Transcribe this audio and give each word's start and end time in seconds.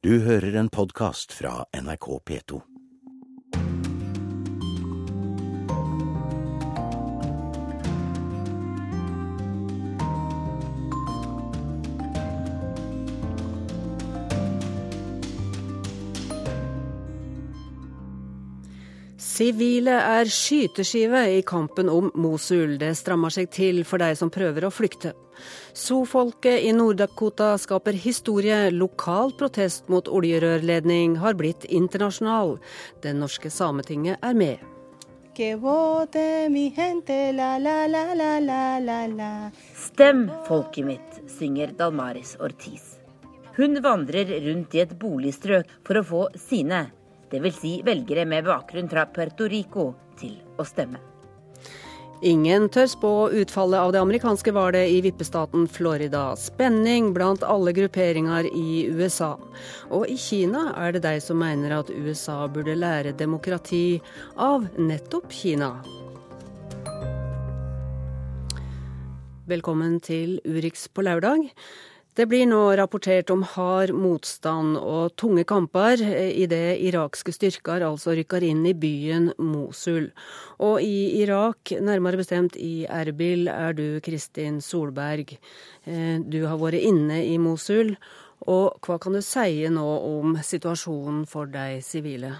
Du 0.00 0.14
hører 0.24 0.54
en 0.56 0.68
podkast 0.72 1.34
fra 1.36 1.66
NRK 1.76 2.06
P2. 2.24 2.60
Sivile 19.20 19.98
er 20.00 20.24
skyteskive 20.24 21.26
i 21.28 21.42
kampen 21.44 21.92
om 21.92 22.08
Mosul. 22.16 22.78
Det 22.80 22.94
strammer 22.96 23.36
seg 23.36 23.52
til 23.52 23.84
for 23.84 24.00
de 24.00 24.14
som 24.16 24.32
prøver 24.32 24.64
å 24.64 24.72
flykte. 24.72 25.12
So-folket 25.72 26.64
i 26.66 26.72
Nord-Dakota 26.76 27.54
skaper 27.58 27.92
historie. 27.92 28.70
Lokal 28.70 29.32
protest 29.38 29.88
mot 29.88 30.08
oljerørledning 30.08 31.16
har 31.22 31.38
blitt 31.38 31.64
internasjonal. 31.64 32.58
Det 33.02 33.14
norske 33.16 33.50
Sametinget 33.50 34.20
er 34.22 34.34
med. 34.34 34.62
Stem, 39.86 40.24
folket 40.48 40.86
mitt, 40.86 41.20
synger 41.38 41.76
Dalmaris 41.78 42.36
Ortiz. 42.40 42.96
Hun 43.56 43.82
vandrer 43.82 44.30
rundt 44.46 44.74
i 44.74 44.82
et 44.84 44.96
boligstrøk 44.98 45.78
for 45.86 46.00
å 46.00 46.06
få 46.06 46.24
sine 46.38 46.86
dvs. 47.30 47.60
Si 47.60 47.76
velgere 47.86 48.26
med 48.26 48.48
bakgrunn 48.48 48.90
fra 48.90 49.06
Puerto 49.06 49.48
Rico, 49.48 49.92
til 50.20 50.36
å 50.58 50.66
stemme. 50.68 51.09
Ingen 52.22 52.66
tør 52.68 52.84
spå 52.84 53.10
utfallet 53.32 53.80
av 53.80 53.94
det 53.94 54.00
amerikanske 54.04 54.52
valget 54.52 54.90
i 54.92 54.98
vippestaten 55.00 55.62
Florida. 55.72 56.34
Spenning 56.36 57.14
blant 57.16 57.40
alle 57.40 57.72
grupperinger 57.72 58.44
i 58.44 58.90
USA. 58.92 59.38
Og 59.88 60.04
i 60.04 60.18
Kina 60.20 60.66
er 60.76 60.92
det 60.92 61.00
de 61.06 61.14
som 61.24 61.40
mener 61.40 61.72
at 61.78 61.88
USA 61.88 62.42
burde 62.52 62.76
lære 62.76 63.14
demokrati 63.16 64.02
av 64.36 64.68
nettopp 64.76 65.32
Kina. 65.32 65.70
Velkommen 69.48 69.96
til 70.04 70.42
Urix 70.44 70.90
på 70.92 71.08
lørdag. 71.08 71.48
Det 72.18 72.24
blir 72.26 72.42
nå 72.50 72.58
rapportert 72.74 73.30
om 73.30 73.44
hard 73.46 73.92
motstand 73.94 74.74
og 74.80 75.12
tunge 75.20 75.44
kamper 75.46 76.00
idet 76.02 76.80
irakske 76.82 77.30
styrker 77.30 77.84
altså 77.86 78.16
rykker 78.18 78.42
inn 78.48 78.64
i 78.66 78.74
byen 78.74 79.28
Mosul. 79.38 80.08
Og 80.58 80.82
i 80.82 81.22
Irak, 81.22 81.70
nærmere 81.78 82.18
bestemt 82.18 82.58
i 82.58 82.82
Erbil, 82.90 83.46
er 83.46 83.78
du 83.78 84.00
Kristin 84.02 84.58
Solberg. 84.58 85.36
Eh, 85.86 86.18
du 86.18 86.42
har 86.50 86.58
vært 86.58 86.82
inne 86.82 87.22
i 87.28 87.38
Mosul. 87.38 87.94
Og 88.50 88.82
hva 88.82 88.98
kan 88.98 89.14
du 89.14 89.22
si 89.22 89.68
nå 89.70 89.88
om 90.10 90.34
situasjonen 90.42 91.26
for 91.30 91.46
de 91.46 91.78
sivile? 91.84 92.34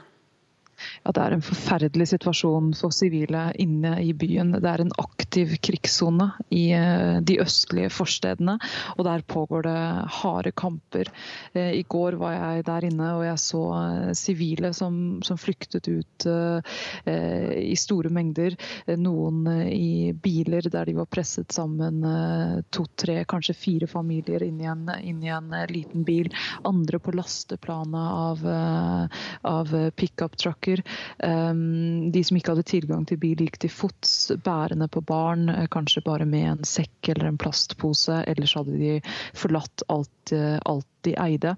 Ja, 1.04 1.12
det 1.12 1.22
er 1.22 1.34
en 1.34 1.44
forferdelig 1.44 2.10
situasjon 2.12 2.72
for 2.76 2.94
sivile 2.94 3.48
inne 3.60 3.94
i 4.02 4.12
byen. 4.16 4.52
Det 4.56 4.68
er 4.68 4.84
en 4.84 4.92
aktiv 5.00 5.54
krigssone 5.64 6.30
i 6.54 6.70
eh, 6.76 7.18
de 7.26 7.38
østlige 7.42 7.90
forstedene, 7.94 8.56
og 8.96 9.04
der 9.06 9.24
pågår 9.26 9.66
det 9.66 9.78
harde 10.20 10.52
kamper. 10.52 11.10
Eh, 11.54 11.72
I 11.80 11.84
går 11.88 12.18
var 12.20 12.36
jeg 12.36 12.66
der 12.68 12.88
inne 12.90 13.12
og 13.16 13.24
jeg 13.26 13.42
så 13.42 13.64
eh, 13.78 14.12
sivile 14.18 14.72
som, 14.76 15.20
som 15.26 15.40
flyktet 15.40 15.88
ut 15.88 16.26
i 17.10 17.76
store 17.78 18.10
mengder. 18.12 18.54
Noen 19.00 19.46
i 19.70 20.12
biler 20.12 20.66
der 20.70 20.88
de 20.88 20.94
var 20.98 21.08
presset 21.10 21.52
sammen 21.54 22.02
to-tre, 22.74 23.22
kanskje 23.28 23.56
fire 23.56 23.88
familier 23.90 24.42
inn 24.44 24.60
i 24.60 24.68
en, 24.68 24.84
inn 25.00 25.22
i 25.24 25.32
en 25.32 25.48
liten 25.70 26.04
bil. 26.06 26.28
Andre 26.68 27.00
på 27.02 27.14
lasteplanet 27.16 27.96
av, 28.26 28.44
av 29.48 29.74
pickup-trucker 29.96 30.69
ulykker. 30.70 30.82
Ehm, 31.18 32.10
de 32.12 32.24
som 32.24 32.36
ikke 32.36 32.54
hadde 32.54 32.62
tilgang 32.68 33.06
til 33.06 33.18
bil, 33.18 33.36
gikk 33.36 33.58
til 33.60 33.70
fots, 33.70 34.32
bærende 34.44 34.88
på 34.88 35.00
barn, 35.00 35.48
eh, 35.48 35.66
kanskje 35.69 36.03
bare 36.04 36.25
med 36.25 36.50
en 36.50 36.64
sekk 36.64 37.08
eller 37.08 37.26
en 37.26 37.38
plastpose. 37.38 38.25
Ellers 38.26 38.54
hadde 38.54 38.78
de 38.78 39.00
forlatt 39.34 39.82
alt, 39.88 40.32
eh, 40.32 40.58
alt 40.64 40.86
de 41.03 41.14
eide. 41.16 41.56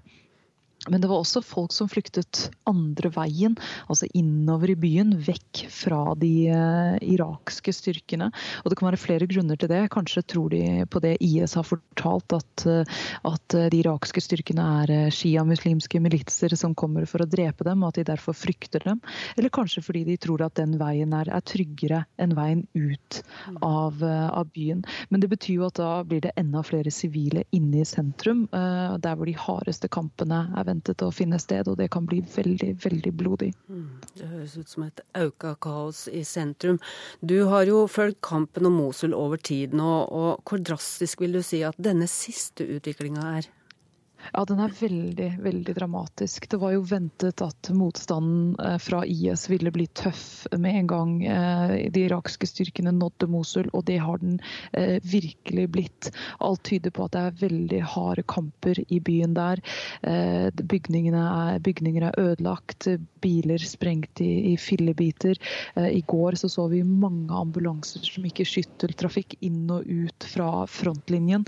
Men 0.91 1.01
det 1.01 1.07
var 1.07 1.21
også 1.21 1.39
folk 1.45 1.71
som 1.71 1.87
flyktet 1.87 2.49
andre 2.67 3.07
veien, 3.15 3.55
altså 3.87 4.07
innover 4.17 4.73
i 4.73 4.77
byen, 4.79 5.13
vekk 5.23 5.61
fra 5.71 6.01
de 6.19 6.31
uh, 6.51 6.97
irakske 6.99 7.71
styrkene. 7.71 8.27
Og 8.63 8.71
Det 8.71 8.79
kan 8.79 8.89
være 8.89 8.99
flere 8.99 9.27
grunner 9.31 9.59
til 9.59 9.71
det. 9.71 9.85
Kanskje 9.93 10.25
tror 10.27 10.51
de 10.51 10.83
på 10.91 10.99
det 11.03 11.15
IS 11.23 11.55
har 11.55 11.67
fortalt, 11.67 12.35
at, 12.35 12.65
uh, 12.67 13.05
at 13.31 13.57
de 13.71 13.79
irakske 13.79 14.23
styrkene 14.23 14.65
er 14.83 15.13
shia-muslimske 15.13 16.01
militser 16.03 16.55
som 16.59 16.75
kommer 16.75 17.07
for 17.07 17.23
å 17.23 17.29
drepe 17.31 17.63
dem, 17.63 17.83
og 17.83 17.93
at 17.93 18.01
de 18.01 18.07
derfor 18.11 18.35
frykter 18.35 18.83
dem. 18.83 18.99
Eller 19.37 19.53
kanskje 19.55 19.85
fordi 19.85 20.03
de 20.09 20.19
tror 20.19 20.43
at 20.43 20.57
den 20.59 20.75
veien 20.81 21.15
er, 21.15 21.31
er 21.31 21.47
tryggere 21.47 22.03
enn 22.19 22.35
veien 22.35 22.65
ut 22.75 23.21
av, 23.63 24.03
av, 24.03 24.51
byen. 24.53 24.83
Men 25.09 25.23
det 25.23 25.31
betyr 25.31 25.61
jo 25.61 25.67
at 25.69 25.79
da 25.79 25.93
blir 26.07 26.25
det 26.25 26.35
enda 26.39 26.59
flere 26.65 26.91
sivile 26.91 27.45
inne 27.55 27.81
i 27.81 27.87
sentrum, 27.87 28.45
der 28.51 29.15
hvor 29.15 29.29
de 29.29 29.37
hardeste 29.39 29.87
kampene 29.91 30.43
er 30.51 30.72
ventet 30.73 31.05
å 31.05 31.11
finne 31.13 31.39
sted, 31.41 31.69
og 31.69 31.79
det 31.79 31.89
kan 31.93 32.07
bli 32.09 32.21
veldig, 32.35 32.73
veldig 32.83 33.13
blodig. 33.19 33.51
Mm, 33.69 33.87
det 34.17 34.29
høres 34.33 34.57
ut 34.57 34.75
som 34.75 34.87
et 34.87 35.03
auka 35.19 35.55
kaos 35.63 36.05
i 36.11 36.25
sentrum. 36.27 36.79
Du 37.21 37.37
har 37.51 37.69
jo 37.69 37.85
fulgt 37.91 38.21
kampen 38.25 38.69
om 38.69 38.79
Mosul 38.81 39.15
over 39.17 39.41
tid 39.41 39.75
nå, 39.77 39.91
og 40.09 40.43
hvor 40.49 40.61
drastisk 40.61 41.23
vil 41.23 41.37
du 41.37 41.43
si 41.45 41.63
at 41.65 41.77
denne 41.81 42.09
siste 42.11 42.67
utviklinga 42.77 43.27
er? 43.37 43.51
Ja, 44.31 44.45
den 44.47 44.61
er 44.63 44.71
veldig, 44.79 45.29
veldig 45.43 45.75
dramatisk. 45.75 46.47
Det 46.49 46.59
var 46.61 46.73
jo 46.75 46.83
ventet 46.87 47.41
at 47.43 47.69
motstanden 47.75 48.53
eh, 48.61 48.77
fra 48.81 49.03
IS 49.05 49.45
ville 49.51 49.71
bli 49.73 49.87
tøff 49.91 50.45
med 50.55 50.79
en 50.79 50.89
gang 50.89 51.13
eh, 51.25 51.73
de 51.93 52.05
irakske 52.07 52.47
styrkene 52.47 52.93
nådde 52.95 53.27
Mosul, 53.31 53.69
og 53.73 53.85
det 53.89 53.99
har 54.03 54.21
den 54.23 54.39
eh, 54.71 54.97
virkelig 55.03 55.67
blitt. 55.75 56.11
Alt 56.39 56.63
tyder 56.69 56.93
på 56.95 57.07
at 57.07 57.15
det 57.15 57.23
er 57.23 57.41
veldig 57.43 57.81
harde 57.95 58.25
kamper 58.27 58.79
i 58.87 59.01
byen 59.03 59.35
der. 59.35 59.59
Er, 60.03 60.51
bygninger 60.63 62.07
er 62.07 62.19
ødelagt, 62.19 62.87
biler 63.23 63.61
sprengt 63.65 64.21
i, 64.23 64.53
i 64.53 64.57
fillebiter. 64.59 65.39
I 65.79 66.01
går 66.07 66.37
så, 66.39 66.49
så 66.51 66.67
vi 66.71 66.83
mange 66.83 67.33
ambulanser 67.33 68.03
som 68.05 68.25
gikk 68.27 68.43
i 68.43 68.47
skytteltrafikk 68.47 69.37
inn 69.45 69.65
og 69.73 69.87
ut 69.87 70.27
fra 70.29 70.65
frontlinjen 70.69 71.45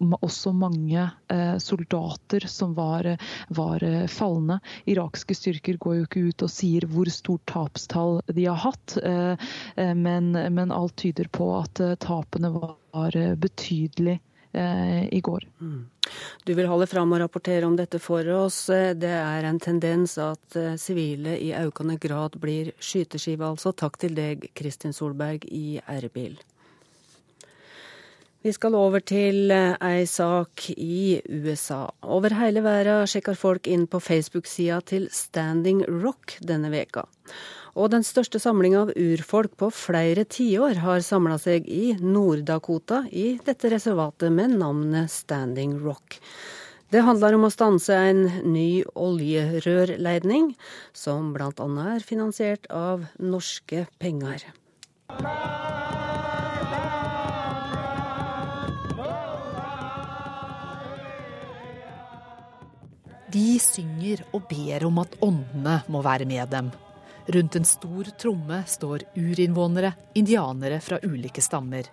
også 0.00 0.52
mange 0.56 1.04
eh, 1.28 1.56
soldater 1.58 2.46
som 2.48 2.74
var, 2.74 3.06
var 3.48 3.84
eh, 3.84 4.06
falne. 4.06 4.60
Irakske 4.86 5.34
styrker 5.36 5.78
går 5.80 5.96
jo 5.96 6.08
ikke 6.08 6.24
ut 6.28 6.44
og 6.46 6.52
sier 6.52 6.86
hvor 6.90 7.10
stort 7.12 7.44
tapstall 7.50 8.20
de 8.32 8.46
har 8.48 8.60
hatt, 8.64 8.96
eh, 9.02 9.48
men, 9.76 10.32
men 10.32 10.74
alt 10.74 10.96
tyder 10.96 11.28
på 11.32 11.48
at 11.60 11.80
tapene 12.02 12.52
var 12.52 13.16
betydelig 13.40 14.20
i 14.52 15.20
går. 15.24 15.46
Mm. 15.64 15.86
Du 16.44 16.50
vil 16.52 16.66
holde 16.68 16.84
fram 16.90 17.14
og 17.16 17.22
rapportere 17.22 17.64
om 17.64 17.72
dette 17.78 17.96
for 18.02 18.26
oss. 18.36 18.66
Det 18.68 19.08
er 19.08 19.48
en 19.48 19.60
tendens 19.62 20.18
at 20.20 20.58
sivile 20.76 21.38
i 21.40 21.54
økende 21.56 21.96
grad 21.96 22.36
blir 22.42 22.74
skyteskive, 22.76 23.48
altså. 23.48 23.72
Takk 23.72 23.96
til 24.04 24.18
deg, 24.18 24.50
Kristin 24.52 24.92
Solberg 24.92 25.48
i 25.48 25.80
Erbil. 25.88 26.36
Vi 28.42 28.50
skal 28.50 28.74
over 28.74 28.98
til 29.06 29.52
eh, 29.54 29.76
ei 29.86 30.06
sak 30.10 30.64
i 30.74 31.20
USA. 31.30 31.84
Over 32.02 32.34
hele 32.34 32.64
verden 32.64 33.06
sjekker 33.06 33.38
folk 33.38 33.68
inn 33.70 33.84
på 33.86 34.00
Facebook-sida 34.02 34.80
til 34.82 35.06
Standing 35.14 35.84
Rock 36.02 36.40
denne 36.42 36.72
veka. 36.72 37.04
Og 37.78 37.92
den 37.94 38.02
største 38.02 38.40
samlinga 38.42 38.80
av 38.82 38.90
urfolk 38.98 39.54
på 39.62 39.70
flere 39.70 40.26
tiår 40.26 40.82
har 40.82 41.06
samla 41.06 41.38
seg 41.38 41.70
i 41.70 41.94
Nord-Dakota, 42.02 43.04
i 43.14 43.38
dette 43.46 43.70
reservatet 43.70 44.34
med 44.34 44.58
navnet 44.58 45.14
Standing 45.14 45.78
Rock. 45.86 46.18
Det 46.92 47.06
handler 47.06 47.38
om 47.38 47.46
å 47.46 47.54
stanse 47.54 47.94
en 47.94 48.26
ny 48.42 48.82
oljerørledning, 48.98 50.50
som 50.92 51.30
bl.a. 51.32 51.70
er 51.94 52.04
finansiert 52.04 52.66
av 52.74 53.06
norske 53.22 53.86
penger. 54.02 54.50
De 63.32 63.56
synger 63.62 64.20
og 64.36 64.42
ber 64.50 64.84
om 64.84 64.98
at 65.00 65.14
åndene 65.24 65.78
må 65.88 66.02
være 66.04 66.26
med 66.28 66.50
dem. 66.52 66.66
Rundt 67.32 67.54
en 67.56 67.64
stor 67.64 68.08
tromme 68.20 68.58
står 68.68 69.06
urinnvånere, 69.16 69.92
indianere 70.18 70.80
fra 70.84 70.98
ulike 71.06 71.40
stammer. 71.40 71.86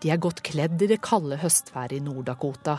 De 0.00 0.08
er 0.10 0.22
godt 0.22 0.40
kledd 0.46 0.80
i 0.80 0.88
det 0.94 1.02
kalde 1.04 1.36
høstværet 1.42 1.98
i 1.98 2.00
Nord-Dakota. 2.00 2.78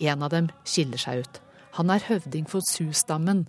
En 0.00 0.24
av 0.26 0.32
dem 0.32 0.48
skiller 0.66 0.98
seg 0.98 1.22
ut. 1.22 1.38
Han 1.78 1.92
er 1.94 2.06
høvding 2.08 2.48
for 2.50 2.66
Sioux-stammen. 2.66 3.44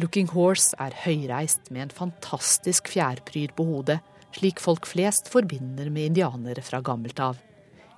Looking 0.00 0.30
Horse 0.32 0.78
er 0.80 0.96
høyreist 1.04 1.68
med 1.74 1.88
en 1.88 1.94
fantastisk 1.98 2.88
fjærpryd 2.94 3.52
på 3.58 3.66
hodet, 3.68 3.98
slik 4.38 4.62
folk 4.62 4.88
flest 4.88 5.28
forbinder 5.28 5.90
med 5.92 6.14
indianere 6.14 6.64
fra 6.64 6.80
gammelt 6.80 7.20
av. 7.20 7.36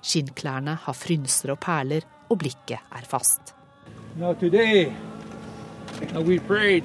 Skinnklærne 0.01 0.75
har 0.83 0.97
frynser 0.97 1.53
og 1.55 1.61
perler, 1.63 2.03
og 2.27 2.41
blikket 2.41 2.81
er 2.91 3.07
fast. 3.07 3.55
Now 4.17 4.33
today 4.33 4.91
and 6.13 6.25
we 6.25 6.39
prayed. 6.39 6.83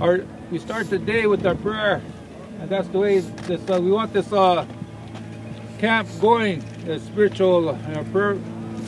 Our, 0.00 0.20
we 0.50 0.58
start 0.58 0.90
the 0.90 0.98
day 0.98 1.26
with 1.26 1.46
our 1.46 1.54
prayer, 1.54 2.00
and 2.60 2.68
that's 2.70 2.88
the 2.88 2.98
way 2.98 3.20
this, 3.20 3.60
uh, 3.68 3.80
we 3.80 3.90
want 3.90 4.12
this 4.12 4.32
uh, 4.32 4.66
camp 5.78 6.08
going, 6.20 6.64
the 6.84 6.98
spiritual 7.00 7.70
uh, 7.70 8.04
prayer, 8.12 8.36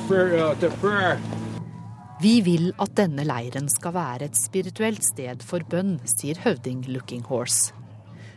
prayer, 0.08 0.44
uh, 0.44 0.54
to 0.56 0.70
prayer. 0.80 1.18
Vi 2.22 2.40
vil 2.46 2.68
at 2.78 2.92
denne 2.94 3.24
leiren 3.26 3.66
skal 3.72 3.96
være 3.96 4.28
et 4.28 4.36
spirituelt 4.38 5.02
sted 5.02 5.42
for 5.42 5.64
bønn, 5.66 5.96
sier 6.06 6.38
høvding 6.44 6.84
Looking 6.86 7.24
Horse. 7.26 7.72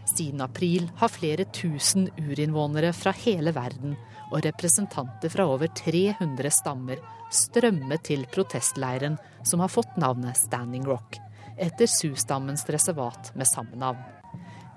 Siden 0.10 0.42
april 0.42 0.88
har 0.98 1.12
flere 1.13 1.45
tusen 1.54 2.07
urinnvånere 2.18 2.94
fra 2.98 3.13
hele 3.25 3.54
verden 3.54 3.94
og 4.31 4.42
representanter 4.45 5.31
fra 5.31 5.45
over 5.50 5.69
300 5.77 6.51
stammer 6.54 7.01
strømmet 7.33 8.06
til 8.07 8.25
protestleiren 8.31 9.18
som 9.45 9.62
har 9.63 9.72
fått 9.72 9.98
navnet 10.01 10.38
Standing 10.39 10.86
Rock, 10.88 11.19
etter 11.57 11.89
Sioux-stammens 11.89 12.66
reservat 12.72 13.31
med 13.36 13.50
samme 13.50 13.77
navn. 13.80 14.01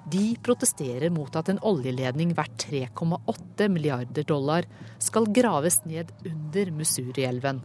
De 0.08 0.32
protesterer 0.40 1.10
mot 1.12 1.34
at 1.36 1.50
en 1.52 1.60
oljeledning 1.68 2.30
verdt 2.36 2.64
3,8 2.70 3.68
milliarder 3.68 4.24
dollar 4.24 4.64
skal 5.02 5.28
graves 5.36 5.82
ned 5.84 6.14
under 6.24 6.72
Missouri-elven, 6.72 7.60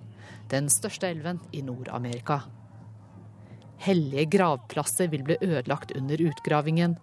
den 0.51 0.68
største 0.71 1.07
elven 1.07 1.39
i 1.56 1.63
Nord-Amerika. 1.63 2.41
Hellige 3.83 4.27
gravplasser 4.35 5.09
vil 5.12 5.24
bli 5.27 5.38
ødelagt 5.41 5.95
under 5.95 6.19
utgravingen, 6.27 6.97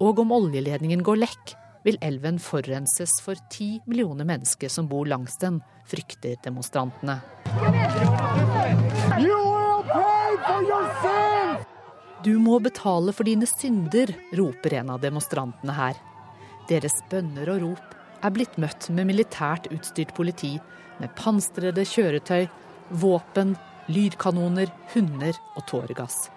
og 0.00 0.20
om 0.22 0.32
oljeledningen 0.32 1.04
går 1.04 1.20
lekk, 1.26 1.54
vil 1.82 1.98
elven 2.04 2.38
forurenses 2.42 3.20
for 3.24 3.38
ti 3.50 3.80
millioner 3.86 4.28
mennesker 4.28 4.68
som 4.68 4.88
bor 4.88 5.08
langs 5.08 5.38
den, 5.40 5.60
frykter 5.88 6.36
demonstrantene. 6.44 7.20
Du 12.24 12.34
må 12.38 12.58
betale 12.60 13.14
for 13.16 13.24
dine 13.24 13.48
synder, 13.48 14.12
roper 14.36 14.74
en 14.82 14.92
av 14.96 15.00
demonstrantene 15.00 15.76
her. 15.76 15.96
Deres 16.68 17.00
bønner 17.10 17.48
og 17.54 17.62
rop 17.64 17.96
er 18.20 18.34
blitt 18.34 18.58
møtt 18.60 18.90
med 18.92 19.08
militært 19.08 19.70
utstyrt 19.72 20.12
politi, 20.14 20.58
med 21.00 21.14
pansrede 21.16 21.86
kjøretøy, 21.88 22.44
våpen, 23.00 23.54
lydkanoner, 23.88 24.68
hunder 24.92 25.32
og 25.56 25.64
tåregass. 25.70 26.28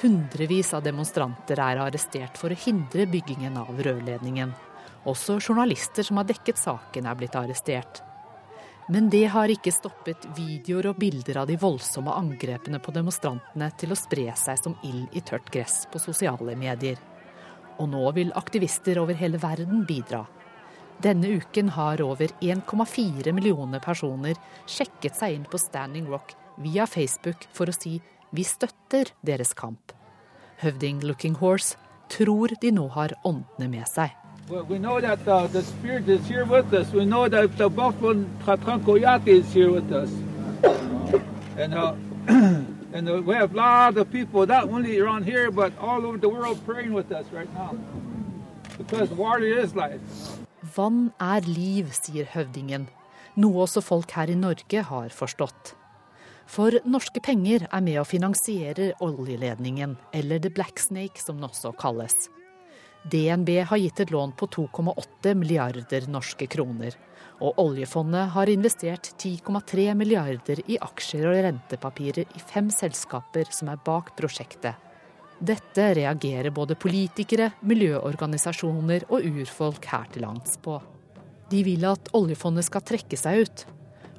Hundrevis 0.00 0.72
av 0.76 0.84
demonstranter 0.84 1.60
er 1.60 1.82
arrestert 1.84 2.40
for 2.40 2.52
å 2.52 2.58
hindre 2.66 3.06
byggingen 3.08 3.56
av 3.60 3.76
rørledningen. 3.84 4.56
Også 5.06 5.38
journalister 5.38 6.02
som 6.06 6.18
har 6.18 6.26
dekket 6.26 6.58
saken, 6.58 7.06
er 7.06 7.18
blitt 7.18 7.36
arrestert. 7.38 8.02
Men 8.88 9.10
det 9.10 9.24
har 9.34 9.50
ikke 9.50 9.74
stoppet 9.74 10.28
videoer 10.36 10.92
og 10.92 10.98
bilder 11.00 11.40
av 11.42 11.48
de 11.50 11.56
voldsomme 11.58 12.12
angrepene 12.14 12.78
på 12.82 12.94
demonstrantene 12.94 13.72
til 13.78 13.90
å 13.90 13.98
spre 13.98 14.28
seg 14.38 14.60
som 14.62 14.76
ild 14.86 15.14
i 15.14 15.22
tørt 15.26 15.50
gress 15.50 15.84
på 15.90 15.98
sosiale 16.02 16.54
medier. 16.58 16.98
Og 17.82 17.90
nå 17.90 18.04
vil 18.16 18.34
aktivister 18.38 19.00
over 19.02 19.18
hele 19.18 19.40
verden 19.42 19.82
bidra. 19.88 20.22
Denne 21.02 21.28
uken 21.28 21.74
har 21.74 22.00
over 22.00 22.30
1,4 22.40 23.34
millioner 23.36 23.82
personer 23.84 24.38
sjekket 24.70 25.18
seg 25.18 25.34
inn 25.34 25.48
på 25.50 25.60
Standing 25.60 26.06
Rock 26.08 26.36
via 26.62 26.86
Facebook 26.86 27.48
for 27.52 27.68
å 27.68 27.74
si 27.74 27.98
vi 28.30 28.46
støtter 28.46 29.10
deres 29.26 29.52
kamp. 29.54 29.92
Høvding 30.62 31.02
Looking 31.04 31.36
Horse 31.42 31.76
tror 32.08 32.54
de 32.62 32.70
nå 32.72 32.86
har 32.94 33.18
åndene 33.26 33.68
med 33.68 33.90
seg. 33.90 34.14
We 34.48 34.78
know 34.78 35.00
that 35.00 35.26
uh, 35.26 35.48
the 35.48 35.62
Spirit 35.62 36.08
is 36.08 36.24
here 36.28 36.44
with 36.44 36.72
us. 36.72 36.92
We 36.92 37.04
know 37.04 37.28
that 37.28 37.58
the 37.58 37.68
Buffalo 37.68 38.14
Tratrankoyati 38.44 39.42
is 39.42 39.52
here 39.52 39.72
with 39.72 39.90
us. 39.90 40.08
And, 41.58 41.74
uh, 41.74 41.94
and 42.28 43.08
uh, 43.08 43.22
we 43.22 43.34
have 43.34 43.54
a 43.54 43.56
lot 43.56 43.96
of 43.96 44.12
people, 44.12 44.46
not 44.46 44.68
only 44.68 45.00
around 45.00 45.24
here, 45.24 45.50
but 45.50 45.76
all 45.80 46.06
over 46.06 46.16
the 46.16 46.28
world 46.28 46.64
praying 46.64 46.92
with 46.92 47.10
us 47.10 47.26
right 47.32 47.52
now. 47.54 47.76
Because 48.78 49.10
water 49.10 49.46
is 49.46 49.74
life. 49.74 50.00
Vann 50.62 51.10
er 51.18 51.42
liv, 51.46 51.90
sier 51.90 52.30
høvdingen, 52.30 52.86
noe 53.34 53.66
også 53.66 53.82
folk 53.82 54.14
her 54.14 54.30
i 54.30 54.38
Norge 54.38 54.82
har 54.92 55.10
forstått. 55.10 55.74
For 56.46 56.78
norske 56.86 57.18
penger 57.18 57.66
er 57.66 57.82
med 57.82 57.98
å 57.98 58.06
finansiere 58.06 58.92
oljeledningen, 59.02 59.98
eller 60.14 60.38
The 60.38 60.54
Black 60.54 60.78
Snake 60.78 61.18
som 61.18 61.40
den 61.40 61.50
også 61.50 61.74
kalles. 61.80 62.28
DNB 63.10 63.62
har 63.70 63.78
gitt 63.78 64.00
et 64.00 64.10
lån 64.10 64.32
på 64.34 64.48
2,8 64.50 65.34
milliarder 65.38 66.08
norske 66.10 66.48
kroner. 66.50 66.96
Og 67.38 67.58
oljefondet 67.60 68.32
har 68.34 68.50
investert 68.50 69.12
10,3 69.14 69.92
milliarder 69.94 70.62
i 70.66 70.78
aksjer 70.82 71.28
og 71.30 71.38
rentepapirer 71.44 72.26
i 72.26 72.42
fem 72.42 72.70
selskaper 72.72 73.52
som 73.54 73.70
er 73.70 73.78
bak 73.86 74.10
prosjektet. 74.18 74.74
Dette 75.38 75.90
reagerer 75.94 76.50
både 76.50 76.74
politikere, 76.80 77.50
miljøorganisasjoner 77.60 79.06
og 79.12 79.26
urfolk 79.28 79.86
her 79.92 80.08
til 80.10 80.24
lands 80.24 80.56
på. 80.64 80.80
De 81.52 81.60
vil 81.62 81.84
at 81.86 82.10
oljefondet 82.16 82.66
skal 82.66 82.82
trekke 82.82 83.20
seg 83.20 83.44
ut. 83.44 83.66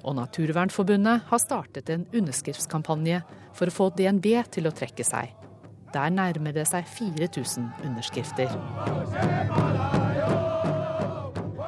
Og 0.08 0.16
Naturvernforbundet 0.16 1.26
har 1.28 1.44
startet 1.44 1.90
en 1.92 2.06
underskriftskampanje 2.16 3.20
for 3.58 3.68
å 3.68 3.78
få 3.82 3.90
DNB 3.98 4.30
til 4.54 4.70
å 4.70 4.76
trekke 4.78 5.04
seg. 5.04 5.34
Der 5.94 6.12
nærmer 6.12 6.56
det 6.56 6.66
seg 6.68 6.88
4000 6.90 7.70
underskrifter. 7.88 8.52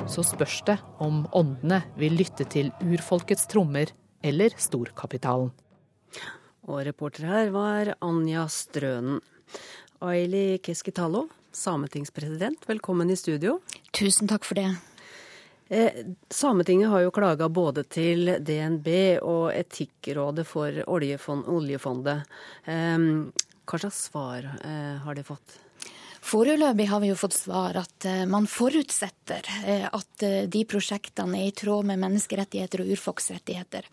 Så 0.10 0.26
spørs 0.26 0.60
det 0.68 0.78
om 1.00 1.24
åndene 1.38 1.84
vil 2.00 2.18
lytte 2.20 2.48
til 2.50 2.72
urfolkets 2.82 3.48
trommer 3.52 3.92
eller 4.26 4.56
storkapitalen. 4.58 5.52
Og 6.70 6.84
reporter 6.86 7.30
her 7.30 7.52
var 7.54 7.94
Anja 8.06 8.46
Strønen. 8.52 9.22
Aili 10.06 10.60
Keskitalo, 10.64 11.26
sametingspresident, 11.52 12.64
velkommen 12.70 13.10
i 13.12 13.18
studio. 13.20 13.58
Tusen 13.96 14.30
takk 14.30 14.46
for 14.48 14.60
det. 14.60 14.70
Eh, 15.70 16.06
Sametinget 16.30 16.90
har 16.90 17.04
jo 17.04 17.12
klaga 17.14 17.50
både 17.50 17.84
til 17.86 18.32
DNB 18.42 18.88
og 19.22 19.52
Etikkrådet 19.54 20.48
for 20.50 20.74
oljefond, 20.90 21.46
oljefondet. 21.46 22.24
Hva 23.70 23.78
slags 23.78 24.06
svar 24.10 24.46
eh, 24.66 24.98
har 25.04 25.16
de 25.16 25.24
fått? 25.24 25.60
Foreløpig 26.26 26.88
har 26.90 27.02
vi 27.04 27.12
jo 27.12 27.18
fått 27.20 27.36
svar 27.38 27.78
at 27.78 28.06
eh, 28.10 28.24
man 28.26 28.48
forutsetter 28.50 29.46
eh, 29.62 29.86
at 29.86 30.24
de 30.50 30.64
prosjektene 30.66 31.38
er 31.44 31.52
i 31.52 31.54
tråd 31.56 31.86
med 31.92 32.02
menneskerettigheter 32.02 32.82
og 32.82 32.90
urfolksrettigheter. 32.96 33.86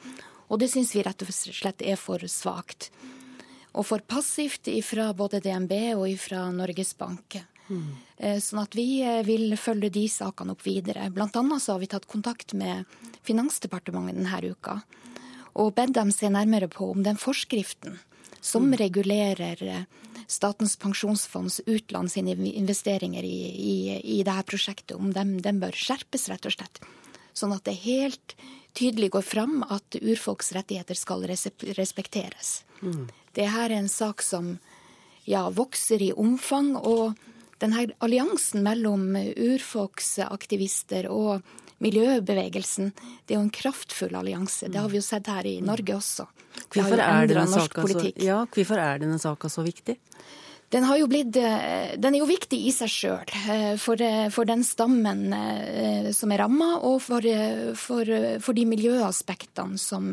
Og 0.48 0.62
det 0.62 0.70
syns 0.72 0.94
vi 0.96 1.04
rett 1.04 1.26
og 1.26 1.34
slett 1.34 1.84
er 1.84 2.00
for 2.00 2.24
svakt. 2.30 2.88
Og 3.76 3.84
for 3.84 4.00
passivt 4.00 4.70
fra 4.86 5.10
både 5.12 5.42
DNB 5.44 5.74
og 5.98 6.08
fra 6.22 6.46
Norges 6.54 6.94
Bank. 6.96 7.36
Mm. 7.68 7.90
Sånn 8.40 8.62
at 8.62 8.76
vi 8.78 9.02
vil 9.26 9.52
følge 9.58 9.90
de 9.92 10.06
sakene 10.08 10.54
opp 10.54 10.62
videre. 10.64 11.10
Blant 11.12 11.36
annet 11.36 11.60
så 11.60 11.74
har 11.74 11.82
vi 11.82 11.90
tatt 11.90 12.06
kontakt 12.08 12.54
med 12.56 12.86
Finansdepartementet 13.26 14.22
denne 14.22 14.54
uka. 14.54 14.78
Og 15.60 15.74
bedt 15.76 15.92
dem 15.98 16.14
se 16.14 16.30
nærmere 16.32 16.70
på 16.72 16.88
om 16.94 17.02
den 17.04 17.20
forskriften 17.20 17.98
som 18.40 18.68
mm. 18.68 18.76
regulerer 18.82 19.86
Statens 20.26 20.74
pensjonsfonds 20.82 21.60
utland 21.70 22.10
sine 22.10 22.32
investeringer 22.34 23.22
i, 23.22 23.38
i, 23.46 23.76
i 24.18 24.22
dette 24.26 24.42
prosjektet, 24.48 24.96
om 24.98 25.12
de, 25.14 25.22
dem 25.44 25.60
bør 25.62 25.76
skjerpes, 25.76 26.26
rett 26.32 26.48
og 26.48 26.56
slett. 26.56 26.80
Sånn 27.36 27.54
at 27.54 27.62
det 27.68 27.76
helt 27.84 28.34
tydelig 28.74 29.12
går 29.14 29.22
fram 29.22 29.60
at 29.70 29.98
urfolks 30.00 30.50
rettigheter 30.56 30.98
skal 30.98 31.22
respekteres. 31.30 32.64
Mm. 32.82 33.06
Det 33.38 33.46
her 33.54 33.70
er 33.70 33.78
en 33.78 33.92
sak 33.92 34.24
som 34.24 34.56
ja, 35.30 35.46
vokser 35.54 36.02
i 36.02 36.10
omfang. 36.12 36.74
og 36.76 37.14
denne 37.62 37.86
alliansen 38.04 38.60
mellom 38.64 39.14
urfolksaktivister 39.16 41.08
og 41.08 41.46
miljøbevegelsen, 41.84 42.92
det 43.26 43.34
er 43.34 43.38
jo 43.38 43.44
en 43.44 43.52
kraftfull 43.52 44.16
allianse. 44.16 44.70
Det 44.72 44.80
har 44.80 44.88
vi 44.92 45.00
jo 45.00 45.04
sett 45.04 45.28
her 45.28 45.46
i 45.48 45.58
Norge 45.64 45.96
også. 45.98 46.26
Hvorfor 46.72 47.02
er, 47.04 47.32
så, 47.52 47.66
ja, 48.22 48.38
hvorfor 48.48 48.80
er 48.80 49.02
denne 49.02 49.18
saka 49.20 49.50
så 49.52 49.64
viktig? 49.66 49.98
Den, 50.68 50.86
blitt, 51.08 51.36
eh, 51.38 51.94
den, 51.94 52.16
er 52.16 52.18
jo 52.18 52.26
viktig 52.26 52.58
i 52.66 52.72
seg 52.74 52.90
sjøl, 52.90 53.34
eh, 53.46 53.76
for, 53.78 54.00
eh, 54.02 54.26
for, 54.34 54.48
den 54.48 54.64
stammen 54.66 55.28
som 56.16 56.32
er 56.34 56.42
ramma, 56.42 56.72
og 56.82 56.98
for, 57.04 57.22
for, 57.78 58.10
for, 58.42 58.56
de 58.56 58.64
miljøaspektene 58.66 59.78
som, 59.78 60.10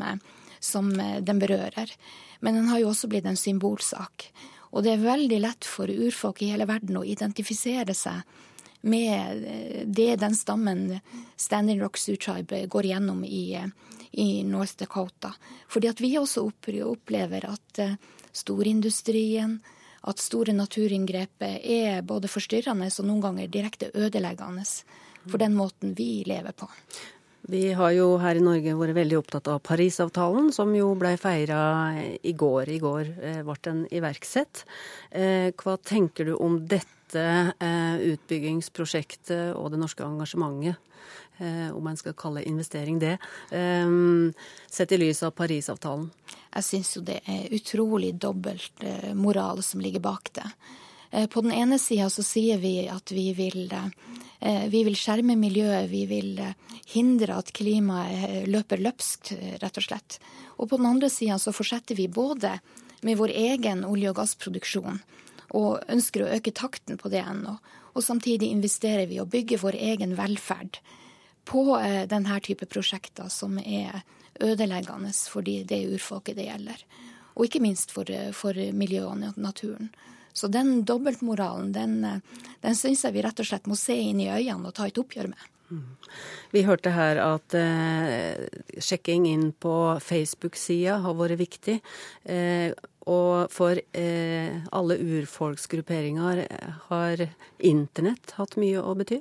som, 0.59 0.91
den 0.93 1.41
berører. 1.41 1.89
Men 2.45 2.59
den 2.59 2.69
har 2.69 2.83
jo 2.83 2.91
også 2.91 3.09
blitt 3.09 3.25
en 3.25 3.39
symbolsak. 3.39 4.29
Og 4.73 4.85
det 4.85 4.93
er 4.93 5.05
veldig 5.05 5.41
lett 5.41 5.65
for 5.65 5.89
urfolk 5.89 6.43
i 6.43 6.51
hele 6.53 6.67
verden 6.69 7.01
å 7.01 7.05
identifisere 7.05 7.95
seg 7.97 8.21
med 8.83 9.45
det 9.87 10.15
den 10.21 10.35
stammen 10.35 10.99
Standing 11.39 11.81
Rock 11.81 11.97
Sioux 11.97 12.19
Tribe 12.19 12.65
går 12.67 12.89
gjennom 12.91 13.23
i, 13.23 13.57
i 14.11 14.27
North 14.43 14.75
Dakota. 14.79 15.33
Fordi 15.71 15.91
at 15.91 16.03
vi 16.03 16.17
også 16.19 16.43
opplever 16.83 17.47
at 17.47 17.81
storindustrien, 18.35 19.57
at 20.03 20.19
store 20.19 20.55
naturinngrep 20.55 21.47
er 21.47 22.03
både 22.03 22.27
forstyrrende 22.31 22.89
og 22.91 23.07
noen 23.07 23.23
ganger 23.23 23.51
direkte 23.51 23.91
ødeleggende 23.95 24.65
for 25.29 25.39
den 25.39 25.55
måten 25.55 25.93
vi 25.95 26.23
lever 26.27 26.51
på. 26.51 26.67
Vi 27.51 27.73
har 27.75 27.91
jo 27.91 28.13
her 28.23 28.39
i 28.39 28.43
Norge 28.43 28.75
vært 28.79 28.95
veldig 28.95 29.17
opptatt 29.19 29.49
av 29.51 29.59
Parisavtalen, 29.67 30.47
som 30.55 30.71
jo 30.77 30.93
ble 30.95 31.17
feira 31.19 31.59
i 32.23 32.31
går. 32.39 32.71
I 32.71 32.79
går 32.79 33.09
eh, 33.19 33.41
ble 33.43 33.55
den 33.67 33.81
iverksett. 33.91 34.63
Eh, 35.11 35.51
hva 35.59 35.75
tenker 35.83 36.31
du 36.31 36.37
om 36.37 36.61
dette 36.71 37.02
eh, 37.19 37.95
utbyggingsprosjektet 38.13 39.53
og 39.57 39.71
det 39.73 39.81
norske 39.81 40.05
engasjementet? 40.05 40.89
Om 41.73 41.87
en 41.89 41.97
skal 41.97 42.13
kalle 42.15 42.43
investering 42.45 42.99
det, 43.01 43.15
sett 44.71 44.91
i 44.93 44.99
lys 45.01 45.23
av 45.25 45.31
Parisavtalen? 45.35 46.05
Jeg 46.53 46.63
syns 46.67 46.91
jo 46.93 47.01
det 47.03 47.17
er 47.27 47.49
utrolig 47.57 48.11
dobbelt 48.21 48.85
moral 49.17 49.63
som 49.65 49.81
ligger 49.81 49.99
bak 50.05 50.29
det. 50.37 50.45
På 51.33 51.41
den 51.41 51.51
ene 51.57 51.79
sida 51.81 52.05
så 52.13 52.23
sier 52.23 52.61
vi 52.61 52.85
at 52.87 53.11
vi 53.11 53.25
vil 53.35 53.65
Eh, 54.43 54.67
vi 54.67 54.81
vil 54.83 54.95
skjerme 54.99 55.37
miljøet, 55.39 55.87
vi 55.87 56.03
vil 56.09 56.39
eh, 56.43 56.55
hindre 56.91 57.37
at 57.39 57.53
klimaet 57.55 58.23
eh, 58.27 58.39
løper 58.51 58.81
løpsk, 58.83 59.31
rett 59.61 59.77
og 59.79 59.85
slett. 59.85 60.17
Og 60.57 60.67
på 60.67 60.79
den 60.81 60.89
andre 60.89 61.07
sida 61.11 61.37
så 61.39 61.53
fortsetter 61.55 61.95
vi 61.95 62.09
både 62.11 62.57
med 63.07 63.19
vår 63.21 63.31
egen 63.31 63.85
olje- 63.87 64.11
og 64.11 64.19
gassproduksjon 64.19 64.99
og 65.53 65.83
ønsker 65.91 66.25
å 66.25 66.31
øke 66.35 66.53
takten 66.55 66.99
på 66.99 67.11
det 67.13 67.23
ennå. 67.23 67.57
Og 67.93 68.03
samtidig 68.03 68.49
investerer 68.51 69.05
vi 69.09 69.19
og 69.21 69.29
bygger 69.33 69.61
vår 69.61 69.77
egen 69.91 70.15
velferd 70.17 70.79
på 71.45 71.63
denne 72.09 72.39
type 72.41 72.65
prosjekter 72.71 73.29
som 73.29 73.59
er 73.59 74.01
ødeleggende 74.41 75.11
for 75.29 75.45
det 75.45 75.81
urfolket 75.93 76.39
det 76.39 76.47
gjelder. 76.47 76.85
Og 77.35 77.47
ikke 77.47 77.61
minst 77.61 77.93
for, 77.93 78.09
for 78.33 78.57
miljøet 78.73 79.29
og 79.29 79.41
naturen. 79.41 79.91
Så 80.33 80.49
den 80.49 80.81
dobbeltmoralen, 80.85 81.71
den, 81.73 82.21
den 82.61 82.77
syns 82.77 83.03
jeg 83.05 83.13
vi 83.13 83.21
rett 83.21 83.41
og 83.41 83.45
slett 83.45 83.69
må 83.69 83.77
se 83.77 83.93
inn 83.93 84.21
i 84.21 84.31
øynene 84.31 84.71
og 84.71 84.77
ta 84.77 84.87
et 84.89 84.97
oppgjør 84.97 85.29
med. 85.29 85.49
Vi 86.53 86.63
hørte 86.67 86.93
her 86.93 87.19
at 87.23 87.55
eh, 87.57 88.45
sjekking 88.77 89.25
inn 89.29 89.51
på 89.57 89.75
Facebook-sida 90.03 90.99
har 91.05 91.15
vært 91.17 91.39
viktig. 91.39 91.79
Eh, 92.29 92.73
og 93.09 93.51
for 93.51 93.79
eh, 93.79 94.61
alle 94.71 94.99
urfolksgrupperinger 95.01 96.43
har 96.89 97.25
internett 97.59 98.35
hatt 98.37 98.55
mye 98.61 98.83
å 98.83 98.93
bety? 98.99 99.19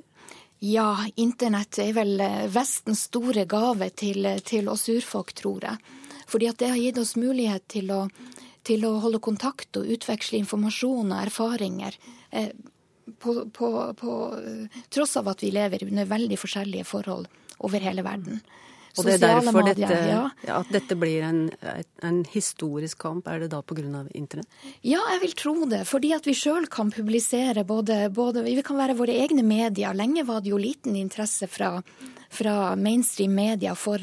Ja, 0.63 0.93
internett 1.19 1.79
er 1.83 1.91
vel 1.97 2.21
eh, 2.23 2.45
Vestens 2.53 3.07
store 3.09 3.47
gave 3.49 3.89
til, 3.91 4.29
til 4.45 4.69
oss 4.71 4.87
urfolk, 4.93 5.33
tror 5.35 5.67
jeg. 5.67 5.99
Fordi 6.29 6.47
at 6.47 6.61
det 6.61 6.71
har 6.71 6.79
gitt 6.79 7.01
oss 7.01 7.17
mulighet 7.19 7.67
til 7.73 7.91
å 7.91 8.05
til 8.63 8.85
å 8.87 8.97
holde 9.03 9.21
kontakt 9.23 9.75
og 9.79 9.89
utveksle 9.91 10.39
informasjon 10.39 11.11
og 11.11 11.19
erfaringer. 11.25 11.97
Eh, 12.31 12.53
på, 13.19 13.37
på, 13.53 13.69
på, 13.99 14.17
tross 14.93 15.17
av 15.19 15.31
at 15.33 15.43
vi 15.43 15.51
lever 15.53 15.87
under 15.87 16.09
veldig 16.09 16.37
forskjellige 16.39 16.87
forhold 16.87 17.27
over 17.63 17.83
hele 17.83 18.05
verden. 18.05 18.41
Og 18.93 19.07
det 19.07 19.15
er 19.15 19.21
derfor 19.23 19.65
dette, 19.65 19.95
ja. 20.05 20.25
At 20.53 20.69
dette 20.69 20.95
blir 20.99 21.23
en, 21.25 21.47
en, 22.05 22.19
historisk 22.29 22.99
kamp, 23.01 23.25
er 23.27 23.41
det 23.41 23.49
da 23.49 23.63
pga. 23.65 24.03
internett? 24.13 24.47
Ja, 24.85 25.01
jeg 25.15 25.21
vil 25.23 25.33
tro 25.33 25.53
det. 25.65 25.81
Fordi 25.89 26.11
at 26.13 26.27
vi 26.29 26.35
sjøl 26.37 26.67
kan 26.69 26.91
publisere 26.93 27.63
både, 27.65 28.11
både, 28.13 28.43
Vi 28.43 28.61
kan 28.61 28.77
være 28.77 28.93
våre 28.93 29.15
egne 29.17 29.41
medier. 29.41 29.97
Lenge 29.97 30.23
var 30.23 30.41
det 30.41 30.53
jo 30.53 30.61
liten 30.61 30.95
interesse 30.95 31.47
fra, 31.49 31.81
fra 32.29 32.75
mainstream 32.75 33.33
media 33.33 33.73
for, 33.73 33.97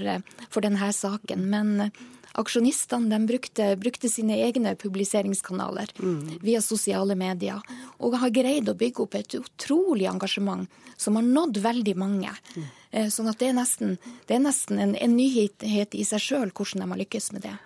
for 0.50 0.60
denne 0.60 0.90
saken. 0.92 1.46
Men 1.46 1.92
Aksjonistene 2.38 3.18
brukte, 3.26 3.72
brukte, 3.76 4.08
sine 4.08 4.38
egne 4.46 4.74
publiseringskanaler 4.78 5.90
mm. 5.98 6.38
via 6.44 6.60
sosiale 6.62 7.16
medier, 7.18 7.58
og 7.98 8.18
har 8.22 8.34
greid 8.34 8.70
å 8.70 8.76
bygge 8.78 9.04
opp 9.04 9.16
et 9.18 9.34
utrolig 9.38 10.06
engasjement 10.10 10.68
som 11.00 11.16
har 11.18 11.26
nådd 11.26 11.58
veldig 11.64 11.96
mange. 11.98 12.34
Mm. 12.54 12.68
Sånn 13.10 13.30
at 13.30 13.38
det 13.38 13.50
er 13.50 13.58
nesten, 13.58 13.98
det 14.26 14.36
er 14.36 14.44
nesten 14.44 14.82
en, 14.82 14.94
en 14.94 15.16
nyhet 15.16 15.94
i 15.94 16.06
seg 16.06 16.22
sjøl 16.22 16.50
hvordan 16.50 16.84
de 16.84 16.90
har 16.94 17.02
lykkes 17.02 17.32
med 17.34 17.46
det. 17.46 17.56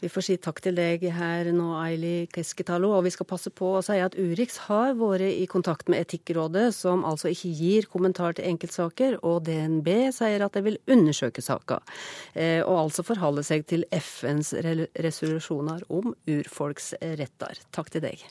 Vi 0.00 0.10
får 0.12 0.24
si 0.26 0.36
takk 0.42 0.60
til 0.64 0.76
deg 0.76 1.04
her 1.16 1.48
nå, 1.56 1.70
Aili 1.80 2.26
Keskitalo. 2.32 2.90
Og 2.96 3.06
vi 3.06 3.12
skal 3.14 3.28
passe 3.28 3.52
på 3.54 3.72
å 3.78 3.82
si 3.84 3.96
at 4.02 4.16
Urix 4.20 4.58
har 4.66 4.94
vært 4.98 5.24
i 5.26 5.46
kontakt 5.50 5.88
med 5.92 6.04
Etikkrådet, 6.04 6.68
som 6.76 7.04
altså 7.08 7.32
ikke 7.32 7.52
gir 7.56 7.88
kommentar 7.92 8.36
til 8.36 8.48
enkeltsaker, 8.50 9.18
og 9.24 9.46
DNB 9.48 9.88
sier 10.16 10.44
at 10.44 10.56
de 10.56 10.64
vil 10.68 10.80
undersøke 10.92 11.44
saka. 11.44 11.80
Eh, 12.34 12.60
og 12.60 12.86
altså 12.86 13.06
forholde 13.06 13.46
seg 13.46 13.64
til 13.70 13.86
FNs 13.94 14.52
resolusjoner 15.00 15.86
om 15.88 16.12
urfolks 16.28 16.92
retter. 17.00 17.64
Takk 17.72 17.94
til 17.96 18.04
deg. 18.10 18.26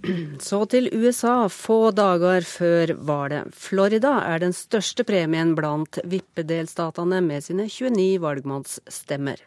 Så 0.40 0.64
til 0.72 0.88
USA 0.96 1.44
få 1.52 1.90
dager 1.96 2.44
før 2.46 2.94
valget. 3.04 3.52
Florida 3.56 4.16
er 4.24 4.42
den 4.42 4.54
største 4.56 5.04
premien 5.04 5.54
blant 5.58 6.00
vippedelstatene 6.08 7.20
med 7.24 7.44
sine 7.44 7.68
29 7.68 8.20
valgmannsstemmer. 8.24 9.42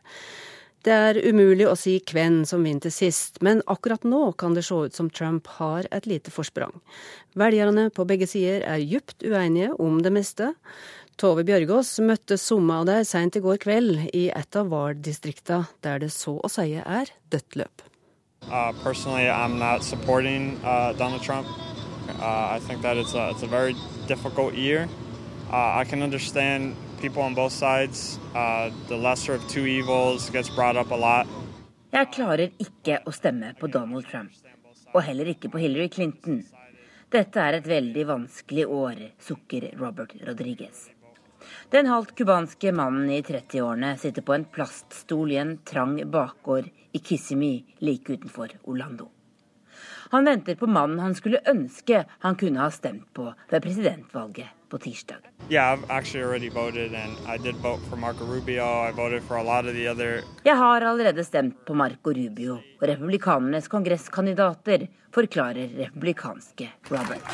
Det 0.84 0.92
er 0.92 1.18
umulig 1.24 1.64
å 1.70 1.78
si 1.80 1.96
hvem 2.04 2.42
som 2.48 2.66
vinner 2.68 2.92
sist, 2.92 3.40
men 3.40 3.62
akkurat 3.72 4.04
nå 4.04 4.34
kan 4.36 4.56
det 4.58 4.66
se 4.68 4.76
ut 4.76 4.98
som 4.98 5.08
Trump 5.10 5.48
har 5.62 5.88
et 5.96 6.10
lite 6.12 6.34
forsprang. 6.34 6.76
Velgerne 7.40 7.88
på 7.96 8.04
begge 8.10 8.28
sider 8.28 8.66
er 8.68 8.84
djupt 8.84 9.24
uenige 9.24 9.72
om 9.80 10.02
det 10.04 10.12
meste. 10.12 10.52
Tove 11.16 11.46
Bjørgaas 11.48 11.96
møtte 12.04 12.36
somme 12.42 12.82
av 12.82 12.90
dem 12.90 13.08
seint 13.08 13.40
i 13.40 13.44
går 13.46 13.64
kveld 13.64 14.10
i 14.12 14.28
et 14.36 14.60
av 14.60 14.74
valgdistriktene 14.76 15.72
der 15.86 16.04
det 16.04 16.12
så 16.12 16.36
å 16.36 16.52
si 16.52 16.74
er 16.76 17.16
dødt 17.32 17.62
løp. 17.64 17.93
Uh, 18.52 18.72
personally, 18.84 19.30
I'm 19.30 19.58
not 19.58 19.84
supporting 19.84 20.60
uh, 20.64 20.94
Donald 20.94 21.22
Trump. 21.22 21.48
Uh, 22.20 22.56
I 22.56 22.60
think 22.60 22.82
that 22.82 22.98
it's 22.98 23.14
a, 23.14 23.30
it's 23.32 23.44
a 23.44 23.48
very 23.48 23.76
difficult 24.08 24.54
year. 24.54 24.88
Uh, 25.52 25.82
I 25.82 25.86
can 25.86 26.02
understand 26.02 26.76
people 27.02 27.22
on 27.22 27.34
both 27.34 27.52
sides. 27.52 28.20
Uh, 28.36 28.70
the 28.88 28.98
lesser 28.98 29.34
of 29.34 29.48
two 29.48 29.66
evils 29.66 30.30
gets 30.30 30.50
brought 30.50 30.78
up 30.78 30.92
a 30.92 30.96
lot. 30.96 31.28
Jeg 31.94 32.10
klarer 32.10 32.50
ikke 32.58 33.04
å 33.06 33.12
stemme 33.14 33.52
på 33.60 33.68
Donald 33.70 34.08
Trump, 34.10 34.34
og 34.96 35.04
heller 35.06 35.30
ikke 35.30 35.52
på 35.54 35.62
Hillary 35.62 35.92
Clinton. 35.94 36.40
Dette 37.14 37.38
er 37.38 37.60
et 37.60 37.68
veldig 37.70 38.08
vanskelig 38.10 38.66
år, 38.66 39.04
sukker 39.22 39.68
Robert 39.78 40.16
Rodriguez. 40.26 40.88
Den 41.70 41.92
halvt 41.92 42.16
cubanske 42.18 42.74
mannen 42.74 43.12
i 43.14 43.22
30-årene 43.22 43.94
sitter 44.02 44.26
på 44.26 44.34
en 44.34 44.48
plaststol 44.50 45.36
i 45.36 45.38
en 45.42 45.60
trang 45.70 46.00
bakgård 46.10 46.72
i 46.94 47.00
Kissimmee 47.00 47.64
like 47.80 48.14
utenfor 48.14 48.56
Orlando. 48.64 49.10
Han 50.14 50.26
venter 50.26 50.56
på 50.56 50.68
mannen 50.70 51.00
han 51.00 51.16
skulle 51.18 51.40
ønske 51.50 52.04
han 52.22 52.36
kunne 52.38 52.62
ha 52.62 52.70
stemt 52.72 53.08
på 53.18 53.32
ved 53.50 53.64
presidentvalget 53.64 54.52
på 54.70 54.78
tirsdag. 54.78 55.26
Yeah, 55.50 55.80
Jeg 60.46 60.58
har 60.58 60.82
allerede 60.82 61.24
stemt 61.24 61.66
på 61.66 61.74
Marco 61.74 62.14
Rubio 62.14 62.60
og 62.82 62.88
republikanernes 62.90 63.68
kongresskandidater, 63.68 64.88
forklarer 65.14 65.74
republikanske 65.82 66.70
Robert. 66.90 67.26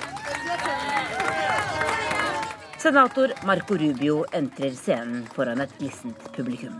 Senator 2.79 3.35
Marco 3.45 3.75
Rubio 3.75 4.23
entrer 4.31 4.71
scenen 4.71 5.27
foran 5.35 5.59
et 5.63 5.79
glissent 5.79 6.31
publikum. 6.35 6.75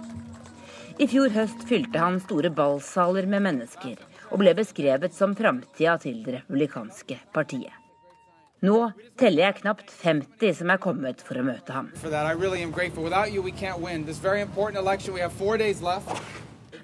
I 1.00 1.08
fjor 1.08 1.32
høst 1.32 1.62
fylte 1.68 2.00
han 2.02 2.18
store 2.20 2.50
ballsaler 2.52 3.28
med 3.32 3.46
mennesker, 3.46 3.96
og 4.30 4.42
ble 4.42 4.52
beskrevet 4.58 5.16
som 5.16 5.36
framtida 5.38 5.96
til 6.04 6.18
det 6.26 6.34
republikanske 6.38 7.18
partiet. 7.36 7.72
Nå 8.68 8.92
teller 9.20 9.46
jeg 9.46 9.58
knapt 9.62 9.94
50 10.02 10.58
som 10.60 10.74
er 10.74 10.82
kommet 10.84 11.24
for 11.24 11.40
å 11.40 11.46
møte 11.48 11.72
ham. 11.72 11.88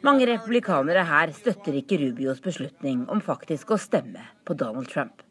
Mange 0.05 0.31
republikanere 0.31 1.05
her 1.11 1.35
støtter 1.35 1.79
ikke 1.81 1.99
Rubios 1.99 2.39
beslutning 2.39 3.03
om 3.11 3.19
faktisk 3.19 3.75
å 3.75 3.81
stemme 3.81 4.23
på 4.47 4.55
Donald 4.55 4.87
Trump 4.87 5.25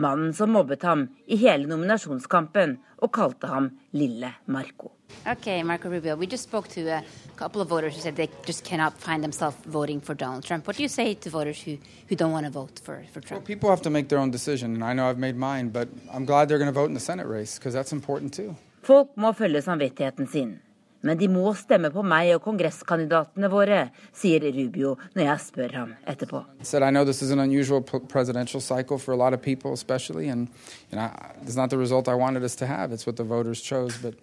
mannen 0.00 0.32
som 0.34 0.50
mobbet 0.50 0.82
ham 0.82 1.08
i 1.26 1.36
hele 1.40 1.68
nominasjonskampen 1.68 2.78
og 3.04 3.12
kalte 3.14 3.50
ham 3.50 3.70
Lille 3.92 4.32
Marco. 4.46 4.94
Okay, 5.26 5.62
Marco 5.62 5.88
Rubio, 5.88 6.16
we 6.16 6.26
just 6.26 6.44
spoke 6.44 6.68
to 6.68 6.86
a 6.88 7.04
couple 7.36 7.60
of 7.60 7.68
voters 7.68 7.94
who 7.94 8.00
said 8.00 8.16
they 8.16 8.28
just 8.46 8.64
cannot 8.64 8.98
find 8.98 9.22
themselves 9.22 9.56
voting 9.66 10.00
for 10.00 10.14
Donald 10.14 10.44
Trump. 10.44 10.66
What 10.66 10.76
do 10.76 10.82
you 10.82 10.88
say 10.88 11.14
to 11.14 11.30
voters 11.30 11.60
who, 11.62 11.78
who 12.08 12.16
don't 12.16 12.32
want 12.32 12.46
to 12.46 12.52
vote 12.52 12.80
for, 12.82 13.02
for 13.12 13.20
Trump? 13.20 13.42
Well, 13.42 13.46
people 13.46 13.70
have 13.70 13.82
to 13.82 13.90
make 13.90 14.08
their 14.08 14.18
own 14.18 14.30
decision, 14.30 14.74
and 14.74 14.84
I 14.84 14.92
know 14.92 15.08
I've 15.08 15.18
made 15.18 15.36
mine, 15.36 15.68
but 15.68 15.88
I'm 16.12 16.24
glad 16.24 16.48
they're 16.48 16.58
going 16.58 16.72
to 16.72 16.80
vote 16.80 16.86
in 16.86 16.94
the 16.94 17.00
Senate 17.00 17.26
race, 17.26 17.58
because 17.58 17.74
that's 17.74 17.92
important 17.92 18.34
too. 18.34 18.56
Folk 18.82 19.16
må 19.16 19.32
følge 19.36 19.62
samvittigheten 19.62 20.26
sin. 20.26 20.60
Men 21.02 21.16
de 21.16 21.28
må 21.32 21.54
stemme 21.56 21.88
på 21.92 22.02
meg 22.04 22.34
og 22.34 22.42
kongresskandidatene 22.44 23.48
våre, 23.48 23.78
sier 24.12 24.44
Rubio 24.52 24.98
når 25.14 25.24
jeg 25.24 25.40
spør 25.46 25.76
ham 25.78 25.94
etterpå. 26.04 26.42
Said, 26.62 26.82
I 26.82 26.90
know 26.90 27.04
this 27.04 27.22
is 27.22 27.30
an 27.30 27.40
unusual 27.40 27.80
presidential 27.80 28.60
cycle 28.60 28.98
for 28.98 29.12
a 29.12 29.16
lot 29.16 29.32
of 29.32 29.40
people, 29.40 29.72
especially, 29.72 30.28
and 30.28 30.48
you 30.90 30.98
know, 30.98 31.08
it's 31.42 31.56
not 31.56 31.70
the 31.70 31.78
result 31.78 32.08
I 32.08 32.14
wanted 32.14 32.44
us 32.44 32.54
to 32.56 32.66
have. 32.66 32.92
It's 32.92 33.06
what 33.06 33.16
the 33.16 33.24
voters 33.24 33.62
chose, 33.62 33.96
but 33.96 34.14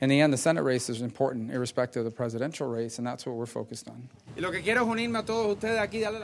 in 0.00 0.08
the 0.08 0.20
end, 0.20 0.32
the 0.32 0.38
Senate 0.38 0.62
race 0.62 0.88
is 0.90 1.00
important, 1.00 1.50
irrespective 1.50 2.06
of 2.06 2.12
the 2.12 2.16
presidential 2.16 2.68
race, 2.68 2.98
and 2.98 3.06
that's 3.06 3.26
what 3.26 3.36
we're 3.36 3.46
focused 3.46 3.88
on. 3.88 4.08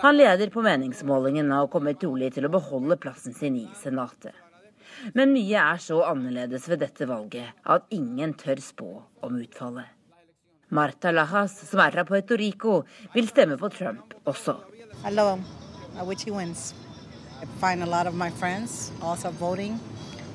Han 0.02 0.16
leder 0.16 0.50
på 0.50 0.62
meningsmålingen 0.62 1.52
og 1.52 1.70
kommer 1.70 1.92
trolig 1.94 2.34
til 2.34 2.46
å 2.46 2.52
beholde 2.52 2.96
plassen 2.96 3.34
sin 3.34 3.56
i 3.56 3.68
Senatet. 3.82 4.34
Men 5.14 5.32
mye 5.32 5.56
er 5.72 5.80
så 5.80 6.02
annerledes 6.04 6.68
ved 6.68 6.82
dette 6.84 7.08
valget 7.08 7.64
at 7.64 7.88
ingen 7.90 8.34
tør 8.34 8.60
spå 8.60 8.90
om 9.24 9.40
utfallet. 9.40 9.88
Marta 10.68 11.10
Lajas, 11.10 11.56
som 11.68 11.80
er 11.80 11.90
fra 11.92 12.04
Puerto 12.04 12.36
Rico, 12.36 12.82
vil 13.14 13.28
stemme 13.28 13.56
på 13.60 13.68
Trump 13.72 14.14
også. 14.24 14.56
I 15.04 15.10
love 15.10 15.36
him. 15.36 15.44
I 15.96 16.04
wish 16.04 16.24
he 16.24 16.30
wins. 16.30 16.74
I 17.42 17.46
find 17.60 17.82
a 17.82 17.86
lot 17.86 18.06
of 18.06 18.14
my 18.14 18.30
friends 18.30 18.92
also 19.02 19.30
voting 19.30 19.80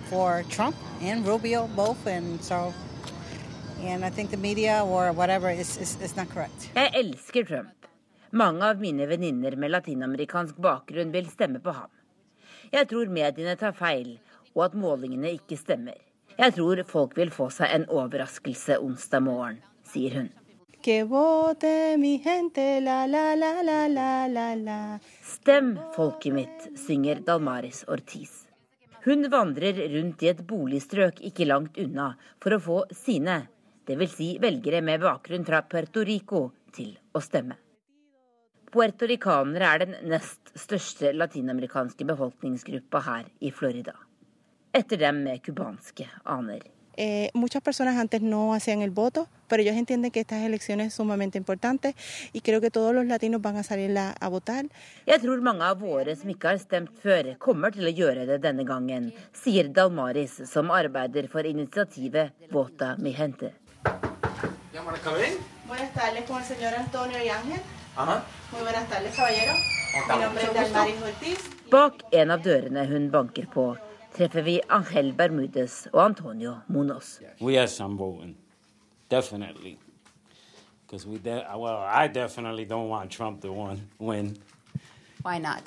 for 0.10 0.44
Trump 0.50 0.76
and 1.02 1.26
Rubio 1.26 1.68
both, 1.76 2.06
and 2.08 2.42
so 2.42 2.74
is, 5.60 5.78
is, 5.78 5.98
is. 6.02 6.14
Jeg 6.76 6.92
elsker 6.94 7.44
Trump. 7.44 7.86
Mange 8.32 8.66
av 8.66 8.80
mine 8.82 9.06
venninner 9.08 9.56
med 9.56 9.72
latinamerikansk 9.72 10.58
bakgrunn 10.58 11.12
vil 11.14 11.30
stemme 11.30 11.60
på 11.60 11.72
ham. 11.72 11.90
Jeg 12.72 12.90
tror 12.90 13.08
mediene 13.14 13.56
tar 13.56 13.76
feil, 13.78 14.18
og 14.56 14.66
at 14.66 14.74
målingene 14.76 15.32
ikke 15.38 15.58
stemmer. 15.58 15.96
Jeg 16.38 16.54
tror 16.58 16.82
folk 16.90 17.16
vil 17.18 17.32
få 17.34 17.50
seg 17.54 17.72
en 17.74 17.86
overraskelse 17.90 18.80
onsdag 18.84 19.24
morgen, 19.26 19.62
sier 19.86 20.18
hun. 20.20 20.30
Stem, 25.24 25.72
folket 25.96 26.34
mitt, 26.34 26.68
synger 26.78 27.24
Dalmaris 27.26 27.84
Ortiz. 27.88 28.48
Hun 29.08 29.30
vandrer 29.32 29.80
rundt 29.94 30.24
i 30.24 30.30
et 30.34 30.42
boligstrøk 30.48 31.22
ikke 31.30 31.48
langt 31.48 31.78
unna 31.80 32.10
for 32.44 32.58
å 32.58 32.60
få 32.60 32.80
sine, 32.92 33.46
dvs. 33.88 34.14
Si 34.18 34.30
velgere 34.44 34.84
med 34.84 35.02
bakgrunn 35.02 35.48
fra 35.48 35.64
Puerto 35.64 36.04
Rico, 36.06 36.50
til 36.76 36.94
å 37.16 37.22
stemme. 37.24 37.58
Puertoricanere 38.72 39.68
er 39.74 39.86
den 39.86 39.94
nest 40.12 40.52
største 40.60 41.14
latinamerikanske 41.16 42.06
befolkningsgruppa 42.06 43.04
her 43.06 43.30
i 43.40 43.54
Florida. 43.56 43.96
Etter 44.76 45.00
dem 45.00 45.24
med 45.24 45.42
cubanske 45.46 46.10
aner. 46.28 46.66
Eh, 47.00 47.30
muchas 47.36 47.62
personas 47.62 47.96
antes 47.96 48.24
no 48.24 48.56
hacían 48.56 48.82
el 48.82 48.90
voto, 48.90 49.28
pero 49.48 49.62
ellos 49.62 49.76
entienden 49.76 50.10
que 50.10 50.20
estas 50.20 50.44
elecciones 50.44 50.96
son 50.96 51.06
sumamente 51.06 51.38
importantes 51.38 51.94
y 52.34 52.42
creo 52.42 52.60
que 52.60 52.72
todos 52.72 52.94
los 52.94 53.06
latinos 53.06 53.40
van 53.40 53.56
a 53.58 53.64
salir 53.64 53.96
a, 54.00 54.16
a 54.20 54.30
votar. 54.30 54.66
Jeg 55.06 55.22
tror 55.22 55.42
mange 55.46 55.62
av 55.64 55.78
våre 55.80 56.16
som 56.18 56.32
ikke 56.34 56.56
har 56.56 56.58
stemt 56.58 56.98
før, 57.04 57.36
kommer 57.38 57.72
til 57.72 57.86
å 57.86 57.94
gjøre 57.94 58.26
det 58.26 58.40
denne 58.42 58.66
gangen, 58.66 59.12
sier 59.32 59.70
Dalmaris, 59.70 60.42
som 60.50 60.74
arbeider 60.74 61.30
for 61.30 61.46
initiativet 61.46 62.50
Vota 62.50 62.96
mi 62.98 63.14
gente. 63.14 63.54
Buenas 64.86 65.94
tardes 65.94 66.24
con 66.28 66.38
el 66.38 66.44
señor 66.44 66.74
Antonio 66.74 67.18
y 67.24 67.30
Ángel. 67.30 67.62
Muy 68.52 68.62
buenas 68.62 68.88
tardes, 68.88 69.16
caballero. 69.16 69.54
Mi 70.08 70.24
nombre 70.24 70.44
es 70.44 70.54
Dalmaris 70.54 71.02
Ortiz. 71.02 71.40
Bak 71.72 72.04
en 72.12 72.32
av 72.32 72.44
dørene 72.46 72.84
hun 72.86 73.10
banker 73.12 73.48
på, 73.50 73.76
treffer 74.14 74.46
vi 74.46 74.60
Angel 74.70 75.14
Bermudes 75.14 75.88
og 75.94 76.04
Antonio 76.06 76.60
Munoz. 76.68 77.20
We 77.42 77.68
some 77.68 77.98
voting, 77.98 78.36
definitely. 79.10 79.80
Because 80.86 81.08
we, 81.08 81.18
de- 81.18 81.46
well, 81.58 81.80
I 81.82 82.08
definitely 82.08 82.66
don't 82.66 82.88
want 82.88 83.12
Trump 83.12 83.42
to 83.42 83.52
win. 83.52 83.82
win. 84.00 84.38
Why 85.24 85.40
not? 85.40 85.64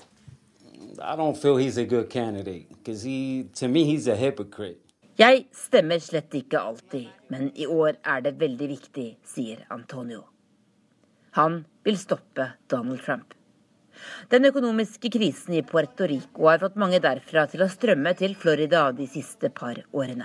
I 1.02 1.16
don't 1.16 1.36
feel 1.36 1.56
he's 1.56 1.76
a 1.78 1.84
good 1.84 2.08
candidate. 2.08 2.68
Because 2.68 3.02
he, 3.02 3.48
to 3.54 3.68
me, 3.68 3.84
he's 3.84 4.06
a 4.06 4.16
hypocrite. 4.16 4.80
Jeg 5.20 5.42
stemmer 5.52 6.00
slett 6.00 6.32
ikke 6.32 6.56
alltid, 6.56 7.08
men 7.28 7.50
i 7.52 7.66
år 7.68 7.98
er 8.08 8.22
det 8.24 8.38
veldig 8.40 8.68
viktig, 8.70 9.08
sier 9.28 9.66
Antonio. 9.68 10.22
Han 11.36 11.58
vil 11.84 11.98
stoppe 12.00 12.46
Donald 12.72 13.02
Trump. 13.04 13.34
Den 14.32 14.48
økonomiske 14.48 15.10
krisen 15.12 15.58
i 15.58 15.60
Puerto 15.66 16.06
Rico 16.08 16.46
har 16.48 16.62
fått 16.62 16.78
mange 16.80 17.02
derfra 17.04 17.44
til 17.52 17.60
å 17.60 17.68
strømme 17.68 18.14
til 18.16 18.32
Florida 18.32 18.86
de 18.96 19.10
siste 19.12 19.50
par 19.52 19.82
årene. 19.92 20.24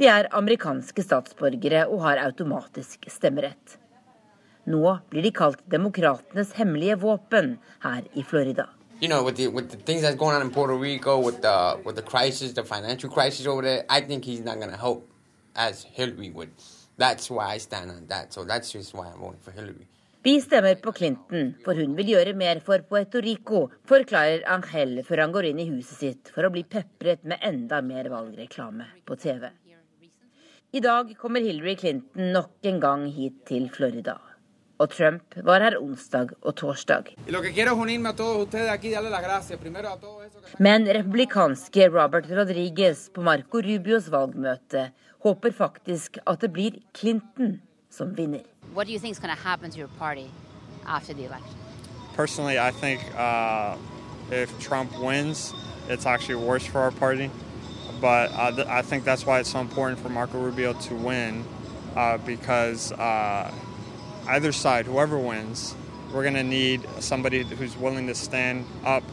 De 0.00 0.10
er 0.10 0.26
amerikanske 0.40 1.04
statsborgere 1.06 1.84
og 1.86 2.02
har 2.08 2.24
automatisk 2.24 3.06
stemmerett. 3.14 3.78
Nå 4.66 4.96
blir 5.12 5.22
de 5.22 5.30
kalt 5.38 5.62
demokratenes 5.70 6.56
hemmelige 6.58 6.98
våpen 7.04 7.54
her 7.86 8.10
i 8.18 8.26
Florida. 8.26 8.66
You 9.00 9.08
know, 9.08 9.22
with 9.22 9.36
the 9.36 9.46
with 9.48 9.70
the 9.70 9.76
things 9.76 10.02
that's 10.02 10.16
going 10.16 10.34
on 10.34 10.42
in 10.42 10.50
Puerto 10.50 10.74
Rico, 10.74 11.18
with 11.20 11.42
the 11.42 11.80
with 11.84 11.96
the 11.96 12.02
crisis, 12.02 12.52
the 12.52 12.64
financial 12.64 13.10
crisis 13.10 13.46
over 13.46 13.62
there, 13.62 13.84
I 13.88 14.00
think 14.00 14.24
he's 14.24 14.40
not 14.40 14.58
gonna 14.60 14.76
help 14.76 15.08
as 15.54 15.84
Hillary 15.84 16.30
would. 16.30 16.50
That's 16.96 17.30
why 17.30 17.54
I 17.54 17.58
stand 17.58 17.90
on 17.90 18.06
that. 18.08 18.32
So 18.32 18.44
that's 18.44 18.72
just 18.72 18.94
why 18.94 19.06
I'm 19.06 19.20
voting 19.20 19.40
for 19.40 19.52
Hillary. 19.52 19.86
Vi 20.22 20.40
stemmer 20.40 20.74
på 20.74 20.92
Clinton, 20.92 21.54
for 21.64 21.78
hun 21.78 21.94
vil 21.96 22.10
gjøre 22.10 22.32
mer 22.36 22.58
for 22.66 22.82
Puerto 22.88 23.20
Rico, 23.22 23.68
forklarer 23.86 24.42
Angel 24.50 24.98
før 25.06 25.22
han 25.22 25.32
går 25.32 25.46
inn 25.52 25.60
i 25.62 25.68
huset 25.70 26.00
sitt 26.02 26.32
for 26.34 26.44
å 26.44 26.50
bli 26.52 26.64
pepret 26.66 27.22
med 27.22 27.38
enda 27.46 27.78
mer 27.86 28.10
valgreklame 28.12 28.90
på 29.06 29.16
TV. 29.16 29.46
I 30.74 30.82
dag 30.84 31.14
kommer 31.16 31.40
Hillary 31.40 31.78
Clinton 31.80 32.32
nok 32.34 32.66
en 32.66 32.80
gang 32.82 33.06
hit 33.14 33.46
til 33.48 33.70
Florida. 33.72 34.18
Og 34.78 34.90
Trump 34.90 35.34
var 35.42 35.58
her 35.60 35.74
onsdag 35.82 36.28
og 36.42 36.54
torsdag. 36.56 37.14
Men 40.58 40.86
republikanske 40.88 41.88
Robert 41.88 42.28
Rodriguez 42.30 43.08
på 43.14 43.22
Marco 43.22 43.58
Rubios 43.58 44.10
valgmøte 44.10 44.90
håper 45.24 45.50
faktisk 45.50 46.18
at 46.26 46.40
det 46.40 46.52
blir 46.52 46.78
Clinton 46.94 47.60
som 47.90 48.14
vinner. 48.16 48.46
What 48.74 48.86
do 48.86 48.92
you 48.92 49.00
think 49.00 49.12
is 49.12 49.18
going 49.18 49.34
to 49.34 49.48
happen 49.48 49.70
to 49.70 49.78
your 49.78 49.90
party 49.98 50.30
after 50.86 51.12
the 51.12 51.24
election? 51.24 51.56
Personally, 52.14 52.58
I 52.58 52.70
think 52.70 53.00
uh, 53.16 53.76
if 54.30 54.50
Trump 54.60 54.90
wins, 55.02 55.54
it's 55.88 56.06
actually 56.06 56.46
worse 56.46 56.66
for 56.66 56.80
our 56.80 56.92
party. 56.92 57.30
But 58.00 58.30
uh, 58.32 58.52
th- 58.54 58.68
I 58.68 58.82
think 58.82 59.04
that's 59.04 59.26
why 59.26 59.40
it's 59.40 59.50
so 59.50 59.60
important 59.60 59.98
for 59.98 60.08
Marco 60.08 60.38
Rubio 60.38 60.72
to 60.72 60.94
win, 60.94 61.44
uh, 61.96 62.18
because 62.18 62.92
uh, 62.92 63.50
either 64.28 64.52
side, 64.52 64.86
whoever 64.86 65.18
wins, 65.18 65.74
we're 66.12 66.22
going 66.22 66.34
to 66.34 66.42
need 66.42 66.86
somebody 67.00 67.42
who's 67.42 67.76
willing 67.76 68.06
to 68.06 68.14
stand 68.14 68.64
up 68.84 69.04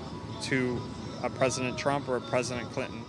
to 0.44 0.82
a 1.24 1.30
President 1.30 1.78
Trump 1.78 2.08
or 2.08 2.18
a 2.18 2.22
President 2.22 2.72
Clinton. 2.72 3.04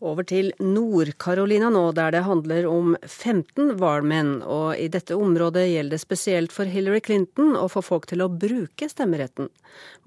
Over 0.00 0.24
til 0.24 0.46
Nord-Carolina 0.64 1.68
nå, 1.68 1.82
der 1.92 2.14
det 2.14 2.22
handler 2.24 2.66
om 2.66 2.94
15 3.02 3.74
valgmenn. 3.82 4.38
Og 4.42 4.78
i 4.80 4.86
dette 4.88 5.12
området 5.12 5.66
gjelder 5.68 5.98
det 5.98 6.00
spesielt 6.00 6.54
for 6.56 6.64
Hillary 6.64 7.02
Clinton 7.04 7.52
å 7.52 7.66
få 7.68 7.82
folk 7.84 8.06
til 8.08 8.24
å 8.24 8.30
bruke 8.32 8.88
stemmeretten. 8.88 9.50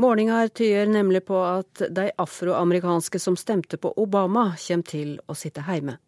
Målinger 0.01 0.49
tyder 0.49 0.89
nemlig 0.89 1.21
på 1.29 1.37
at 1.45 1.85
de 1.93 2.07
afroamerikanske 2.17 3.21
som 3.21 3.37
stemte 3.37 3.77
på 3.77 3.93
Obama, 4.01 4.55
kommer 4.65 4.89
til 4.89 5.19
å 5.29 5.37
sitte 5.37 5.61
hjemme. 5.69 5.99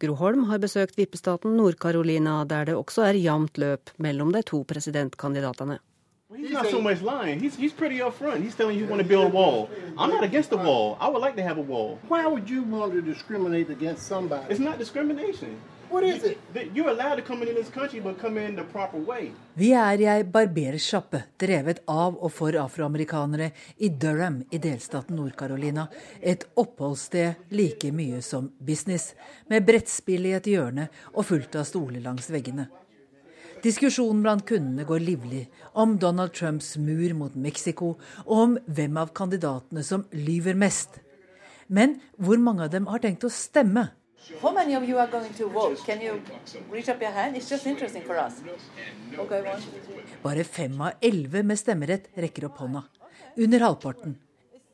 Gro 0.00 0.14
Holm 0.14 0.44
har 0.50 0.58
besøkt 0.62 0.98
vippestaten 0.98 1.56
Nord-Carolina, 1.56 2.44
der 2.44 2.64
det 2.70 2.74
også 2.78 3.02
er 3.10 3.18
jevnt 3.20 3.58
løp 3.58 3.90
mellom 3.98 4.32
de 4.32 4.42
to 4.42 4.62
presidentkandidatene. 4.64 5.78
He's 6.34 6.50
not 6.50 6.66
so 6.70 6.80
much 6.80 7.00
lying. 7.02 7.38
He's 7.40 7.54
he's 7.56 7.72
pretty 7.72 8.00
upfront. 8.02 8.42
He's 8.42 8.56
telling 8.56 8.76
you 8.76 8.84
he 8.84 8.90
want 8.90 9.00
to 9.00 9.08
build 9.08 9.24
a 9.24 9.28
wall. 9.28 9.68
I'm 9.96 10.10
not 10.10 10.24
against 10.24 10.50
the 10.50 10.56
wall. 10.56 10.96
I 11.00 11.08
would 11.08 11.22
like 11.22 11.36
to 11.36 11.42
have 11.42 11.56
a 11.56 11.62
wall. 11.62 11.98
Why 12.08 12.26
would 12.26 12.50
you 12.50 12.62
want 12.64 12.92
to 12.94 13.00
discriminate 13.00 13.70
against 13.70 14.08
somebody? 14.08 14.52
It's 14.52 14.58
not 14.60 14.78
discrimination. 14.78 15.56
Vi 19.54 19.68
er 19.72 20.00
i 20.02 20.06
ei 20.10 20.24
barbersjappe 20.36 21.20
drevet 21.38 21.82
av 21.86 22.16
og 22.16 22.32
for 22.34 22.56
afroamerikanere 22.58 23.50
i 23.78 23.88
Durham 23.88 24.40
i 24.50 24.58
delstaten 24.62 25.16
Nord-Carolina. 25.16 25.86
Et 26.20 26.42
oppholdssted 26.58 27.52
like 27.54 27.92
mye 27.94 28.22
som 28.22 28.50
business, 28.58 29.14
med 29.46 29.66
brettspill 29.68 30.26
i 30.26 30.34
et 30.38 30.48
hjørne 30.50 30.88
og 31.12 31.28
fullt 31.28 31.54
av 31.60 31.68
stoler 31.68 32.02
langs 32.02 32.30
veggene. 32.34 32.66
Diskusjonen 33.62 34.24
blant 34.24 34.44
kundene 34.46 34.84
går 34.86 35.04
livlig 35.04 35.44
om 35.72 35.96
Donald 36.02 36.34
Trumps 36.34 36.74
mur 36.76 37.14
mot 37.18 37.34
Mexico, 37.34 37.94
og 38.26 38.42
om 38.42 38.58
hvem 38.66 38.98
av 39.00 39.14
kandidatene 39.16 39.86
som 39.86 40.04
lyver 40.12 40.58
mest. 40.58 41.00
Men 41.66 42.00
hvor 42.18 42.42
mange 42.42 42.66
av 42.66 42.74
dem 42.74 42.90
har 42.90 43.02
tenkt 43.02 43.26
å 43.26 43.32
stemme? 43.32 43.88
How 44.42 44.52
many 44.52 44.74
of 44.74 44.82
you 44.88 44.98
are 44.98 45.06
going 45.06 45.32
to 45.34 45.48
vote? 45.48 45.78
Can 45.86 46.00
you 46.00 46.20
reach 46.70 46.88
up 46.88 47.00
your 47.00 47.12
hand? 47.12 47.36
It's 47.36 47.48
just 47.48 47.66
interesting 47.66 48.02
for 48.02 48.18
us. 48.18 48.34
Okay, 49.18 49.40
one. 49.42 49.62
Bare 50.22 50.44
fem 50.44 50.80
av 50.80 50.92
elleve 51.00 51.42
med 51.42 51.58
stemmerett 51.58 52.08
rekker 52.14 52.48
opp 52.48 52.58
hånda. 52.58 52.82
Under 53.36 53.60
halvparten. 53.60 54.16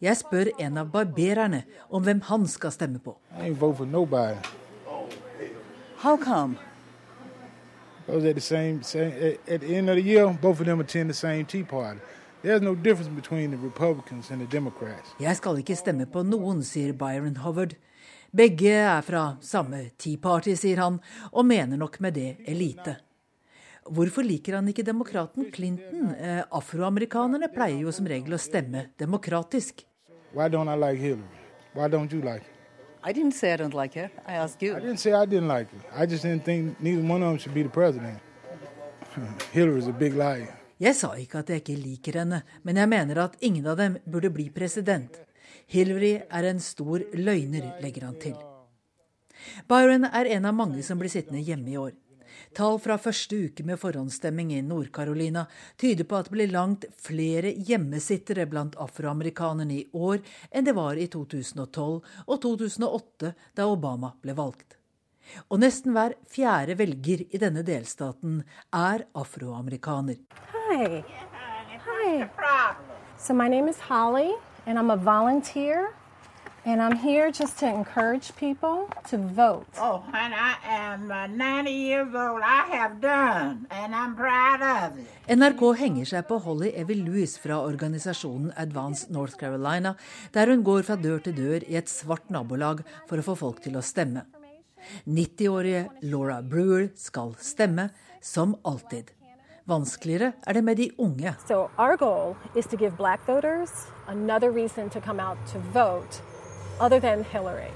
Jeg 0.00 0.16
spør 0.16 0.50
en 0.58 0.78
av 0.80 0.88
barbererne 0.90 1.62
om 1.90 2.02
hvem 2.02 2.20
han 2.30 2.46
skal 2.48 2.72
stemme 2.72 2.98
på. 2.98 3.16
I 3.36 3.50
ain't 3.50 3.60
vote 3.60 3.76
for 3.76 3.86
nobody. 3.86 4.38
How 5.98 6.16
come? 6.16 6.56
Those 8.08 8.24
at 8.28 8.34
the 8.34 8.40
same, 8.40 8.82
same 8.82 9.12
at, 9.12 9.38
at 9.48 9.60
the 9.60 9.76
end 9.76 9.90
of 9.90 9.96
the 9.96 10.02
year, 10.02 10.26
both 10.42 10.60
of 10.60 10.66
them 10.66 10.80
attend 10.80 11.10
the 11.10 11.14
same 11.14 11.44
Tea 11.44 11.62
Party. 11.62 12.00
No 12.44 12.74
difference 12.74 13.08
between 13.14 13.50
the 13.50 13.58
Republicans 13.58 14.30
and 14.30 14.40
the 14.40 14.48
Democrats. 14.56 15.14
Jeg 15.20 15.36
skal 15.36 15.58
ikke 15.58 15.76
stemme 15.76 16.06
på 16.06 16.22
noen, 16.22 16.64
sier 16.64 16.92
Byron 16.92 17.36
Howard. 17.36 17.76
Begge 18.32 18.70
er 18.72 19.02
fra 19.04 19.36
samme 19.44 19.90
Tea 20.00 20.16
Party, 20.16 20.54
sier 20.56 20.78
han, 20.80 20.94
og 21.36 21.44
mener 21.44 21.76
nok 21.76 21.98
med 22.00 22.14
det 22.16 22.30
elite. 22.48 22.94
Hvorfor 23.92 24.24
liker 24.24 24.54
han 24.56 24.70
ikke 24.72 24.84
demokraten 24.86 25.50
Clinton? 25.52 26.14
Eh, 26.16 26.40
afroamerikanerne 26.48 27.50
pleier 27.52 27.82
jo 27.84 27.92
som 27.92 28.08
regel 28.08 28.32
å 28.32 28.38
stemme 28.40 28.86
demokratisk. 28.96 29.82
Why 30.32 30.48
don't 30.48 30.72
I 30.72 30.78
like 30.80 30.96
Hillary? 30.96 31.42
Why 31.74 31.90
don't 31.92 32.08
you 32.14 32.22
like 32.22 32.40
her? 32.46 32.56
I 33.04 33.12
didn't 33.12 33.36
say 33.36 33.52
I 33.52 33.58
don't 33.58 33.76
like 33.76 34.00
her. 34.00 34.08
I 34.26 34.40
asked 34.40 34.62
you. 34.62 34.76
I 34.76 34.80
didn't 34.80 35.02
say 35.04 35.12
I 35.12 35.26
didn't 35.26 35.52
like 35.52 35.68
her. 35.68 35.82
I 35.92 36.06
just 36.06 36.24
didn't 36.24 36.46
think 36.46 36.80
neither 36.80 37.02
one 37.02 37.22
of 37.22 37.28
them 37.28 37.38
should 37.38 37.52
be 37.52 37.62
the 37.62 37.68
president. 37.68 38.16
Hillary's 39.52 39.88
a 39.88 39.92
big 39.92 40.14
liar. 40.14 40.56
Jeg 40.80 40.96
sa 40.96 41.12
ikke 41.20 41.44
at 41.44 41.52
jeg 41.52 41.60
ikke 41.66 41.76
liker 41.76 42.18
henne, 42.22 42.40
men 42.64 42.80
jeg 42.80 42.88
mener 42.88 43.20
at 43.26 43.36
ingen 43.44 43.66
av 43.68 43.76
dem 43.76 44.00
burde 44.08 44.32
bli 44.32 44.48
president. 44.50 45.20
Hillary 45.66 46.14
er 46.28 46.48
en 46.48 46.60
stor 46.60 47.04
løgner, 47.14 47.72
legger 47.82 48.08
han 48.08 48.18
til. 48.20 48.38
Byron 49.68 50.06
er 50.06 50.30
en 50.36 50.46
av 50.46 50.54
mange 50.54 50.82
som 50.86 51.00
blir 51.00 51.12
sittende 51.12 51.42
hjemme 51.42 51.72
i 51.72 51.78
år. 51.80 51.92
Tall 52.56 52.78
fra 52.80 52.98
første 53.00 53.36
uke 53.46 53.64
med 53.64 53.80
forhåndsstemming 53.80 54.52
i 54.52 54.60
Nord-Carolina 54.64 55.46
tyder 55.80 56.04
på 56.08 56.18
at 56.18 56.28
det 56.28 56.34
blir 56.34 56.52
langt 56.52 56.84
flere 57.00 57.52
hjemmesittere 57.52 58.46
blant 58.48 58.76
afroamerikanerne 58.80 59.78
i 59.78 59.86
år 59.92 60.20
enn 60.50 60.68
det 60.68 60.76
var 60.76 61.00
i 61.00 61.08
2012 61.12 62.00
og 62.26 62.36
2008, 62.44 63.32
da 63.56 63.68
Obama 63.68 64.12
ble 64.20 64.36
valgt. 64.36 64.76
Og 65.48 65.62
nesten 65.62 65.94
hver 65.96 66.16
fjerde 66.28 66.76
velger 66.76 67.24
i 67.30 67.40
denne 67.40 67.62
delstaten 67.64 68.42
er 68.74 69.06
afroamerikaner. 69.16 70.18
Hi. 70.52 71.02
Hi. 71.86 72.28
So 73.16 73.32
my 73.32 73.48
name 73.48 73.68
is 73.70 73.78
Holly, 73.78 74.34
and 74.66 74.78
I'm 74.78 74.90
a 74.90 74.96
volunteer 74.96 75.94
And 76.64 76.80
I'm 76.80 76.96
here 76.96 77.32
just 77.32 77.58
to 77.58 77.66
encourage 77.66 78.30
people 78.36 78.86
to 79.10 79.18
vote. 79.18 79.66
Oh, 79.78 80.04
and 80.14 80.32
I 80.32 80.54
am 80.62 81.10
uh, 81.10 81.26
90 81.26 81.70
years 81.72 82.14
old. 82.14 82.40
I 82.40 82.62
have 82.70 83.00
done, 83.00 83.66
and 83.70 83.92
I'm 83.92 84.14
proud 84.14 84.62
of 84.62 84.96
it. 84.96 85.08
NRK 85.26 85.62
henger 85.80 86.06
seg 86.06 86.28
på 86.28 86.38
Holly 86.44 86.70
Evy 86.78 86.94
Lewis 87.00 87.34
fra 87.42 87.58
organisasjonen 87.66 88.52
Advance 88.56 89.10
North 89.10 89.34
Carolina, 89.40 89.96
der 90.30 90.52
hun 90.54 90.62
går 90.62 90.86
fra 90.86 90.94
dør 90.94 91.18
til 91.24 91.34
dør 91.34 91.66
i 91.66 91.80
et 91.82 91.90
svart 91.90 92.30
nabolag 92.30 92.84
for 93.10 93.18
å 93.18 93.26
få 93.26 93.34
folk 93.42 93.58
til 93.66 93.74
å 93.74 93.82
stemme. 93.82 94.22
90-årige 95.10 95.88
Laura 96.06 96.38
Brewer 96.46 96.92
skal 96.94 97.34
stemme, 97.42 97.90
som 98.22 98.54
alltid. 98.62 99.10
Vanskeligere 99.68 100.32
er 100.46 100.52
det 100.52 100.64
med 100.64 100.76
de 100.76 100.90
unge. 100.98 101.34
So 101.46 101.70
our 101.78 101.96
goal 101.96 102.36
is 102.56 102.66
to 102.66 102.76
give 102.76 102.96
black 102.96 103.26
voters 103.26 103.70
another 104.08 104.50
reason 104.50 104.90
to 104.90 105.00
come 105.00 105.20
out 105.20 105.38
to 105.52 105.58
vote 105.72 106.20
other 106.80 107.00
than 107.00 107.24
Hillary. 107.24 107.70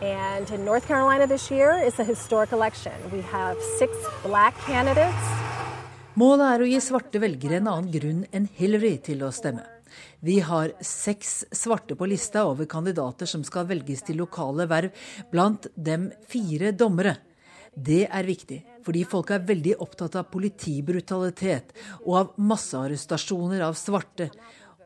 And 0.00 0.50
in 0.50 0.64
North 0.64 0.86
Carolina 0.86 1.26
this 1.26 1.50
year 1.50 1.72
is 1.86 1.98
a 1.98 2.04
historic 2.04 2.52
election. 2.52 2.92
We 3.12 3.22
have 3.22 3.56
six 3.78 3.92
black 4.22 4.54
candidates. 4.66 5.26
Målet 6.14 6.46
er 6.54 6.62
å 6.62 6.66
gi 6.68 6.78
svarte 6.84 7.18
velgere 7.22 7.58
en 7.58 7.68
annen 7.70 7.90
grunn 7.90 8.24
enn 8.36 8.46
Hillary 8.58 8.98
til 9.02 9.22
å 9.24 9.30
stemme. 9.32 9.64
Vi 10.20 10.38
har 10.44 10.74
seks 10.84 11.44
svarte 11.50 11.96
på 11.98 12.06
lista 12.06 12.44
over 12.46 12.68
kandidater 12.68 13.26
som 13.26 13.42
skal 13.44 13.66
velges 13.70 14.04
til 14.06 14.20
lokale 14.22 14.68
verv, 14.70 14.92
blant 15.32 15.66
dem 15.74 16.10
fire 16.28 16.72
dommere. 16.76 17.16
Det 17.72 18.02
er 18.04 18.26
viktig, 18.28 18.58
fordi 18.84 19.02
folk 19.08 19.30
er 19.32 19.46
veldig 19.48 19.78
opptatt 19.80 20.18
av 20.20 20.26
politibrutalitet 20.32 21.72
og 22.02 22.16
av 22.18 22.34
massearrestasjoner 22.36 23.64
av 23.64 23.78
svarte. 23.80 24.28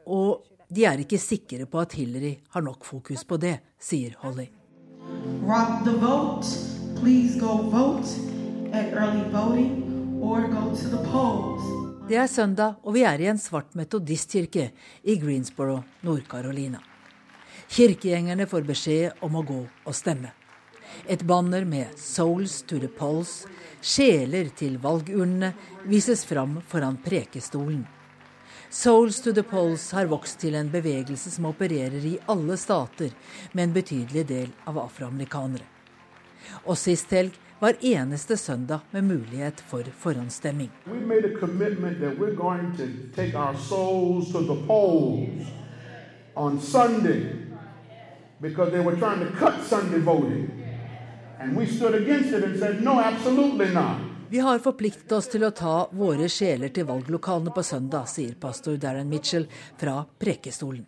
Og 0.06 0.46
de 0.70 0.86
er 0.86 1.02
ikke 1.02 1.18
sikre 1.18 1.66
på 1.66 1.82
at 1.82 1.96
Hillary 1.98 2.36
har 2.54 2.62
nok 2.62 2.86
fokus 2.86 3.26
på 3.26 3.40
det, 3.42 3.56
sier 3.82 4.14
Holly. 4.22 4.46
Det 12.06 12.22
er 12.22 12.30
søndag, 12.30 12.78
og 12.86 12.94
vi 12.94 13.02
er 13.02 13.18
i 13.18 13.30
en 13.34 13.42
svart 13.42 13.74
metodistkirke 13.74 14.70
i 15.02 15.18
Greensboro, 15.18 15.80
Nord-Carolina. 16.06 16.78
Kirkegjengerne 17.66 18.46
får 18.46 18.66
beskjed 18.66 19.26
om 19.26 19.38
å 19.40 19.46
gå 19.46 19.62
og 19.66 19.94
stemme. 19.94 20.30
Et 21.06 21.22
banner 21.22 21.64
med 21.64 21.86
'Souls 21.96 22.62
to 22.62 22.78
the 22.78 22.88
Polls', 22.88 23.46
sjeler 23.80 24.48
til 24.56 24.78
valgurnene, 24.78 25.52
vises 25.84 26.24
fram 26.24 26.60
foran 26.66 26.96
prekestolen. 26.96 27.86
Souls 28.70 29.20
to 29.20 29.32
the 29.32 29.42
Polls 29.42 29.90
har 29.92 30.06
vokst 30.06 30.40
til 30.40 30.54
en 30.54 30.70
bevegelse 30.70 31.30
som 31.30 31.46
opererer 31.46 32.02
i 32.04 32.18
alle 32.28 32.56
stater, 32.56 33.10
med 33.52 33.64
en 33.64 33.72
betydelig 33.72 34.26
del 34.28 34.50
av 34.66 34.78
afroamerikanere. 34.78 35.64
Og 36.66 36.76
sist 36.78 37.10
helg 37.14 37.32
var 37.60 37.78
eneste 37.80 38.36
søndag 38.36 38.80
med 38.90 39.04
mulighet 39.04 39.60
for 39.60 39.82
forhåndsstemming. 39.98 40.70
Because 48.38 48.70
they 48.70 48.80
were 48.80 48.96
trying 48.96 49.20
to 49.20 49.32
cut 49.38 49.62
Sunday 49.64 49.98
voting. 49.98 50.65
Vi 54.30 54.38
har 54.38 54.58
forpliktet 54.58 55.12
oss 55.12 55.28
til 55.28 55.44
å 55.44 55.50
ta 55.52 55.74
våre 55.92 56.28
sjeler 56.32 56.72
til 56.72 56.86
valglokalene 56.88 57.52
på 57.52 57.62
søndag, 57.62 58.08
sier 58.08 58.38
pastor 58.40 58.78
Darren 58.80 59.10
Mitchell 59.10 59.44
fra 59.76 59.98
Prekestolen. 60.18 60.86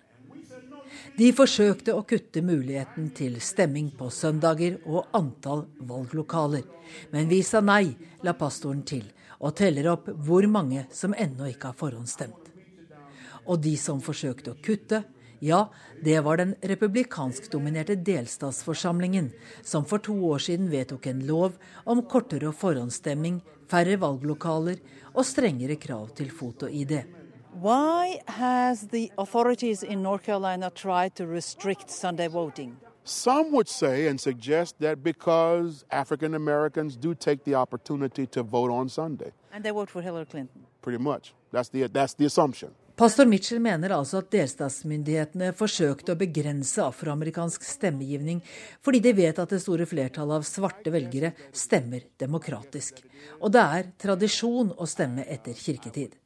De 1.19 1.29
forsøkte 1.37 1.93
å 1.93 2.05
kutte 2.09 2.41
muligheten 2.41 3.11
til 3.17 3.37
stemming 3.45 3.91
på 3.99 4.09
søndager 4.15 4.79
og 4.87 5.13
antall 5.19 5.67
valglokaler. 5.85 6.65
Men 7.13 7.29
vi 7.29 7.43
sa 7.45 7.61
nei, 7.61 7.93
la 8.25 8.33
pastoren 8.39 8.85
til, 8.89 9.05
og 9.45 9.57
teller 9.59 9.91
opp 9.93 10.09
hvor 10.25 10.49
mange 10.49 10.87
som 10.95 11.13
ennå 11.13 11.51
ikke 11.53 11.75
har 11.75 11.79
forhåndsstemt. 11.79 12.49
Og 13.53 13.61
de 13.61 13.77
som 13.77 14.01
forsøkte 14.01 14.55
å 14.55 14.61
kutte, 14.65 15.03
ja, 15.41 15.69
det 16.05 16.21
var 16.21 16.37
den 16.37 16.55
republikanskdominerte 16.63 17.95
delstatsforsamlingen 17.95 19.31
som 19.63 19.85
for 19.85 19.99
to 19.99 20.15
år 20.31 20.39
siden 20.39 20.71
vedtok 20.71 21.07
en 21.07 21.27
lov 21.27 21.59
om 21.85 22.03
kortere 22.03 22.53
forhåndsstemming, 22.53 23.41
færre 23.71 23.99
valglokaler 24.01 24.81
og 25.15 25.27
strengere 25.27 25.77
krav 25.77 26.09
til 26.19 26.31
foto-ID. 26.31 27.03
Why 27.59 28.21
has 28.27 28.87
the 28.93 29.11
authorities 29.19 29.83
in 29.83 30.03
North 30.03 30.25
Carolina 30.25 30.71
tried 30.71 31.17
to 31.17 31.27
restrict 31.27 31.91
Sunday 31.91 32.29
voting? 32.29 32.77
Some 33.05 33.53
would 33.53 33.69
say 33.69 34.07
and 34.07 34.21
suggest 34.21 34.79
that 34.81 35.03
because 35.03 35.85
African 35.91 36.35
Americans 36.35 36.97
do 36.97 37.15
take 37.15 37.45
the 37.45 37.55
opportunity 37.55 38.27
to 38.27 38.43
vote 38.43 38.71
on 38.71 38.89
Sunday. 38.89 39.33
And 39.53 39.65
they 39.65 39.71
vote 39.71 39.91
for 39.91 40.03
Hillary 40.03 40.27
Clinton. 40.27 40.67
Pretty 40.83 41.03
much. 41.03 41.33
That's 41.51 41.71
the, 41.71 41.87
that's 41.89 42.15
the 42.15 42.27
assumption. 42.27 42.75
Pastor 42.99 43.29
Mitchell 43.31 43.61
mener 43.63 43.93
altså 43.95 44.19
at 44.19 44.33
delstatsmyndighetene 44.33 45.53
forsøkte 45.55 46.17
å 46.17 46.19
begrense 46.19 46.83
afroamerikansk 46.83 47.63
stemmegivning 47.63 48.41
fordi 48.83 49.01
de 49.05 49.13
vet 49.15 49.39
at 49.39 49.53
det 49.55 49.61
store 49.63 49.87
flertallet 49.87 50.41
av 50.41 50.47
svarte 50.49 50.91
velgere 50.91 51.31
stemmer 51.55 52.09
demokratisk. 52.19 52.99
Og 53.39 53.53
det 53.55 53.63
er 53.63 53.93
tradisjon 54.03 54.73
å 54.75 54.89
stemme 54.91 55.29
etter 55.31 55.55
kirketid. 55.55 56.17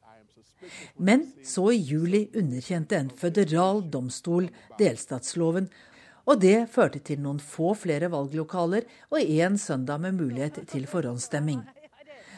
Men 0.96 1.26
så 1.44 1.66
i 1.74 1.82
juli 1.92 2.22
underkjente 2.40 2.96
en 2.96 3.12
føderal 3.20 3.84
domstol 3.92 4.48
delstatsloven, 4.80 5.68
og 6.24 6.40
det 6.40 6.70
førte 6.72 7.04
til 7.04 7.20
noen 7.20 7.42
få 7.42 7.74
flere 7.76 8.08
valglokaler 8.08 8.88
og 9.12 9.20
én 9.20 9.60
søndag 9.60 10.00
med 10.06 10.16
mulighet 10.16 10.64
til 10.72 10.88
forhåndsstemming. 10.88 11.60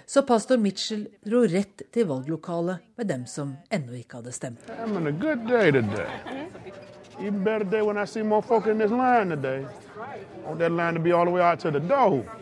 Så 0.06 0.22
pastor 0.22 0.56
Mitchell 0.60 1.06
dro 1.24 1.44
rett 1.48 1.82
til 1.92 2.06
valglokalet 2.08 2.82
med 2.96 3.08
dem 3.08 3.24
som 3.26 3.54
ennå 3.72 3.96
ikke 4.02 4.20
hadde 4.20 4.32
stemt. 4.36 4.60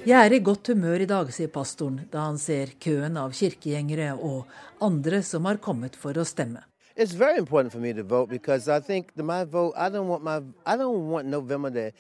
Jeg 0.07 0.19
er 0.19 0.33
i 0.33 0.43
godt 0.43 0.73
humør 0.73 1.05
i 1.05 1.07
dag, 1.07 1.33
sier 1.37 1.53
pastoren 1.55 2.01
da 2.11 2.27
han 2.27 2.39
ser 2.41 2.75
køen 2.83 3.17
av 3.21 3.37
kirkegjengere 3.37 4.11
og 4.17 4.51
andre 4.83 5.23
som 5.23 5.47
har 5.47 5.63
kommet 5.63 5.97
for 5.97 6.19
å 6.19 6.27
stemme. 6.27 6.65
It's 6.95 7.15
very 7.15 7.39
important 7.39 7.73
for 7.73 7.81
me 7.81 7.95
to 7.95 8.03
vote 8.03 8.29
because 8.29 8.69
I 8.69 8.81
think 8.81 9.17
my 9.17 9.45
vote. 9.45 9.73
I 9.77 9.89
don't 9.89 10.09
want 10.09 10.23
my. 10.23 10.43
I 10.67 10.77
don't 10.77 11.09
want 11.09 11.27
November 11.27 11.71
to 11.71 11.91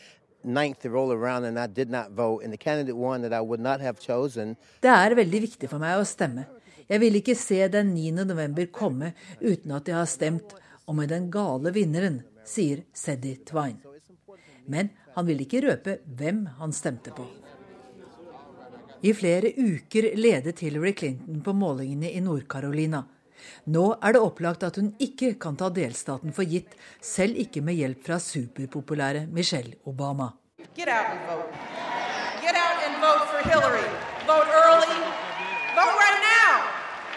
9th 0.44 0.88
roll 0.90 1.12
around 1.12 1.44
and 1.44 1.58
I 1.58 1.66
did 1.66 1.90
not 1.90 2.10
vote, 2.10 2.44
and 2.44 2.52
the 2.52 2.58
candidate 2.58 2.96
won 2.96 3.22
that 3.22 3.32
I 3.32 3.40
would 3.40 3.60
not 3.60 3.80
have 3.80 4.00
chosen. 4.00 4.56
Det 4.80 4.90
er 4.90 5.14
veldig 5.14 5.40
viktig 5.46 5.70
for 5.70 5.82
meg 5.82 6.00
å 6.00 6.08
stemme. 6.08 6.46
Jeg 6.88 7.00
vil 7.00 7.16
ikke 7.20 7.36
se 7.38 7.60
den 7.72 7.94
9. 7.94 8.24
november 8.26 8.66
komme 8.66 9.12
uten 9.40 9.72
at 9.72 9.88
jeg 9.88 9.96
har 9.96 10.10
stemt, 10.10 10.54
og 10.86 10.98
med 10.98 11.12
den 11.14 11.30
gale 11.30 11.72
vinneren, 11.72 12.22
sier 12.44 12.82
Seddy 12.92 13.36
Twine. 13.46 13.78
Men 14.66 14.90
han 15.14 15.26
vil 15.28 15.44
ikke 15.44 15.62
røpe 15.64 15.98
hvem 16.18 16.44
han 16.58 16.74
stemte 16.74 17.14
på. 17.14 17.24
I 19.02 19.14
flere 19.18 19.50
uker 19.56 20.12
ledet 20.14 20.60
Hillary 20.62 20.92
Clinton 20.94 21.40
på 21.42 21.54
målingene 21.58 22.10
i 22.12 22.20
Nord-Carolina. 22.22 23.02
Nå 23.66 23.84
er 24.02 24.16
det 24.16 24.22
opplagt 24.22 24.66
at 24.66 24.78
hun 24.80 24.92
ikke 25.02 25.34
kan 25.42 25.56
ta 25.56 25.70
delstaten 25.72 26.34
for 26.36 26.48
gitt, 26.48 26.74
selv 27.00 27.38
ikke 27.38 27.62
med 27.64 27.78
hjelp 27.78 28.02
fra 28.06 28.18
superpopulære 28.22 29.26
Michelle 29.30 29.78
Obama. 29.86 30.32
Get 30.76 30.88
out 30.88 31.12
and 31.12 31.22
vote. 31.28 31.48
Get 32.42 32.56
out 32.56 32.78
and 32.86 32.96
vote 33.02 33.24
for 33.30 33.40
Hillary. 33.50 33.88
Vote 34.26 34.50
early. 34.64 35.00
Vote 35.76 35.96
right 36.02 36.20
now. 36.26 36.52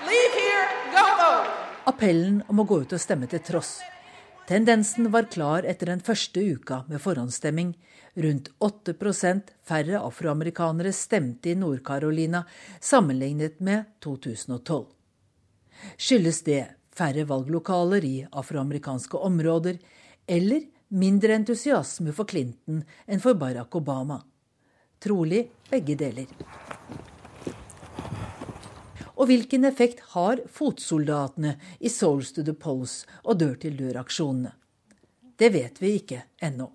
Leave 0.09 0.33
here. 0.41 0.65
Go 0.93 1.03
vote. 1.21 1.51
Appellen 1.85 2.41
om 2.49 2.59
å 2.59 2.65
gå 2.65 2.81
ut 2.81 2.95
og 2.97 3.01
stemme 3.01 3.29
til 3.29 3.43
tross. 3.45 3.77
Tendensen 4.49 5.09
var 5.13 5.29
klar 5.33 5.65
etter 5.65 5.89
den 5.89 6.01
første 6.05 6.41
uka 6.41 6.83
med 6.89 7.01
forhåndsstemming. 7.01 7.71
Rundt 8.15 8.51
8% 8.63 9.53
færre 9.65 9.99
afroamerikanere 10.05 10.93
stemte 10.93 11.49
i 11.51 11.55
Nord-Carolina 11.59 12.43
sammenlignet 12.79 13.57
med 13.59 13.89
2012. 14.05 14.94
Skyldes 15.97 16.41
det 16.47 16.61
færre 16.95 17.25
valglokaler 17.27 18.05
i 18.05 18.15
afroamerikanske 18.31 19.17
områder, 19.17 19.77
eller 20.27 20.63
mindre 20.95 21.35
entusiasme 21.35 22.13
for 22.15 22.29
Clinton 22.29 22.83
enn 23.07 23.23
for 23.23 23.37
Barack 23.39 23.75
Obama? 23.75 24.21
Trolig 25.03 25.43
begge 25.69 25.97
deler. 25.99 26.29
Og 29.15 29.29
hvilken 29.29 29.63
effekt 29.67 30.01
har 30.15 30.41
fotsoldatene 30.51 31.55
i 31.79 31.91
Souls 31.91 32.33
to 32.35 32.43
the 32.43 32.55
Polls 32.55 33.03
og 33.23 33.39
dør-til-dør-aksjonene? 33.39 34.51
Det 35.35 35.51
vet 35.51 35.79
vi 35.81 35.95
ikke 35.99 36.21
ennå. 36.43 36.67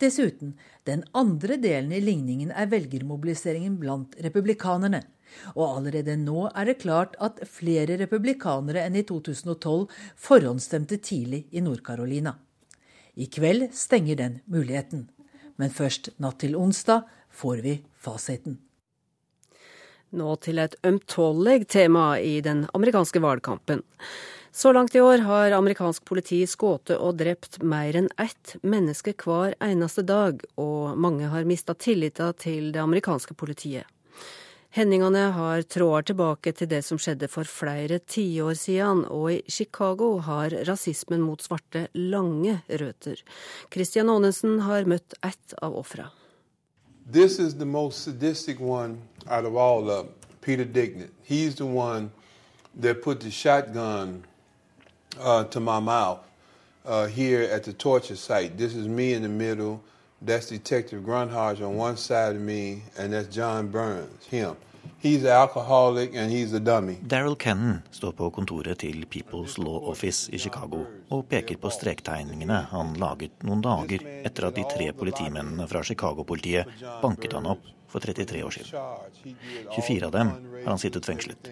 Dessuten, 0.00 0.54
den 0.88 1.02
andre 1.12 1.58
delen 1.60 1.92
i 1.92 2.00
ligningen 2.00 2.52
er 2.56 2.70
velgermobiliseringen 2.72 3.76
blant 3.80 4.16
republikanerne. 4.24 5.02
Og 5.54 5.64
allerede 5.66 6.16
nå 6.20 6.48
er 6.50 6.70
det 6.70 6.80
klart 6.82 7.16
at 7.20 7.42
flere 7.48 7.98
republikanere 8.00 8.86
enn 8.86 8.98
i 9.00 9.04
2012 9.08 9.86
forhåndsstemte 10.16 11.00
tidlig 11.02 11.46
i 11.50 11.62
Nord-Carolina. 11.64 12.36
I 13.14 13.26
kveld 13.26 13.70
stenger 13.74 14.16
den 14.16 14.40
muligheten. 14.46 15.08
Men 15.60 15.70
først 15.70 16.12
natt 16.18 16.40
til 16.40 16.56
onsdag 16.56 17.06
får 17.30 17.62
vi 17.64 17.78
fasiten. 18.00 18.58
Nå 20.10 20.34
til 20.42 20.58
et 20.58 20.74
ømtålig 20.86 21.68
tema 21.70 22.18
i 22.18 22.40
den 22.42 22.64
amerikanske 22.74 23.20
valgkampen. 23.22 23.84
Så 24.52 24.72
langt 24.72 24.94
i 24.94 25.00
år 25.00 25.22
har 25.22 25.54
amerikansk 25.54 26.04
politi 26.04 26.40
skutt 26.50 26.90
og 26.96 27.20
drept 27.20 27.60
mer 27.62 27.94
enn 27.94 28.08
ett 28.18 28.56
menneske 28.66 29.14
hver 29.14 29.54
eneste 29.62 30.02
dag, 30.02 30.42
og 30.58 30.98
mange 30.98 31.30
har 31.30 31.46
mista 31.46 31.76
tilliten 31.78 32.34
til 32.34 32.72
det 32.74 32.82
amerikanske 32.82 33.36
politiet. 33.38 33.86
Hendelsene 34.72 35.18
har 35.34 35.62
tråder 35.62 36.02
tilbake 36.02 36.52
til 36.54 36.68
det 36.70 36.84
som 36.86 36.98
skjedde 36.98 37.26
for 37.28 37.48
flere 37.48 37.98
tiår 37.98 38.54
siden, 38.54 39.02
og 39.10 39.32
i 39.32 39.40
Chicago 39.50 40.20
har 40.22 40.54
rasismen 40.68 41.24
mot 41.26 41.42
svarte 41.42 41.88
lange 41.98 42.60
røtter. 42.68 43.18
Christian 43.74 44.12
Aanesen 44.12 44.60
har 44.62 44.86
møtt 44.86 45.18
ett 45.26 45.54
av 45.58 45.74
ofra. 45.74 46.12
This 47.10 47.40
is 47.40 47.58
the 47.58 47.66
most 47.66 48.04
sadistic 48.04 48.60
one 48.60 48.98
out 49.26 49.44
of 49.44 50.06
Peter 50.40 50.64
Dignit. 50.64 51.10
He's 51.24 51.56
the 51.56 51.66
one 51.66 52.12
that 52.80 53.02
put 53.02 53.20
the 53.20 53.30
shotgun 53.30 54.24
uh, 55.18 55.44
to 55.50 55.58
my 55.58 55.80
mouth 55.80 56.20
uh, 56.86 57.06
here 57.06 57.42
at 57.42 57.64
the 57.64 57.72
torture 57.72 58.14
site. 58.14 58.56
This 58.56 58.76
is 58.76 58.86
me 58.86 59.14
in 59.14 59.22
the 59.22 59.28
middle. 59.28 59.80
That's 60.26 60.50
Detective 60.50 61.02
Grunhage 61.02 61.62
on 61.62 61.76
one 61.76 61.96
side 61.96 62.36
of 62.36 62.42
me, 62.42 62.82
and 62.98 63.12
that's 63.12 63.34
John 63.34 63.70
Burns, 63.70 64.26
him. 64.30 64.54
He's 64.98 65.22
an 65.24 65.30
alcoholic 65.30 66.14
and 66.14 66.30
he's 66.30 66.52
a 66.52 66.60
dummy. 66.60 66.96
Daryl 67.02 67.36
Kennan 67.36 67.82
står 67.90 68.12
på 68.12 68.30
kontoret 68.30 68.78
til 68.78 69.06
People's 69.06 69.58
Law 69.58 69.90
Office 69.90 70.32
i 70.32 70.38
Chicago 70.38 70.84
og 71.08 71.28
peker 71.28 71.56
på 71.56 71.70
strektegningene 71.72 72.58
han 72.70 72.92
laget 73.00 73.44
noen 73.48 73.62
dager 73.64 74.04
etter 74.20 74.48
at 74.48 74.58
de 74.60 74.64
tre 74.68 74.90
politimennene 74.92 75.68
fra 75.68 75.82
Chicago-politiet 75.84 76.68
banket 77.02 77.36
han 77.38 77.48
opp 77.48 77.64
for 77.88 78.04
33 78.04 78.44
år 78.44 78.56
siden. 78.58 79.36
24 79.72 80.06
av 80.06 80.12
dem 80.18 80.34
har 80.36 80.68
han 80.68 80.84
sittet 80.84 81.08
fengslet. 81.08 81.48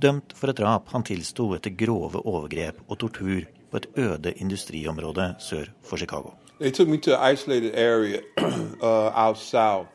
Dømt 0.00 0.32
for 0.36 0.52
et 0.52 0.56
drap 0.64 0.88
han 0.96 1.04
tilsto 1.04 1.50
etter 1.58 1.76
grove 1.76 2.24
overgrep 2.24 2.80
og 2.88 2.98
tortur 3.04 3.44
på 3.70 3.82
et 3.82 3.92
øde 4.08 4.32
industriområde 4.40 5.34
sør 5.38 5.72
for 5.84 6.00
Chicago. 6.00 6.32
They 6.58 6.70
took 6.70 6.88
me 6.88 6.98
to 6.98 7.14
an 7.14 7.20
isolated 7.20 7.74
area 7.74 8.22
uh, 8.82 9.08
out 9.08 9.38
south 9.38 9.88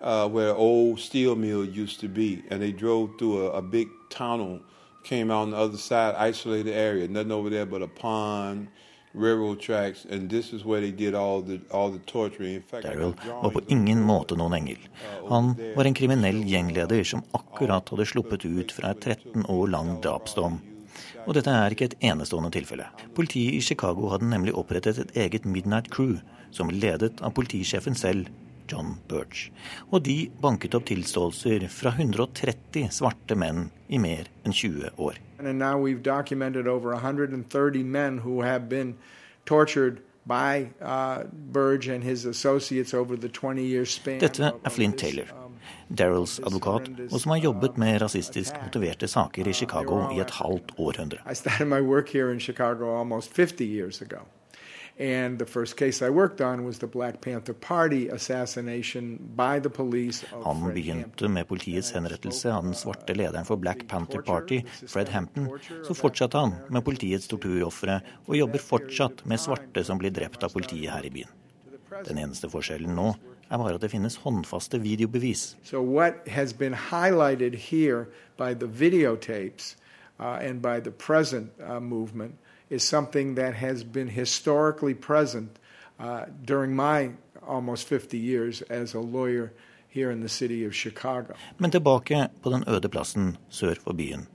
uh, 0.00 0.28
where 0.28 0.50
an 0.50 0.56
old 0.56 0.98
steel 0.98 1.36
mill 1.36 1.64
used 1.64 2.00
to 2.00 2.08
be, 2.08 2.42
and 2.50 2.60
they 2.60 2.72
drove 2.72 3.10
through 3.18 3.46
a, 3.46 3.50
a 3.58 3.62
big 3.62 3.88
tunnel, 4.10 4.60
came 5.04 5.30
out 5.30 5.42
on 5.42 5.50
the 5.50 5.56
other 5.56 5.78
side, 5.78 6.14
isolated 6.16 6.72
area, 6.72 7.06
nothing 7.08 7.32
over 7.32 7.50
there 7.50 7.66
but 7.66 7.82
a 7.82 7.86
pond, 7.86 8.66
railroad 9.14 9.60
tracks, 9.60 10.04
and 10.10 10.28
this 10.28 10.52
is 10.52 10.64
where 10.64 10.80
they 10.80 10.90
did 10.90 11.14
all 11.14 11.40
the, 11.40 11.60
all 11.70 11.90
the 11.90 11.98
torturing. 11.98 12.54
In 12.54 12.62
fact, 12.62 12.84
Daryl 12.84 13.14
var 13.42 13.50
på 13.50 13.60
ingen 13.68 14.02
måte 14.02 14.36
noen 14.36 14.52
engel. 14.52 14.78
Han 15.28 15.54
var 15.76 15.84
en 15.84 15.94
kriminell 15.94 16.42
gjengleder 16.48 17.04
som 17.04 17.22
akkurat 17.30 17.88
hadde 17.88 18.06
sluppet 18.06 18.44
ut 18.44 18.72
fra 18.72 18.90
et 18.90 19.00
13 19.00 19.46
år 19.46 19.66
lang 19.68 20.00
drapsdom. 20.02 20.58
Og 21.26 21.36
dette 21.36 21.52
er 21.54 21.74
ikke 21.74 21.90
et 21.90 21.98
enestående 22.02 22.50
tilfelle. 22.54 22.88
Politiet 23.14 23.54
i 23.54 23.64
Chicago 23.64 24.10
hadde 24.10 24.30
nemlig 24.30 24.54
opprettet 24.58 24.98
et 24.98 25.16
eget 25.24 25.44
Midnight 25.46 25.90
Crew, 25.94 26.16
som 26.50 26.70
ledet 26.70 27.22
av 27.22 27.34
politisjefen 27.36 27.94
selv, 27.98 28.30
John 28.70 28.96
Birch. 29.08 29.50
Og 29.90 30.04
de 30.06 30.30
banket 30.42 30.74
opp 30.74 30.86
tilståelser 30.88 31.66
fra 31.70 31.92
130 31.98 32.88
svarte 32.94 33.36
menn 33.38 33.68
i 33.88 34.00
mer 34.02 34.30
enn 34.46 34.54
20 34.54 34.94
år. 34.98 35.18
And 35.38 35.58
now 35.58 35.78
we've 35.78 36.02
documented 36.02 36.66
over 36.68 36.94
130 36.94 37.82
men 37.82 38.18
who 38.18 38.42
have 38.42 38.68
been 38.68 38.96
tortured 39.44 40.00
by 40.24 40.70
uh, 40.80 41.24
Burge 41.52 41.88
and 41.88 42.04
his 42.04 42.24
associates 42.24 42.94
over 42.94 43.16
the 43.16 43.28
20 43.28 43.62
year 43.62 43.84
span. 43.84 44.20
Dette 44.20 44.52
er 44.64 44.70
Flint 44.70 44.98
Taylor, 44.98 45.26
Daryls 45.88 46.38
advokat, 46.40 46.88
og 47.10 47.16
som 47.20 47.34
har 47.34 47.42
jobbet 47.44 47.78
med 47.80 48.00
rasistisk 48.02 48.56
motiverte 48.64 49.08
saker 49.08 49.48
i 49.48 49.56
Chicago 49.56 50.04
i 50.12 50.20
et 50.20 50.36
halvt 50.40 50.76
århundre. 50.78 51.22
I 51.30 51.34
started 51.34 51.68
my 51.68 51.80
work 51.80 52.08
here 52.08 52.32
in 52.32 52.40
Chicago 52.40 52.96
almost 52.98 53.32
50 53.32 53.64
years 53.64 54.02
ago. 54.02 54.26
And 54.98 55.38
the 55.38 55.46
first 55.46 55.76
case 55.76 56.02
I 56.02 56.10
worked 56.10 56.40
on 56.40 56.64
was 56.64 56.78
the 56.78 56.86
Black 56.86 57.20
Panther 57.20 57.54
Party 57.54 58.08
assassination 58.08 59.18
by 59.36 59.58
the 59.58 59.70
police. 59.70 60.26
Han 60.44 60.74
begynte 60.74 61.28
med 61.28 61.48
politiets 61.48 61.92
henrettelse 61.92 62.52
av 62.52 62.64
den 62.64 62.74
svarte 62.74 63.14
lederen 63.14 63.44
for 63.44 63.56
Black 63.56 63.88
Panther 63.88 64.20
Party, 64.20 64.60
Fred 64.88 65.08
Hampton. 65.08 65.48
Så 65.84 65.94
fortsatte 65.94 66.38
han 66.38 66.54
med 66.68 66.84
politiets 66.84 67.26
torturofre, 67.28 68.00
og 68.28 68.36
jobber 68.36 68.60
fortsatt 68.60 69.24
med 69.24 69.40
svarte 69.40 69.84
som 69.84 69.98
blir 69.98 70.12
drept 70.12 70.44
av 70.44 70.52
politiet 70.52 70.92
her 70.92 71.08
i 71.08 71.10
byen. 71.10 71.32
Den 72.04 72.18
eneste 72.18 72.52
forskjellen 72.52 72.94
nå 72.96 73.14
er 73.52 73.58
bare 73.58 73.74
at 73.74 73.82
det 73.82 73.90
finnes 73.90 74.16
håndfaste 74.16 74.80
videobevis. 74.80 75.56
So 75.62 75.82
what 75.82 76.14
has 76.26 76.52
been 76.52 76.74
highlighted 76.74 77.54
here 77.54 78.04
by 78.38 78.54
the 78.54 78.66
videotapes 78.66 79.76
uh, 80.20 80.48
and 80.48 80.62
by 80.62 80.80
the 80.80 80.90
present 80.90 81.50
uh, 81.60 81.80
movement 81.80 82.34
is 82.70 82.82
something 82.82 83.36
that 83.36 83.54
has 83.54 83.84
been 83.84 84.08
historically 84.08 84.94
present 84.94 85.50
uh, 86.00 86.20
during 86.48 86.74
my 86.76 87.10
almost 87.48 87.88
50 87.88 88.18
years 88.18 88.62
as 88.62 88.94
a 88.94 89.00
lawyer 89.00 89.52
here 89.88 90.10
in 90.10 90.20
the 90.20 90.28
city 90.28 90.66
of 90.66 90.74
Chicago. 90.74 91.34
Men 91.58 91.70
tilbake 91.70 92.28
på 92.42 92.50
den 92.50 92.64
øde 92.68 92.88
plassen 92.88 93.36
sør 93.48 93.74
for 93.84 93.92
byen 93.92 94.26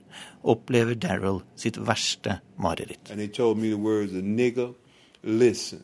opplever 0.42 0.94
Daryl 0.94 1.42
sitt 1.56 1.76
verste 1.76 2.40
mareritt. 2.56 3.10
And 3.10 3.18
they 3.18 3.28
told 3.28 3.58
me 3.58 3.68
the 3.68 3.76
words 3.76 4.12
of 4.12 4.22
nigger, 4.22 4.74
listen. 5.22 5.82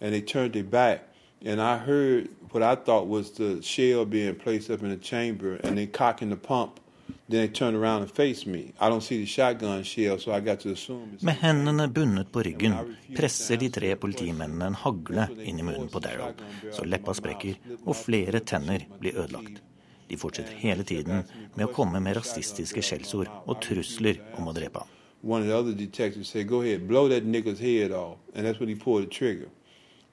And 0.00 0.12
they 0.12 0.20
turned 0.20 0.52
their 0.52 0.64
back. 0.64 1.00
And 1.44 1.60
I 1.60 1.76
heard 1.76 2.28
what 2.52 2.62
I 2.62 2.74
thought 2.74 3.06
was 3.06 3.30
the 3.32 3.62
shell 3.62 4.04
being 4.04 4.34
placed 4.34 4.70
up 4.70 4.82
in 4.82 4.90
the 4.90 4.96
chamber 4.96 5.58
and 5.64 5.76
then 5.76 5.86
cocking 5.88 6.30
the 6.30 6.36
pump. 6.36 6.80
Then 7.28 7.40
they 7.40 7.48
turned 7.48 7.76
around 7.76 8.02
and 8.02 8.10
faced 8.10 8.46
me. 8.46 8.72
I 8.80 8.88
don't 8.88 9.00
see 9.00 9.18
the 9.20 9.26
shotgun 9.26 9.82
shell, 9.84 10.18
so 10.18 10.32
I 10.32 10.40
got 10.40 10.60
to 10.60 10.72
assume 10.72 11.18
Med 11.20 11.34
hendene 11.34 11.88
bundet 11.88 12.32
på 12.32 12.42
ryggen 12.42 12.74
presser 13.16 13.56
de 13.56 13.68
tre 13.70 13.96
politimennene 13.96 14.66
en 14.66 14.74
hagle 14.74 15.26
inn 15.42 15.58
i 15.58 15.62
munnen 15.62 15.88
på 15.88 16.02
Daryl, 16.02 16.34
så 16.72 16.84
leppa 16.84 17.14
sprekker 17.14 17.58
og 17.84 17.96
flere 17.96 18.40
tenner 18.40 18.86
blir 19.00 19.18
ødelagt. 19.18 19.62
De 20.08 20.16
fortsetter 20.18 20.58
hele 20.58 20.82
tiden 20.82 21.22
med 21.54 21.66
å 21.66 21.72
komme 21.74 22.00
med 22.02 22.16
rasistiske 22.18 22.82
skjellsord 22.82 23.30
og 23.44 23.60
trusler 23.62 24.18
om 24.38 24.50
å 24.50 24.54
drepe 24.54 24.82
ham. 24.82 24.96
One 25.22 25.42
of 25.42 25.48
the 25.48 25.54
other 25.54 25.72
detectives 25.72 26.28
said, 26.28 26.48
"Go 26.48 26.62
ahead, 26.62 26.88
blow 26.88 27.08
that 27.08 27.24
nigger's 27.24 27.58
head 27.58 27.92
off," 27.92 28.18
and 28.34 28.46
that's 28.46 28.58
when 28.58 28.68
he 28.68 28.74
pulled 28.74 29.04
the 29.04 29.10
trigger. 29.10 29.48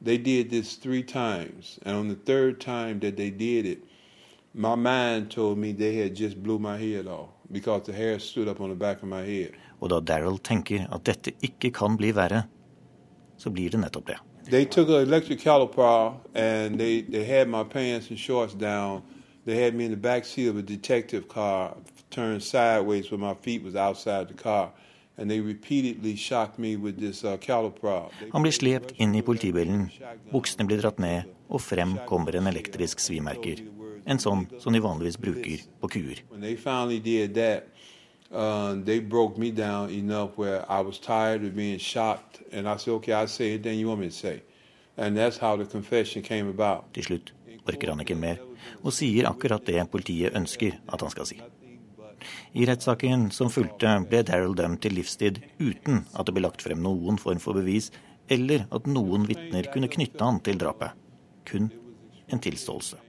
They 0.02 0.18
did 0.18 0.50
this 0.50 0.76
three 0.76 1.04
times, 1.04 1.80
and 1.84 1.96
on 1.96 2.08
the 2.08 2.16
third 2.16 2.62
time 2.62 3.00
that 3.00 3.18
they 3.18 3.30
did 3.30 3.66
it, 3.66 3.80
my 4.54 4.76
mind 4.76 5.32
told 5.32 5.58
me 5.58 5.72
they 5.72 5.96
had 5.96 6.16
just 6.16 6.44
blew 6.44 6.60
my 6.60 6.78
head 6.78 7.08
off 7.08 7.30
because 7.52 7.86
the 7.86 7.94
hair 7.94 8.20
stood 8.20 8.48
up 8.48 8.62
on 8.62 8.70
the 8.70 8.76
back 8.76 9.02
of 9.04 9.10
my 9.10 9.24
head. 9.24 9.52
Og 9.80 9.90
da 9.90 10.00
Daryl 10.00 10.38
tenker 10.38 10.88
at 10.94 11.06
dette 11.06 11.32
ikke 11.42 11.72
kan 11.72 11.98
bli 11.98 12.12
verre, 12.12 12.44
så 13.38 13.50
blir 13.50 13.70
det 13.70 13.80
nettopp 13.80 14.08
det. 14.08 14.18
They 14.50 14.66
took 14.66 14.90
an 14.90 15.02
electric 15.02 15.40
caliper 15.40 16.14
and 16.34 16.80
they, 16.80 17.02
they 17.02 17.24
had 17.26 17.48
my 17.48 17.64
pants 17.64 18.10
and 18.10 18.20
shorts 18.20 18.54
down. 18.54 19.02
They 19.46 19.56
had 19.64 19.76
me 19.76 19.86
in 19.86 19.92
the 19.92 19.98
back 19.98 20.26
seat 20.26 20.48
of 20.48 20.58
a 20.58 20.62
detective 20.62 21.28
car, 21.28 21.76
turned 22.10 22.44
sideways 22.44 23.12
where 23.12 23.20
my 23.20 23.36
feet 23.42 23.64
was 23.64 23.76
outside 23.76 24.28
the 24.28 24.34
car. 24.34 24.72
And 25.18 25.30
they 25.30 25.40
repeatedly 25.42 26.16
shocked 26.16 26.60
me 26.60 26.76
with 26.76 27.00
this 27.00 27.24
uh. 27.24 27.38
Han 28.32 28.42
blir 28.42 28.52
slept 28.52 28.94
inn 28.98 29.16
i 29.16 29.22
politibilen, 29.22 29.90
buksene 30.32 30.68
blir 30.68 30.82
dratt 30.82 31.00
ned, 31.00 31.26
og 31.50 31.62
frem 31.62 31.98
kommer 32.06 32.36
en 32.36 32.48
elektrisk 32.48 33.02
svimerker. 33.02 33.64
En 34.06 34.20
sånn 34.20 34.46
som 34.62 34.74
de 34.74 34.80
vanligvis 34.80 35.18
bruker 35.20 35.66
på 35.82 35.90
kuer. 35.98 36.24
Uh, 38.30 38.76
they 38.84 39.00
broke 39.00 39.38
me 39.38 39.52
down 39.52 39.90
enough 39.90 40.38
where 40.38 40.66
I 40.68 40.82
was 40.82 41.00
tired 41.00 41.46
of 41.46 41.56
being 41.56 41.80
shocked, 41.80 42.42
and 42.52 42.68
I 42.68 42.76
said, 42.76 42.94
"Okay, 42.96 43.14
I 43.14 43.26
say 43.26 43.54
anything 43.54 43.80
you 43.80 43.88
want 43.88 44.02
me 44.02 44.10
to 44.10 44.12
say," 44.12 44.42
and 44.98 45.16
that's 45.16 45.38
how 45.38 45.56
the 45.56 45.66
confession 45.66 46.22
came 46.22 46.50
about. 46.50 46.94
Til 46.94 47.04
slutt 47.04 47.34
orker 47.66 47.90
han 47.90 48.00
ikke 48.00 48.16
mer, 48.16 48.36
og 48.84 48.92
sier 48.94 49.30
akkurat 49.30 49.66
det 49.66 49.90
politiet 49.92 50.36
ønsker 50.36 50.76
at 50.92 51.02
han 51.02 51.10
skal 51.10 51.26
si. 51.26 51.42
I 52.54 52.66
rettssaken 52.68 53.30
som 53.36 53.52
fulgte, 53.54 53.92
ble 54.10 54.24
Daryl 54.26 54.56
dømt 54.58 54.82
til 54.84 54.98
livstid 54.98 55.42
uten 55.60 56.06
at 56.14 56.28
det 56.28 56.36
ble 56.36 56.46
lagt 56.48 56.64
frem 56.66 56.82
noen 56.84 57.20
form 57.22 57.42
for 57.44 57.58
bevis, 57.58 57.92
eller 58.30 58.66
at 58.74 58.88
noen 58.90 59.28
vitner 59.30 59.70
kunne 59.74 59.92
knytte 59.92 60.24
han 60.24 60.42
til 60.44 60.60
drapet. 60.62 60.96
Kun 61.48 61.70
en 62.28 62.42
tilståelse. 62.44 63.00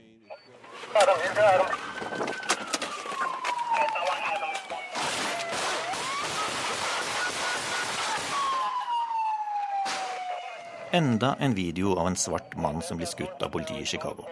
Enda 10.91 11.35
en 11.39 11.53
video 11.53 11.93
av 11.99 12.07
en 12.07 12.15
svart 12.15 12.55
mann 12.57 12.81
som 12.81 12.97
blir 12.97 13.07
skutt 13.07 13.43
av 13.45 13.51
politiet 13.53 13.83
i 13.83 13.91
Chicago. 13.91 14.25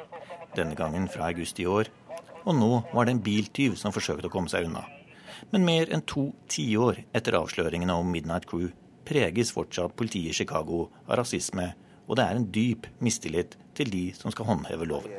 Denne 0.56 0.74
gangen 0.76 1.06
fra 1.12 1.28
august 1.30 1.60
i 1.62 1.68
år. 1.70 1.92
Og 2.48 2.56
nå 2.56 2.72
var 2.94 3.08
det 3.08 3.18
en 3.18 3.24
biltyv 3.24 3.76
som 3.76 3.92
forsøkte 3.92 4.30
å 4.30 4.34
komme 4.34 4.52
seg 4.52 4.70
unna. 4.70 4.86
Men 5.52 5.66
mer 5.68 5.92
enn 5.94 6.04
to 6.08 6.30
tiår 6.50 7.04
etter 7.16 7.36
avsløringene 7.38 7.94
om 8.00 8.08
Midnight 8.12 8.48
Crew 8.50 8.72
preges 9.08 9.52
fortsatt 9.56 9.96
politiet 10.00 10.32
i 10.32 10.38
Chicago 10.40 10.88
av 11.06 11.20
rasisme, 11.20 11.74
og 12.08 12.16
det 12.18 12.24
er 12.24 12.40
en 12.40 12.48
dyp 12.56 12.88
mistillit 13.04 13.58
til 13.76 13.92
de 13.92 14.04
som 14.16 14.32
skal 14.32 14.48
håndheve 14.48 14.88
loven. 14.88 15.12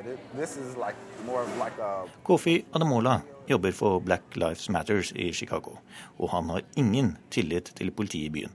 Kofi 2.24 2.62
Ademola 2.72 3.18
jobber 3.48 3.72
for 3.72 4.00
Black 4.00 4.36
Lives 4.36 4.68
Matters 4.68 5.12
i 5.16 5.32
Chicago, 5.32 5.76
og 6.18 6.30
han 6.30 6.50
har 6.52 6.62
ingen 6.76 7.16
tillit 7.30 7.72
til 7.78 7.90
politiet 7.90 8.28
i 8.28 8.30
byen. 8.30 8.52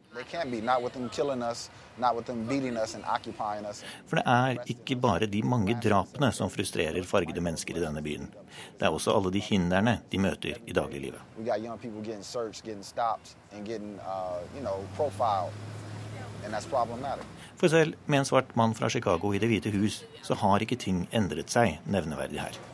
For 4.08 4.16
det 4.16 4.24
er 4.26 4.58
ikke 4.76 4.96
bare 4.96 5.30
de 5.30 5.44
mange 5.44 5.78
drapene 5.84 6.32
som 6.34 6.50
frustrerer 6.54 7.04
fargede 7.04 7.42
mennesker 7.42 7.78
i 7.78 7.84
denne 7.84 8.02
byen. 8.06 8.30
Det 8.80 8.88
er 8.88 8.94
også 8.94 9.16
alle 9.18 9.32
de 9.34 9.42
hindrene 9.44 10.00
de 10.12 10.20
møter 10.20 10.60
i 10.68 10.74
dagliglivet. 10.74 11.22
For 17.58 17.68
selv 17.68 17.94
med 18.06 18.20
en 18.20 18.26
svart 18.26 18.56
mann 18.56 18.76
fra 18.76 18.90
Chicago 18.90 19.34
i 19.34 19.40
Det 19.40 19.48
hvite 19.48 19.72
hus, 19.72 20.04
så 20.24 20.34
har 20.36 20.60
ikke 20.60 20.76
ting 20.76 21.08
endret 21.12 21.50
seg 21.50 21.80
nevneverdig 21.86 22.42
her. 22.42 22.73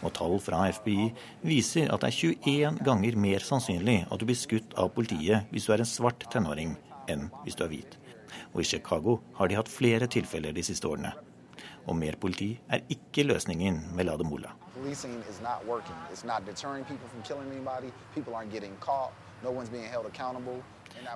Og 0.00 0.14
tall 0.16 0.38
fra 0.40 0.62
FBI 0.72 1.10
viser 1.44 1.92
at 1.92 2.00
det 2.04 2.12
er 2.12 2.32
21 2.32 2.80
ganger 2.86 3.18
mer 3.20 3.44
sannsynlig 3.44 3.98
at 4.06 4.22
du 4.22 4.24
blir 4.28 4.38
skutt 4.38 4.72
av 4.80 4.92
politiet 4.96 5.52
hvis 5.52 5.68
du 5.68 5.74
er 5.74 5.84
en 5.84 5.92
svart 5.92 6.24
tenåring, 6.32 6.78
enn 7.12 7.28
hvis 7.44 7.58
du 7.58 7.66
er 7.66 7.72
hvit. 7.74 7.98
Og 8.54 8.64
i 8.64 8.68
Chicago 8.72 9.18
har 9.36 9.52
de 9.52 9.60
hatt 9.60 9.68
flere 9.72 10.08
tilfeller 10.08 10.56
de 10.56 10.64
siste 10.64 10.88
årene. 10.88 11.12
Og 11.84 11.98
mer 11.98 12.16
politi 12.16 12.54
er 12.72 12.86
ikke 12.88 13.28
løsningen 13.28 13.90
med 13.92 14.08
Lademola. 14.08 14.61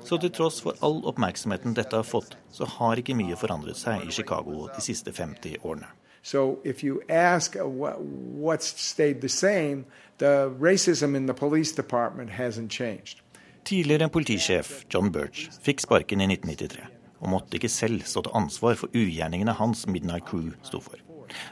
Så 0.05 0.18
til 0.18 0.33
tross 0.33 0.62
for 0.64 0.79
all 0.87 1.02
oppmerksomheten 1.07 1.76
dette 1.76 1.96
har 1.96 2.07
fått, 2.07 2.37
så 2.50 2.66
har 2.79 2.98
ikke 3.00 3.14
mye 3.18 3.37
forandret 3.38 3.79
seg 3.79 4.07
i 4.07 4.14
Chicago 4.14 4.66
de 4.72 4.83
siste 4.83 5.12
50 5.12 5.62
årene. 5.62 5.92
So 6.26 6.59
if 6.64 6.83
you 6.83 7.02
ask 7.09 7.55
uh, 7.57 7.62
what's 7.62 8.74
stayed 8.83 9.20
the 9.20 9.29
same, 9.29 9.85
the 10.18 10.50
racism 10.59 11.14
in 11.14 11.26
the 11.26 11.35
police 11.35 11.72
department 11.76 12.31
hasn't 12.31 12.70
changed. 12.70 13.22
Tidligere 13.64 14.09
politisjef 14.09 14.85
John 14.94 15.12
Birch 15.12 15.46
fikk 15.62 15.81
sparken 15.87 16.20
i 16.20 16.26
1993, 16.33 16.83
og 17.20 17.31
måtte 17.31 17.59
ikke 17.59 17.70
selv 17.70 18.02
stå 18.07 18.26
til 18.26 18.35
ansvar 18.42 18.74
for 18.74 18.90
ugjerningene 18.94 19.55
hans 19.59 19.87
Midnight 19.87 20.26
Crew 20.26 20.50
sto 20.66 20.83
for. 20.83 21.05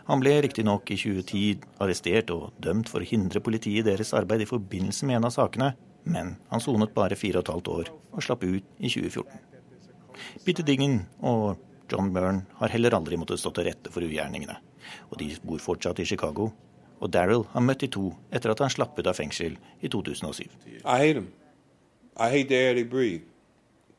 Han 0.08 0.22
ble 0.22 0.37
riktignok 0.44 0.90
i 0.94 0.98
2010 1.00 1.64
arrestert 1.82 2.30
og 2.34 2.52
dømt 2.62 2.90
for 2.92 3.02
å 3.02 3.08
hindre 3.08 3.42
politiet 3.44 3.82
i 3.82 3.88
deres 3.90 4.14
arbeid 4.16 4.44
i 4.44 4.48
forbindelse 4.48 5.08
med 5.08 5.18
en 5.18 5.28
av 5.28 5.34
sakene, 5.34 5.74
men 6.04 6.34
han 6.50 6.62
sonet 6.62 6.94
bare 6.96 7.18
fire 7.18 7.40
og 7.40 7.46
et 7.46 7.52
halvt 7.54 7.70
år 7.74 7.92
og 8.12 8.24
slapp 8.24 8.44
ut 8.44 8.64
i 8.78 8.90
2014. 8.92 9.40
Peter 10.44 10.66
Dingen 10.66 11.00
og 11.20 11.56
John 11.90 12.12
Byrne 12.14 12.44
har 12.60 12.72
heller 12.72 12.94
aldri 12.96 13.18
måttet 13.20 13.42
stå 13.42 13.52
til 13.54 13.68
rette 13.68 13.92
for 13.92 14.04
ugjerningene, 14.06 14.56
og 15.10 15.18
de 15.20 15.32
bor 15.44 15.62
fortsatt 15.62 16.00
i 16.00 16.08
Chicago. 16.08 16.50
Og 17.02 17.10
Daryl 17.12 17.44
har 17.52 17.64
møtt 17.64 17.82
de 17.82 17.90
to 17.92 18.12
etter 18.32 18.52
at 18.52 18.62
han 18.62 18.72
slapp 18.72 18.98
ut 18.98 19.08
av 19.10 19.18
fengsel 19.18 19.58
i 19.82 19.90
2007. 19.92 20.46
I 22.16 22.28
hate 22.30 22.48
the 22.48 22.54
air 22.56 22.74
they 22.74 22.84
breathe. 22.84 23.24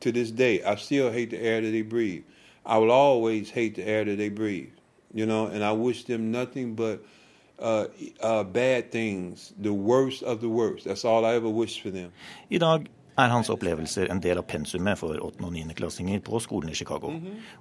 To 0.00 0.12
this 0.12 0.30
day, 0.30 0.62
I 0.64 0.76
still 0.76 1.10
hate 1.10 1.30
the 1.30 1.40
air 1.40 1.60
that 1.60 1.70
they 1.70 1.82
breathe. 1.82 2.24
I 2.64 2.78
will 2.78 2.90
always 2.90 3.50
hate 3.50 3.76
the 3.76 3.84
air 3.84 4.04
that 4.04 4.16
they 4.16 4.28
breathe. 4.28 4.75
You 5.16 5.24
know, 5.24 5.46
and 5.46 5.64
I 5.64 5.72
wish 5.72 6.04
them 6.04 6.30
nothing 6.30 6.74
but 6.74 7.00
uh, 7.58 7.86
uh, 8.20 8.44
bad 8.44 8.92
things, 8.92 9.52
the 9.62 9.72
worst 9.72 10.22
of 10.22 10.40
the 10.40 10.48
worst. 10.48 10.84
That's 10.84 11.04
all 11.04 11.24
I 11.24 11.36
ever 11.36 11.48
wish 11.48 11.80
for 11.82 11.90
them. 11.90 12.12
I 12.50 12.58
dag 12.58 12.86
er 13.16 13.28
hans 13.32 13.48
opplevelser 13.48 14.10
en 14.12 14.20
del 14.20 14.36
av 14.38 14.44
pensumet 14.44 14.98
for 15.00 15.16
8. 15.24 15.40
og 15.40 15.52
9. 15.54 15.72
klassinger 15.78 16.20
på 16.20 16.36
skolen 16.44 16.68
i 16.70 16.74
Chicago. 16.76 17.14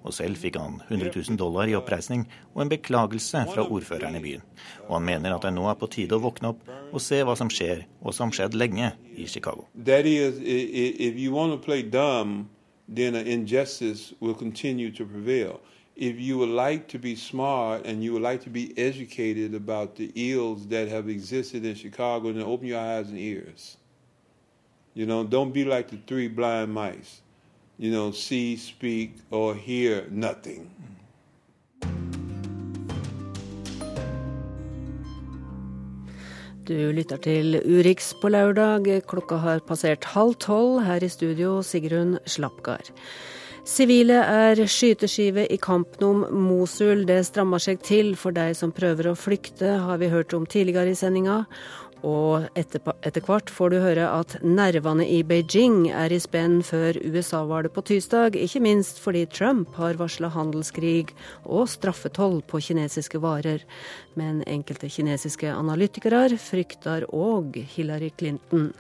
Og 0.04 0.13
selv 0.13 0.36
fikk 0.41 0.58
han 0.60 0.82
100 0.89 1.13
000 1.15 1.38
dollar 1.39 1.72
i 1.72 1.78
oppreisning 1.80 2.26
og 2.54 2.65
en 2.65 2.72
beklagelse 2.74 3.46
fra 3.54 3.63
ordføreren 3.63 4.18
i 4.20 4.24
byen. 4.26 4.44
Og 4.89 4.98
han 4.98 5.08
mener 5.08 5.36
at 5.36 5.48
det 5.48 5.54
nå 5.56 5.70
er 5.72 5.80
på 5.80 5.88
tide 5.96 6.18
å 6.18 6.24
våkne 6.26 6.52
opp 6.52 6.68
og 6.91 7.00
se 7.02 7.22
hva 7.24 7.38
som 7.39 7.48
skjer, 7.48 7.86
og 8.04 8.13
som 8.13 8.34
har 8.34 8.41
skjedd 8.41 8.60
lenge 8.60 8.91
i 9.15 9.30
Chicago. 9.32 9.70
Hvis 9.74 10.12
is, 10.12 10.12
vil 10.12 10.36
spille 10.41 11.08
if 11.08 11.15
you 11.15 11.32
want 11.32 11.56
to 11.56 11.58
play 11.58 11.84
dumb, 11.84 12.50
then 12.94 13.15
an 13.15 13.28
injustice 13.28 14.13
will 14.20 14.36
continue 14.36 14.91
to 14.91 15.06
prevail. 15.06 15.62
If 15.95 16.19
you 16.19 16.38
would 16.39 16.49
like 16.49 16.89
to 16.89 16.99
be 16.99 17.15
smart 17.15 17.86
and 17.86 18.03
you 18.03 18.12
would 18.12 18.21
like 18.21 18.43
to 18.43 18.49
be 18.49 18.77
educated 18.77 19.55
about 19.55 19.95
the 19.95 20.12
ills 20.13 20.67
that 20.67 20.89
have 20.89 21.08
existed 21.08 21.63
in 21.63 21.73
Chicago, 21.75 22.34
then 22.34 22.43
open 22.43 22.67
your 22.67 22.79
eyes 22.79 23.08
and 23.08 23.17
ears. 23.17 23.77
You 24.93 25.05
know, 25.05 25.23
don't 25.23 25.53
be 25.53 25.63
like 25.63 25.89
the 25.89 25.97
three 26.05 26.27
blind 26.27 26.73
mice. 26.73 27.21
You 27.77 27.91
know, 27.91 28.12
see, 28.12 28.58
speak, 28.58 29.15
or 29.31 29.55
hear 29.55 30.08
nothing. 30.12 30.69
Du 36.67 36.91
lytter 36.91 37.17
til 37.17 37.62
Urix 37.65 38.13
på 38.21 38.29
lørdag. 38.29 39.03
Klokka 39.08 39.36
har 39.36 39.60
passert 39.60 40.03
halv 40.03 40.36
tolv. 40.36 40.81
Her 40.84 41.03
i 41.03 41.10
studio 41.10 41.62
Sigrun 41.62 42.17
Slapgard. 42.25 42.91
Sivile 43.65 44.19
er 44.21 44.60
skyteskive 44.69 45.47
i 45.49 45.56
kampen 45.58 46.04
om 46.06 46.19
Mosul. 46.45 46.99
Det 47.10 47.23
strammer 47.25 47.58
seg 47.63 47.80
til 47.82 48.12
for 48.13 48.36
de 48.36 48.51
som 48.54 48.69
prøver 48.69 49.10
å 49.10 49.15
flykte, 49.17 49.80
har 49.82 49.97
vi 49.97 50.12
hørt 50.12 50.36
om 50.38 50.45
tidligere 50.45 50.93
i 50.93 50.99
sendinga. 50.99 51.39
Og 52.06 52.45
etter, 52.54 52.84
etter 53.01 53.25
hvert 53.25 53.49
får 53.49 53.73
du 53.73 53.80
høre 53.82 54.06
at 54.06 54.38
nervene 54.45 55.08
i 55.10 55.23
Beijing 55.25 55.88
er 55.89 56.13
i 56.13 56.21
spenn 56.21 56.60
før 56.62 56.99
USA-valget 57.01 57.73
på 57.73 57.88
tirsdag, 57.89 58.38
ikke 58.38 58.62
minst 58.62 59.01
fordi 59.01 59.25
Trump 59.34 59.73
har 59.82 59.97
varsla 59.97 60.30
handelskrig 60.30 61.15
og 61.41 61.65
straffetoll 61.73 62.43
på 62.45 62.62
kinesiske 62.69 63.17
varer. 63.25 63.65
Men 64.13 64.43
enkelte 64.45 64.93
kinesiske 64.93 65.49
analytikere 65.49 66.28
frykter 66.38 67.10
òg 67.10 67.63
Hillary 67.73 68.13
Clinton. 68.13 68.75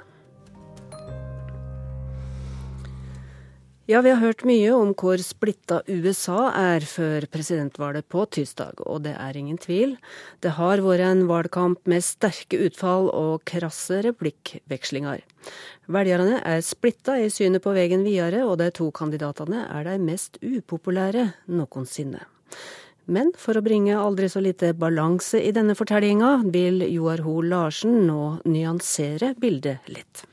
Ja, 3.85 3.99
vi 4.01 4.09
har 4.09 4.17
hørt 4.17 4.41
mye 4.49 4.71
om 4.73 4.95
hvor 4.97 5.21
splitta 5.21 5.83
USA 5.85 6.47
er 6.57 6.81
før 6.89 7.27
presidentvalget 7.29 8.07
på 8.09 8.23
tirsdag, 8.33 8.81
og 8.81 9.03
det 9.05 9.13
er 9.13 9.37
ingen 9.37 9.59
tvil. 9.61 9.93
Det 10.41 10.55
har 10.57 10.81
vært 10.81 11.05
en 11.05 11.21
valgkamp 11.29 11.85
med 11.85 12.01
sterke 12.01 12.57
utfall 12.65 13.11
og 13.13 13.45
krasse 13.45 14.01
replikkvekslinger. 14.07 15.21
Velgerne 15.85 16.41
er 16.41 16.65
splitta 16.65 17.19
i 17.21 17.29
synet 17.29 17.61
på 17.61 17.77
veien 17.77 18.01
videre, 18.01 18.41
og 18.49 18.57
de 18.63 18.71
to 18.73 18.89
kandidatene 18.89 19.67
er 19.69 19.85
de 19.85 19.99
mest 20.01 20.41
upopulære 20.41 21.29
noensinne. 21.45 22.25
Men 23.05 23.35
for 23.37 23.53
å 23.53 23.67
bringe 23.69 24.01
aldri 24.01 24.33
så 24.33 24.41
lite 24.41 24.73
balanse 24.73 25.37
i 25.37 25.53
denne 25.53 25.77
fortellinga, 25.77 26.39
vil 26.49 26.87
Joar 26.89 27.21
Hoel 27.21 27.53
Larsen 27.53 28.07
nå 28.09 28.39
nyansere 28.49 29.35
bildet 29.37 29.93
litt. 29.93 30.25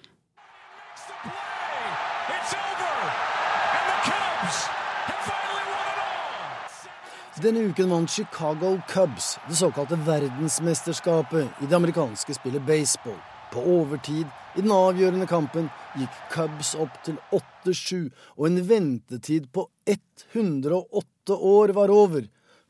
Denne 7.41 7.61
uken 7.61 7.89
vant 7.89 8.11
Chicago 8.11 8.81
Cubs 8.89 9.39
det 9.49 9.55
såkalte 9.57 9.97
verdensmesterskapet 9.97 11.63
i 11.63 11.67
det 11.67 11.77
amerikanske 11.77 12.35
spillet 12.35 12.63
baseball. 12.67 13.17
På 13.53 13.63
overtid 13.79 14.27
i 14.57 14.61
den 14.61 14.73
avgjørende 14.73 15.25
kampen 15.27 15.71
gikk 15.97 16.19
Cubs 16.35 16.75
opp 16.77 16.99
til 17.07 17.17
8-7, 17.65 18.11
og 18.37 18.45
en 18.51 18.59
ventetid 18.69 19.47
på 19.49 19.65
108 19.89 21.39
år 21.39 21.73
var 21.73 21.95
over. 21.95 22.27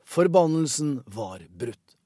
Forbannelsen 0.06 1.00
var 1.10 1.42
brutt. 1.58 1.96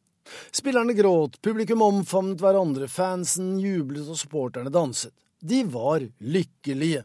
Spillerne 0.48 0.96
gråt, 0.96 1.36
publikum 1.44 1.84
omfavnet 1.84 2.40
hverandre, 2.40 2.88
fansen 2.88 3.59
jublet 3.61 4.09
og 4.09 4.16
supporterne 4.16 4.72
danset. 4.72 5.12
De 5.44 5.61
var 5.68 6.09
lykkelige. 6.24 7.04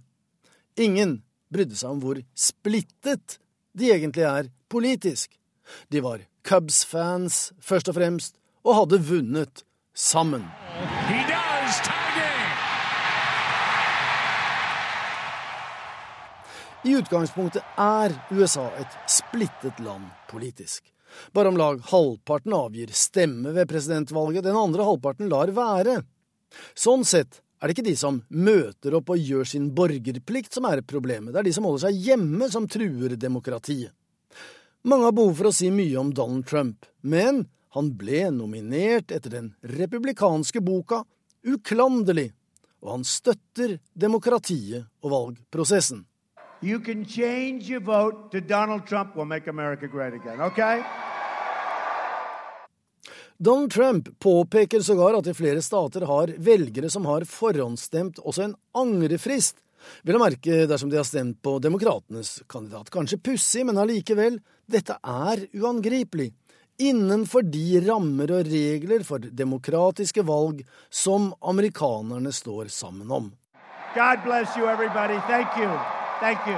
Ingen 0.80 1.20
brydde 1.52 1.76
seg 1.76 1.91
om 1.91 2.02
hvor 2.08 2.24
splittet 2.32 3.38
de 3.76 3.91
egentlig 3.91 4.28
er 4.32 4.52
politisk. 4.72 5.41
De 5.89 6.01
var 6.03 6.26
Cubs-fans 6.47 7.51
først 7.62 7.91
og 7.91 7.97
fremst, 7.97 8.38
og 8.66 8.78
hadde 8.84 9.01
vunnet 9.05 9.64
sammen. 9.93 10.45
I 16.82 16.95
utgangspunktet 16.97 17.62
er 17.78 18.16
USA 18.34 18.66
et 18.82 18.95
splittet 19.09 19.78
land 19.86 20.07
politisk. 20.32 20.82
Bare 21.36 21.51
om 21.51 21.59
lag 21.59 21.82
halvparten 21.91 22.55
avgir 22.57 22.89
stemme 22.95 23.53
ved 23.53 23.70
presidentvalget, 23.70 24.43
den 24.47 24.57
andre 24.57 24.88
halvparten 24.88 25.30
lar 25.30 25.51
være. 25.53 25.99
Sånn 26.74 27.05
sett 27.05 27.41
er 27.62 27.70
det 27.70 27.76
ikke 27.76 27.89
de 27.91 27.97
som 27.99 28.24
møter 28.34 28.95
opp 28.97 29.12
og 29.14 29.22
gjør 29.22 29.45
sin 29.45 29.70
borgerplikt 29.78 30.57
som 30.57 30.66
er 30.66 30.82
problemet, 30.82 31.30
det 31.30 31.43
er 31.43 31.49
de 31.51 31.53
som 31.53 31.68
holder 31.70 31.86
seg 31.86 32.05
hjemme 32.07 32.49
som 32.49 32.66
truer 32.66 33.14
demokratiet. 33.20 33.93
Mange 34.84 35.06
har 35.06 35.14
behov 35.14 35.36
for 35.38 35.52
å 35.52 35.54
si 35.54 35.68
mye 35.70 35.98
om 36.02 36.08
Donald 36.18 36.48
Trump, 36.50 36.88
men 37.06 37.44
han 37.76 37.92
ble 38.00 38.24
nominert 38.34 39.12
etter 39.14 39.30
den 39.30 39.52
republikanske 39.62 40.58
boka 40.66 41.04
Uklanderlig, 41.46 42.32
og 42.82 42.90
han 42.96 43.06
støtter 43.06 43.76
demokratiet 43.94 44.88
og 45.06 45.14
valgprosessen. 45.14 46.02
You 46.66 46.80
can 46.82 47.06
change 47.06 47.70
your 47.70 47.82
vote 47.82 48.32
to 48.34 48.42
Donald 48.42 48.88
Trump 48.90 49.16
will 49.16 49.26
make 49.26 49.48
America 49.50 49.86
great 49.86 50.14
again, 50.14 50.42
okay? 50.42 50.82
Donald 53.38 53.72
Trump 53.72 54.10
påpeker 54.20 54.82
sågar 54.82 55.18
at 55.18 55.28
i 55.30 55.34
flere 55.34 55.62
stater 55.62 56.06
har 56.10 56.34
velgere 56.38 56.90
som 56.90 57.06
har 57.06 57.26
forhåndsstemt, 57.26 58.18
også 58.18 58.50
en 58.50 58.58
angrefrist 58.74 59.62
Vel 60.06 60.18
å 60.18 60.22
merke 60.22 60.66
dersom 60.70 60.92
de 60.92 61.00
har 61.00 61.08
stemt 61.08 61.40
på 61.44 61.58
demokratenes 61.64 62.40
kandidat. 62.52 62.92
Kanskje 62.94 63.22
pussig, 63.22 63.66
men 63.68 63.80
allikevel, 63.82 64.40
dette 64.74 64.98
er 64.98 65.46
uangripelig. 65.58 66.32
Innenfor 66.82 67.46
de 67.46 67.82
rammer 67.86 68.32
og 68.34 68.48
regler 68.50 69.04
for 69.06 69.22
demokratiske 69.22 70.24
valg 70.26 70.64
som 70.90 71.30
amerikanerne 71.46 72.32
står 72.34 72.72
sammen 72.74 73.12
om. 73.12 73.30
God 73.94 74.24
bless 74.26 74.56
you, 74.58 74.66
everybody. 74.66 75.20
Thank 75.28 75.58
you. 75.60 75.70
Thank 76.20 76.48
you. 76.48 76.58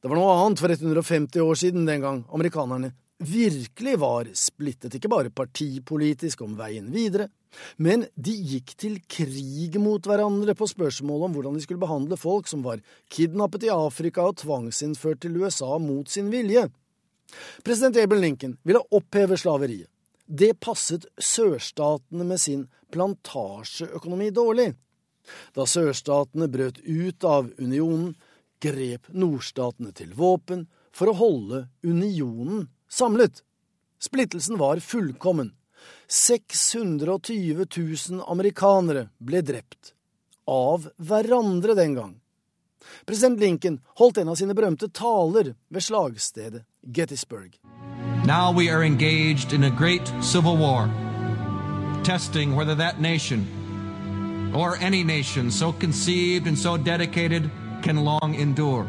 Det 0.00 0.10
var 0.10 0.18
noe 0.20 0.32
annet 0.36 0.60
for 0.60 0.68
150 0.68 1.40
år 1.40 1.56
siden 1.56 1.86
den 1.88 2.02
gang 2.02 2.24
amerikanerne 2.32 2.90
virkelig 3.24 3.94
var 4.02 4.28
splittet, 4.36 4.96
ikke 4.98 5.08
bare 5.08 5.30
partipolitisk 5.32 6.42
om 6.44 6.56
veien 6.58 6.90
videre, 6.92 7.28
men 7.76 8.06
de 8.14 8.34
gikk 8.34 8.74
til 8.80 8.98
krig 9.10 9.78
mot 9.82 10.06
hverandre 10.06 10.54
på 10.58 10.68
spørsmålet 10.70 11.28
om 11.28 11.36
hvordan 11.36 11.58
de 11.58 11.64
skulle 11.64 11.82
behandle 11.82 12.18
folk 12.20 12.50
som 12.50 12.64
var 12.66 12.82
kidnappet 13.12 13.66
i 13.68 13.72
Afrika 13.74 14.26
og 14.28 14.38
tvangsinnført 14.42 15.22
til 15.24 15.38
USA 15.42 15.78
mot 15.82 16.10
sin 16.10 16.30
vilje. 16.34 16.68
President 17.64 17.98
Abel 18.02 18.20
Lincoln 18.20 18.56
ville 18.62 18.84
oppheve 18.94 19.38
slaveriet. 19.40 19.88
Det 20.26 20.54
passet 20.60 21.04
sørstatene 21.20 22.24
med 22.24 22.40
sin 22.40 22.64
plantasjeøkonomi 22.94 24.30
dårlig. 24.32 24.70
Da 25.56 25.66
sørstatene 25.68 26.48
brøt 26.52 26.80
ut 26.84 27.26
av 27.28 27.50
unionen, 27.58 28.14
grep 28.64 29.10
nordstatene 29.12 29.92
til 29.92 30.14
våpen 30.16 30.64
for 30.94 31.10
å 31.10 31.18
holde 31.18 31.66
unionen 31.84 32.68
samlet. 32.88 33.42
Splittelsen 34.00 34.56
var 34.60 34.80
fullkommen. 34.84 35.52
620 36.08 37.66
000 38.10 38.24
amerikanere 38.28 39.08
ble 39.18 39.42
drept. 39.42 39.94
Av 40.46 40.88
hverandre 40.96 41.74
den 41.74 41.94
gang. 41.94 42.14
President 43.06 43.40
Lincoln 43.40 43.80
holdt 43.98 44.18
en 44.18 44.28
av 44.28 44.36
sine 44.36 44.54
berømte 44.54 44.88
taler 44.92 45.54
ved 45.68 45.82
slagstedet 45.82 46.64
Gettysburg. 46.82 47.58
Now 48.26 48.52
we 48.52 48.70
are 48.70 48.84
engaged 48.84 49.52
in 49.52 49.64
a 49.64 49.70
great 49.70 50.06
civil 50.22 50.56
war, 50.56 50.88
testing 52.04 52.56
whether 52.56 52.74
that 52.74 53.00
nation, 53.00 53.44
or 54.54 54.76
any 54.80 55.04
nation 55.04 55.50
so 55.50 55.72
conceived 55.72 56.46
and 56.46 56.58
so 56.58 56.76
dedicated, 56.76 57.50
can 57.82 58.04
long 58.04 58.34
endure. 58.34 58.86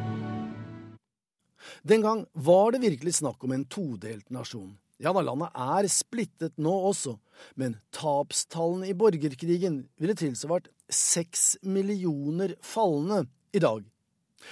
Den 1.82 2.02
gang 2.02 2.26
var 2.34 2.72
det 2.72 2.80
virkelig 2.80 3.14
snakk 3.14 3.44
om 3.44 3.52
en 3.52 3.66
todelt 3.66 4.30
nasjon. 4.30 4.78
Ja 5.02 5.12
da, 5.12 5.22
landet 5.26 5.52
er 5.60 5.88
splittet 5.92 6.56
nå 6.62 6.72
også, 6.90 7.18
men 7.60 7.76
tapstallene 7.96 8.88
i 8.92 8.96
borgerkrigen 8.96 9.82
ville 10.00 10.16
tilsvart 10.16 10.70
seks 10.88 11.58
millioner 11.68 12.56
falne 12.64 13.26
i 13.52 13.60
dag. 13.60 13.84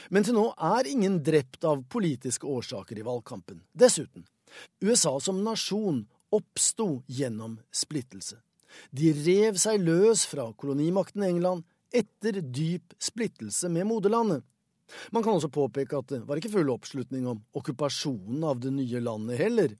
Men 0.10 0.26
til 0.26 0.36
nå 0.36 0.50
er 0.58 0.89
ingen 0.89 1.20
drept 1.24 1.64
av 1.68 1.86
politiske 1.91 2.50
årsaker 2.50 3.00
i 3.00 3.06
valgkampen. 3.06 3.62
Dessuten, 3.72 4.26
USA 4.84 5.16
som 5.24 5.44
nasjon 5.46 6.04
oppsto 6.34 7.04
gjennom 7.08 7.60
splittelse. 7.72 8.39
De 8.89 9.14
rev 9.14 9.60
seg 9.62 9.84
løs 9.86 10.26
fra 10.26 10.48
kolonimakten 10.58 11.24
England 11.28 11.64
etter 11.94 12.41
dyp 12.41 12.96
splittelse 13.02 13.70
med 13.70 13.86
moderlandet. 13.88 14.41
Man 15.14 15.24
kan 15.24 15.38
også 15.38 15.52
påpeke 15.54 16.02
at 16.02 16.10
det 16.12 16.24
var 16.28 16.38
ikke 16.38 16.52
full 16.54 16.72
oppslutning 16.74 17.28
om 17.30 17.39
okkupasjonen 17.56 18.44
av 18.50 18.60
det 18.62 18.74
nye 18.74 19.02
landet 19.02 19.39
heller. 19.39 19.78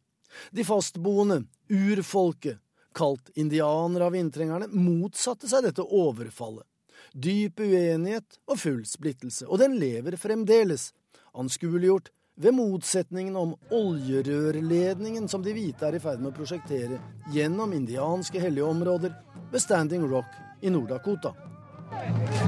De 0.51 0.65
fastboende, 0.65 1.43
urfolket, 1.69 2.59
kalt 2.93 3.29
indianere 3.36 4.05
av 4.05 4.15
inntrengerne, 4.15 4.67
motsatte 4.69 5.49
seg 5.49 5.65
dette 5.65 5.86
overfallet. 5.86 6.65
Dyp 7.13 7.59
uenighet 7.61 8.39
og 8.49 8.59
full 8.61 8.84
splittelse, 8.89 9.45
og 9.49 9.59
den 9.61 9.77
lever 9.81 10.17
fremdeles, 10.17 10.91
anskueliggjort 11.34 12.11
ved 12.36 12.55
motsetningen 12.57 13.36
om 13.38 13.53
oljerørledningen 13.69 15.27
som 15.29 15.43
de 15.45 15.53
hvite 15.53 15.86
er 15.86 15.97
i 15.97 16.01
ferd 16.01 16.21
med 16.21 16.31
å 16.31 16.38
prosjektere 16.38 16.97
gjennom 17.34 17.75
indianske 17.77 18.41
hellige 18.41 18.69
områder 18.69 19.13
ved 19.51 19.61
Standing 19.61 20.07
Rock 20.09 20.34
i 20.61 20.73
Nord-Dakota. 20.73 21.36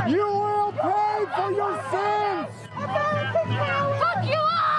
You 0.10 0.26
will 0.26 0.72
pay 0.74 1.26
for 1.36 1.52
your 1.54 1.76
sins! 1.92 2.66
Fuck 4.02 4.26
you 4.26 4.42
all! 4.42 4.75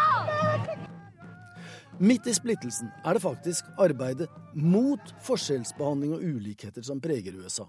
Midt 1.98 2.26
i 2.28 2.34
splittelsen 2.36 2.90
er 3.08 3.16
det 3.16 3.22
faktisk 3.24 3.68
arbeidet 3.80 4.28
mot 4.52 5.00
forskjellsbehandling 5.24 6.12
og 6.12 6.24
ulikheter 6.24 6.84
som 6.84 7.00
preger 7.00 7.38
USA. 7.40 7.64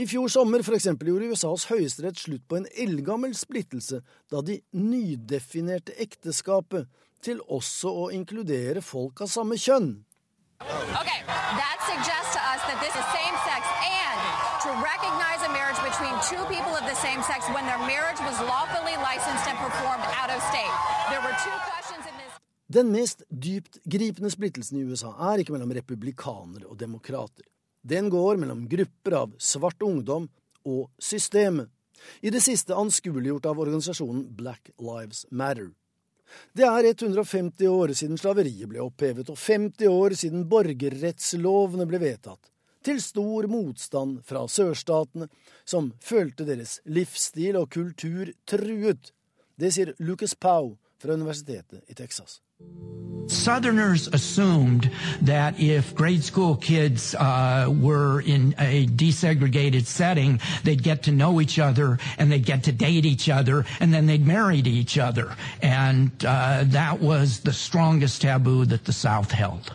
I 0.00 0.06
fjor 0.08 0.30
sommer 0.32 0.64
for 0.64 0.74
eksempel, 0.74 1.10
gjorde 1.12 1.28
USAs 1.34 1.66
høyesterett 1.68 2.18
slutt 2.18 2.46
på 2.48 2.56
en 2.58 2.66
eldgammel 2.72 3.36
splittelse 3.36 4.00
da 4.32 4.40
de 4.40 4.58
nydefinerte 4.72 5.92
ekteskapet 6.00 6.88
til 7.22 7.44
også 7.44 7.92
å 7.92 8.08
inkludere 8.16 8.82
folk 8.82 9.20
av 9.26 9.30
samme 9.30 9.60
kjønn. 9.60 9.92
Okay, 10.64 11.20
that 11.28 11.84
to 21.44 21.50
us. 21.50 21.83
Den 22.74 22.90
mest 22.90 23.22
dyptgripende 23.28 24.30
splittelsen 24.32 24.80
i 24.80 24.84
USA 24.88 25.12
er 25.30 25.38
ikke 25.42 25.54
mellom 25.54 25.70
republikanere 25.76 26.66
og 26.66 26.78
demokrater. 26.80 27.46
Den 27.86 28.08
går 28.10 28.40
mellom 28.40 28.64
grupper 28.66 29.14
av 29.20 29.36
svart 29.38 29.84
ungdom 29.84 30.26
og 30.66 30.88
systemet, 30.98 31.70
i 32.26 32.32
det 32.34 32.42
siste 32.42 32.74
anskueliggjort 32.74 33.46
av 33.46 33.60
organisasjonen 33.62 34.24
Black 34.34 34.72
Lives 34.82 35.22
Matter. 35.30 35.70
Det 36.56 36.66
er 36.66 36.88
150 36.90 37.68
år 37.70 37.94
siden 37.94 38.18
slaveriet 38.18 38.66
ble 38.72 38.82
opphevet, 38.82 39.30
og 39.30 39.38
50 39.38 39.86
år 39.92 40.16
siden 40.18 40.48
borgerrettslovene 40.50 41.86
ble 41.86 42.00
vedtatt, 42.02 42.50
til 42.82 42.98
stor 43.00 43.46
motstand 43.52 44.24
fra 44.26 44.48
sørstatene, 44.50 45.30
som 45.64 45.92
følte 46.02 46.48
deres 46.48 46.80
livsstil 46.90 47.60
og 47.60 47.70
kultur 47.76 48.34
truet. 48.50 49.12
Det 49.54 49.70
sier 49.70 49.94
Lucas 50.02 50.34
Pow 50.34 50.74
fra 51.04 51.12
Universitetet 51.12 51.84
i 51.86 51.94
Texas. 51.94 52.40
Southerners 53.28 54.08
assumed 54.08 54.90
that 55.22 55.54
if 55.58 55.94
grade 55.94 56.24
school 56.24 56.56
kids 56.56 57.14
uh, 57.14 57.66
were 57.82 58.20
in 58.20 58.54
a 58.58 58.86
desegregated 58.86 59.86
setting, 59.86 60.40
they'd 60.62 60.82
get 60.82 61.02
to 61.02 61.10
know 61.10 61.40
each 61.40 61.58
other 61.58 61.98
and 62.18 62.30
they'd 62.30 62.46
get 62.46 62.64
to 62.64 62.72
date 62.72 63.04
each 63.04 63.28
other 63.28 63.64
and 63.80 63.92
then 63.94 64.06
they'd 64.06 64.26
marry 64.26 64.58
each 64.58 64.98
other. 64.98 65.36
And 65.62 66.10
uh, 66.24 66.64
that 66.66 67.00
was 67.00 67.40
the 67.40 67.52
strongest 67.52 68.22
taboo 68.22 68.64
that 68.66 68.84
the 68.84 68.92
South 68.92 69.30
held. 69.32 69.72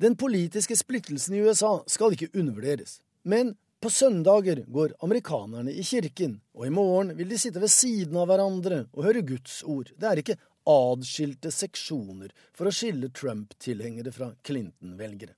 Den 0.00 0.16
politiske 0.16 0.76
splittelsen 0.76 1.34
i 1.34 1.40
USA 1.40 1.78
skal 1.86 2.10
ikke 2.12 2.28
undervurderes. 2.34 3.00
Men 3.24 3.54
på 3.82 3.90
søndager 3.90 4.62
går 4.70 4.94
amerikanerne 5.02 5.72
i 5.74 5.82
kirken, 5.82 6.36
og 6.54 6.66
i 6.68 6.72
morgen 6.74 7.12
vil 7.18 7.32
de 7.32 7.38
sitte 7.40 7.60
ved 7.62 7.72
siden 7.72 8.16
av 8.20 8.28
hverandre 8.30 8.84
og 8.92 9.06
høre 9.08 9.24
Guds 9.26 9.60
ord. 9.66 9.90
Det 9.98 10.08
er 10.08 10.22
ikke 10.22 10.38
adskilte 10.70 11.50
seksjoner 11.50 12.30
for 12.54 12.70
å 12.70 12.74
skille 12.74 13.10
Trump-tilhengere 13.10 14.14
fra 14.14 14.30
Clinton-velgere. 14.46 15.34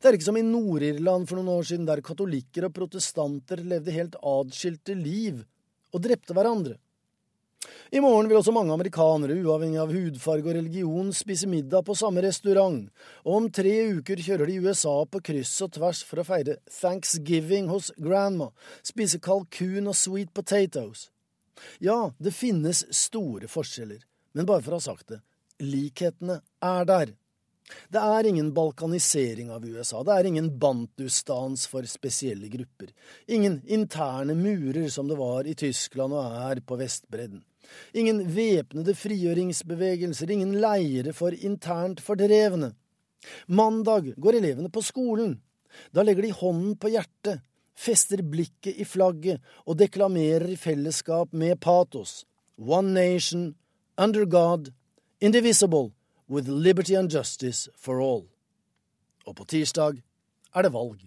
Det 0.00 0.08
er 0.08 0.16
ikke 0.16 0.28
som 0.28 0.38
i 0.38 0.46
Nord-Irland 0.46 1.26
for 1.28 1.40
noen 1.40 1.58
år 1.58 1.66
siden, 1.68 1.88
der 1.88 2.04
katolikker 2.04 2.68
og 2.68 2.74
protestanter 2.76 3.60
levde 3.60 3.92
helt 3.92 4.16
adskilte 4.22 4.94
liv 4.96 5.42
og 5.92 6.04
drepte 6.06 6.36
hverandre. 6.36 6.78
I 7.90 8.00
morgen 8.02 8.28
vil 8.28 8.38
også 8.40 8.52
mange 8.54 8.74
amerikanere, 8.74 9.36
uavhengig 9.46 9.78
av 9.80 9.92
hudfarge 9.94 10.48
og 10.50 10.56
religion, 10.58 11.12
spise 11.14 11.48
middag 11.50 11.84
på 11.86 11.94
samme 11.98 12.22
restaurant, 12.24 12.88
og 13.24 13.36
om 13.38 13.46
tre 13.54 13.74
uker 13.98 14.22
kjører 14.26 14.50
de 14.50 14.58
USA 14.64 14.94
på 15.10 15.22
kryss 15.28 15.54
og 15.64 15.72
tvers 15.76 16.02
for 16.06 16.20
å 16.20 16.26
feire 16.26 16.58
thanksgiving 16.80 17.70
hos 17.70 17.92
grandma, 18.02 18.50
spise 18.86 19.20
kalkun 19.22 19.86
og 19.86 19.98
sweet 19.98 20.32
potatoes. 20.34 21.08
Ja, 21.80 22.12
det 22.18 22.34
finnes 22.36 22.84
store 22.94 23.48
forskjeller, 23.48 24.02
men 24.36 24.48
bare 24.48 24.64
for 24.66 24.76
å 24.76 24.80
ha 24.80 24.88
sagt 24.90 25.14
det, 25.14 25.22
likhetene 25.62 26.42
er 26.64 26.90
der. 26.90 27.14
Det 27.90 27.98
er 27.98 28.28
ingen 28.28 28.52
balkanisering 28.54 29.50
av 29.50 29.64
USA, 29.66 30.02
det 30.06 30.14
er 30.14 30.28
ingen 30.30 30.52
bantustans 30.62 31.66
for 31.70 31.86
spesielle 31.90 32.48
grupper, 32.52 32.92
ingen 33.26 33.58
interne 33.66 34.36
murer 34.38 34.86
som 34.92 35.10
det 35.10 35.18
var 35.18 35.48
i 35.48 35.56
Tyskland 35.58 36.14
og 36.14 36.38
er 36.50 36.62
på 36.66 36.78
Vestbredden. 36.78 37.42
Ingen 37.98 38.22
væpnede 38.30 38.94
frigjøringsbevegelser, 38.94 40.30
ingen 40.30 40.54
leire 40.62 41.12
for 41.16 41.34
internt 41.34 42.02
fordrevne. 42.04 42.72
Mandag 43.46 44.12
går 44.16 44.38
elevene 44.38 44.70
på 44.70 44.84
skolen. 44.86 45.40
Da 45.90 46.04
legger 46.06 46.22
de 46.22 46.32
hånden 46.38 46.76
på 46.78 46.92
hjertet, 46.94 47.42
fester 47.76 48.22
blikket 48.22 48.78
i 48.78 48.86
flagget 48.86 49.42
og 49.66 49.78
deklamerer 49.80 50.48
i 50.54 50.60
fellesskap 50.60 51.34
med 51.34 51.58
patos. 51.60 52.24
One 52.56 52.94
nation, 52.94 53.50
under 53.98 54.24
God, 54.24 54.70
indivisible, 55.20 55.90
with 56.28 56.48
liberty 56.48 56.94
and 56.94 57.10
justice 57.10 57.68
for 57.76 58.00
all. 58.00 58.26
Og 59.26 59.36
på 59.36 59.44
tirsdag 59.44 60.02
er 60.54 60.62
det 60.62 60.72
valg. 60.72 60.98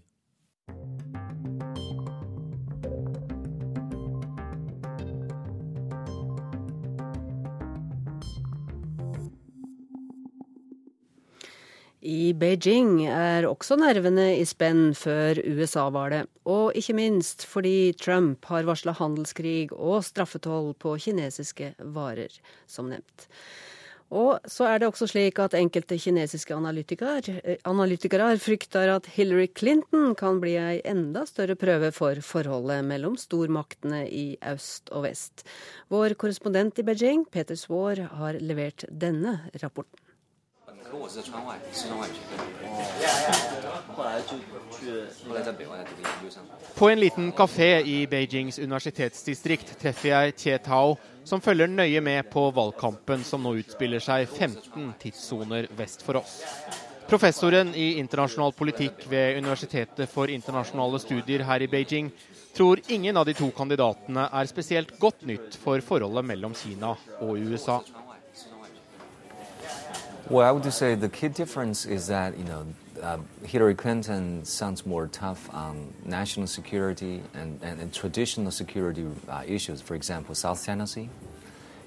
I 11.99 12.31
Beijing 12.33 13.03
er 13.11 13.43
også 13.43 13.75
nervene 13.75 14.31
i 14.39 14.45
spenn 14.47 14.93
før 14.95 15.41
USA-valget, 15.43 16.29
og 16.47 16.71
ikke 16.79 16.95
minst 16.95 17.43
fordi 17.45 17.91
Trump 17.99 18.47
har 18.47 18.63
varsla 18.65 18.95
handelskrig 18.95 19.67
og 19.75 20.05
straffetoll 20.07 20.71
på 20.79 20.95
kinesiske 21.03 21.73
varer, 21.91 22.31
som 22.65 22.87
nevnt. 22.87 23.27
Og 24.09 24.39
så 24.49 24.65
er 24.65 24.79
det 24.81 24.87
også 24.89 25.05
slik 25.11 25.37
at 25.39 25.53
enkelte 25.53 25.97
kinesiske 26.01 26.55
analytikere, 26.55 27.21
eh, 27.43 28.39
frykter 28.41 28.95
at 28.95 29.05
Hillary 29.05 29.47
Clinton 29.53 30.15
kan 30.15 30.39
bli 30.41 30.57
ei 30.57 30.81
enda 30.83 31.25
større 31.25 31.55
prøve 31.55 31.91
for 31.91 32.15
forholdet 32.21 32.83
mellom 32.85 33.17
stormaktene 33.17 34.07
i 34.09 34.37
øst 34.41 34.89
og 34.91 35.03
vest. 35.03 35.45
Vår 35.89 36.15
korrespondent 36.15 36.79
i 36.79 36.83
Beijing, 36.83 37.29
Peter 37.31 37.55
Svaar, 37.55 37.97
har 38.17 38.33
levert 38.33 38.85
denne 38.89 39.51
rapporten. 39.61 39.99
På 46.75 46.89
en 46.89 46.99
liten 46.99 47.31
kafé 47.31 47.81
i 47.85 48.07
Beijings 48.07 48.59
universitetsdistrikt 48.59 49.75
treffer 49.81 50.09
jeg 50.09 50.35
Tietao 50.35 50.97
som 51.27 51.41
følger 51.41 51.69
nøye 51.71 52.01
med 52.01 52.29
på 52.31 52.45
valgkampen 52.55 53.23
som 53.25 53.43
nå 53.43 53.55
utspiller 53.61 54.03
seg 54.03 54.27
15 54.29 54.93
tidssoner 55.01 55.67
vest 55.77 56.05
for 56.05 56.21
oss. 56.21 56.39
Professoren 57.09 57.71
i 57.73 57.95
internasjonal 57.97 58.53
politikk 58.53 59.07
ved 59.09 59.39
Universitetet 59.39 60.11
for 60.11 60.29
internasjonale 60.29 60.99
studier 61.01 61.41
her 61.47 61.63
i 61.65 61.69
Beijing 61.71 62.11
tror 62.53 62.81
ingen 62.87 63.17
av 63.17 63.25
de 63.25 63.33
to 63.33 63.49
kandidatene 63.55 64.27
er 64.29 64.49
spesielt 64.51 64.93
godt 65.01 65.25
nytt 65.25 65.57
for 65.63 65.81
forholdet 65.81 66.27
mellom 66.29 66.53
Kina 66.53 66.93
og 67.25 67.39
USA. 67.41 67.79
Well, 70.29 70.47
I 70.47 70.51
would 70.51 70.71
say 70.71 70.93
the 70.93 71.09
key 71.09 71.29
difference 71.29 71.85
is 71.85 72.05
that 72.07 72.37
you 72.37 72.43
know 72.45 72.65
uh, 73.01 73.17
Hillary 73.43 73.73
Clinton 73.73 74.45
sounds 74.45 74.85
more 74.85 75.07
tough 75.07 75.49
on 75.53 75.91
national 76.05 76.45
security 76.45 77.21
and, 77.33 77.59
and, 77.63 77.81
and 77.81 77.91
traditional 77.91 78.51
security 78.51 79.07
uh, 79.27 79.41
issues. 79.47 79.81
For 79.81 79.95
example, 79.95 80.35
South 80.35 80.63
Tennessee. 80.63 81.09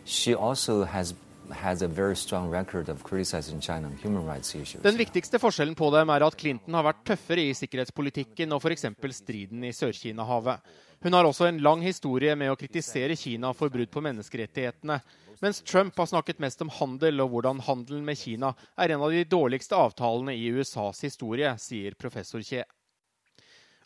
She 0.05 0.34
also 0.34 0.84
has 0.84 1.14
has 1.51 1.82
a 1.82 1.88
very 1.88 2.16
strong 2.16 2.49
record 2.51 2.88
of 2.88 3.05
criticizing 3.05 3.61
China 3.61 3.86
on 3.86 3.97
human 3.97 4.26
rights 4.26 4.55
issues. 4.55 4.82
Den 4.82 4.99
viktigste 4.99 5.38
forskjellen 5.38 5.74
på 5.74 5.90
dem 5.95 6.09
er 6.09 6.24
at 6.26 6.36
Clinton 6.38 6.74
har 6.74 6.86
vært 6.86 7.05
tøffere 7.07 7.45
i 7.47 7.55
sikkerhetspolitikken 7.55 8.53
og 8.53 8.62
f.eks. 8.62 8.86
striden 9.11 9.64
i 9.64 9.72
Sør-Kina-havet. 9.72 10.59
Hun 11.03 11.12
har 11.12 11.24
også 11.24 11.48
en 11.48 11.59
lang 11.59 11.80
historie 11.82 12.34
med 12.38 12.53
å 12.53 12.57
kritisere 12.57 13.16
Kina 13.18 13.50
for 13.59 13.72
brudd 13.74 13.90
på 13.90 14.00
menneskerettighetene, 14.07 15.00
mens 15.42 15.59
Trump 15.66 15.96
har 15.98 16.07
snakket 16.07 16.38
mest 16.38 16.62
om 16.62 16.70
handel 16.70 17.24
og 17.24 17.32
hvordan 17.32 17.62
handelen 17.66 18.05
med 18.07 18.20
Kina 18.20 18.53
er 18.78 18.94
en 18.94 19.03
av 19.03 19.11
de 19.11 19.24
dårligste 19.26 19.74
avtalene 19.74 20.36
i 20.38 20.46
USAs 20.55 21.03
historie, 21.03 21.50
sier 21.59 21.98
professor 21.98 22.44
Kje. 22.46 22.62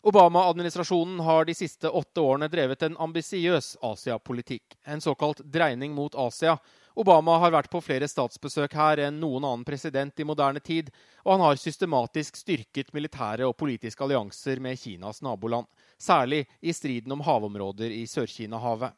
Obama-administrasjonen 0.05 1.23
har 1.25 1.49
de 1.49 1.55
siste 1.57 1.89
åtte 1.89 2.21
årene 2.21 2.51
drevet 2.53 2.85
en 2.85 2.99
ambisiøs 3.07 3.73
Asia-politikk, 3.81 4.77
en 4.85 5.01
såkalt 5.01 5.41
dreining 5.41 5.97
mot 5.97 6.13
Asia. 6.15 6.59
Obama 6.97 7.35
har 7.37 7.51
vært 7.53 7.69
på 7.69 7.77
flere 7.85 8.07
statsbesøk 8.09 8.73
her 8.73 9.03
enn 9.05 9.19
noen 9.21 9.43
annen 9.45 9.65
president 9.67 10.17
i 10.17 10.25
moderne 10.25 10.57
tid, 10.65 10.87
og 11.21 11.35
han 11.35 11.43
har 11.45 11.59
systematisk 11.61 12.39
styrket 12.39 12.89
militære 12.95 13.45
og 13.45 13.53
politiske 13.59 14.01
allianser 14.01 14.57
med 14.65 14.79
Kinas 14.81 15.21
naboland, 15.21 15.69
særlig 16.01 16.47
i 16.57 16.73
striden 16.73 17.13
om 17.13 17.21
havområder 17.21 17.93
i 17.93 18.07
Sør-Kina-havet. 18.09 18.97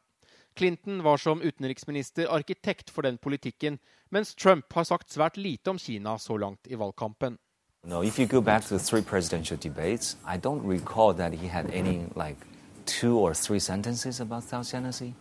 Clinton 0.56 1.02
var 1.04 1.20
som 1.20 1.44
utenriksminister 1.44 2.32
arkitekt 2.32 2.88
for 2.90 3.04
den 3.04 3.20
politikken, 3.20 3.76
mens 4.08 4.32
Trump 4.34 4.72
har 4.72 4.88
sagt 4.88 5.12
svært 5.12 5.36
lite 5.36 5.70
om 5.70 5.78
Kina 5.78 6.16
så 6.18 6.40
langt 6.40 6.72
i 6.72 6.80
valgkampen. 6.80 7.36
No, 7.84 8.02
if 8.02 8.18
you 8.18 8.26
go 8.26 8.40
back 8.40 8.64
to 8.64 8.78
the 8.78 8.84
three 8.84 9.02
presidential 9.02 9.58
debates, 9.60 10.16
I 10.24 10.38
don't 10.38 10.64
recall 10.64 11.14
that 11.14 11.34
he 11.34 11.48
had 11.48 11.70
any 11.70 12.08
like 12.16 12.40
two 12.86 13.18
or 13.18 13.34
three 13.34 13.60
sentences 13.60 14.20
about 14.20 14.44
South 14.44 14.66
China 14.70 14.92
Sea. 14.92 15.12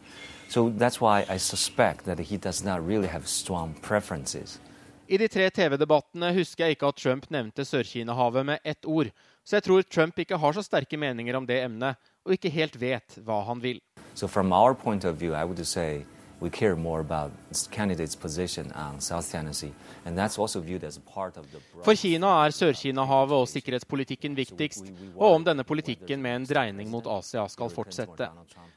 So 0.50 0.70
that's 0.70 1.00
why 1.00 1.26
I 1.30 1.38
suspect 1.38 2.06
that 2.06 2.20
he 2.20 2.38
does 2.38 2.64
not 2.64 2.82
really 2.82 3.08
have 3.08 3.28
strong 3.28 3.76
preferences. 3.82 4.60
I 5.08 5.18
de 5.18 5.28
tre 5.30 5.46
TV-debattene 5.50 6.32
husker 6.34 6.66
jeg 6.66 6.78
ikke 6.78 6.90
at 6.90 6.98
Trump 6.98 7.28
nevnte 7.30 7.66
Sør-Kina-havet 7.66 8.46
med 8.46 8.66
ett 8.66 8.86
ord, 8.86 9.12
så 9.46 9.58
jeg 9.58 9.66
tror 9.66 9.86
Trump 9.86 10.18
ikke 10.22 10.38
har 10.38 10.54
så 10.54 10.64
sterke 10.66 10.98
meninger 10.98 11.38
om 11.38 11.46
det 11.46 11.64
emnet, 11.64 11.98
og 12.26 12.34
ikke 12.34 12.50
helt 12.54 12.78
vet 12.82 13.18
hva 13.26 13.44
han 13.46 13.62
vil. 13.62 13.78
So 14.14 14.28
from 14.28 14.54
our 14.54 14.74
point 14.74 15.06
of 15.06 15.18
view, 15.22 15.34
I 15.34 15.46
would 15.46 15.62
say 15.66 16.06
we 16.42 16.50
care 16.50 16.76
more 16.76 17.00
about 17.02 17.32
candidates' 17.72 18.16
position 18.16 18.72
on 18.72 19.00
South 19.02 19.32
China 19.32 19.54
Sea, 19.54 19.74
and 20.06 20.18
that's 20.18 20.40
also 20.40 20.60
viewed 20.62 20.84
as 20.84 20.98
part 20.98 21.38
of 21.38 21.46
the. 21.52 21.60
For 21.84 21.96
Kina 21.96 22.28
er 22.46 22.52
Sør-Kina-havet 22.56 23.36
og 23.36 23.48
sikkerhetspolitikken 23.52 24.36
viktigst, 24.38 24.92
og 25.16 25.36
om 25.36 25.44
denne 25.44 25.64
politikken 25.64 26.22
med 26.22 26.36
en 26.36 26.50
dreining 26.50 26.90
mot 26.90 27.08
Asia 27.08 27.48
skal 27.48 27.70
fortsette. 27.70 28.30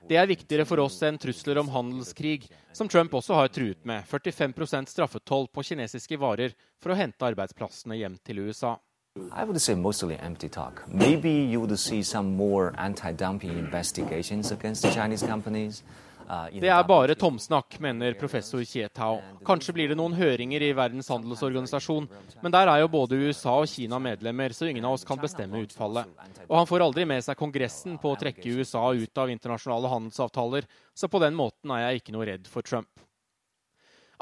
Det 0.09 0.19
er 0.19 0.27
viktigere 0.27 0.67
for 0.67 0.83
oss 0.83 1.01
enn 1.07 1.19
trusler 1.23 1.63
om 1.63 1.71
handelskrig, 1.71 2.49
som 2.73 2.89
Trump 2.89 3.15
også 3.15 3.39
har 3.39 3.53
truet 3.55 3.85
med 3.87 4.05
45% 4.11 4.91
straffetoll 4.91 5.49
på 5.53 5.63
kinesiske 5.71 6.19
varer 6.19 6.57
for 6.83 6.93
å 6.93 6.99
hente 6.99 7.29
arbeidsplassene 7.29 8.01
hjem 8.01 8.19
til 8.27 8.43
USA. 8.49 8.79
I 9.15 9.45
would 9.45 9.61
say 9.61 9.75
mostly 9.75 10.17
empty 10.17 10.49
talk. 10.49 10.83
Maybe 10.89 11.31
you 11.31 11.61
would 11.61 11.79
see 11.79 12.03
some 12.03 12.35
more 12.35 12.73
anti-dumping 12.79 13.51
investigations 13.59 14.51
against 14.53 14.87
Chinese 14.91 15.23
companies. 15.23 15.83
Det 16.53 16.71
er 16.71 16.87
bare 16.89 17.17
tomsnakk, 17.19 17.79
mener 17.83 18.17
professor 18.21 18.63
Kietau. 18.67 19.21
Kanskje 19.47 19.75
blir 19.77 19.93
det 19.93 19.99
noen 19.99 20.17
høringer 20.17 20.65
i 20.65 20.73
Verdens 20.77 21.11
handelsorganisasjon, 21.13 22.09
men 22.43 22.55
der 22.55 22.71
er 22.73 22.83
jo 22.83 22.91
både 22.93 23.19
USA 23.21 23.59
og 23.63 23.71
Kina 23.71 24.01
medlemmer, 24.03 24.55
så 24.57 24.71
ingen 24.71 24.87
av 24.89 24.97
oss 24.97 25.07
kan 25.09 25.21
bestemme 25.21 25.61
utfallet. 25.65 26.09
Og 26.49 26.57
han 26.61 26.69
får 26.71 26.87
aldri 26.87 27.07
med 27.09 27.25
seg 27.25 27.39
Kongressen 27.41 27.99
på 28.01 28.13
å 28.13 28.19
trekke 28.21 28.59
USA 28.59 28.85
ut 28.93 29.23
av 29.23 29.33
internasjonale 29.33 29.93
handelsavtaler, 29.93 30.69
så 30.95 31.11
på 31.11 31.23
den 31.23 31.37
måten 31.39 31.75
er 31.75 31.87
jeg 31.89 32.03
ikke 32.03 32.17
noe 32.17 32.29
redd 32.29 32.51
for 32.51 32.67
Trump. 32.67 32.91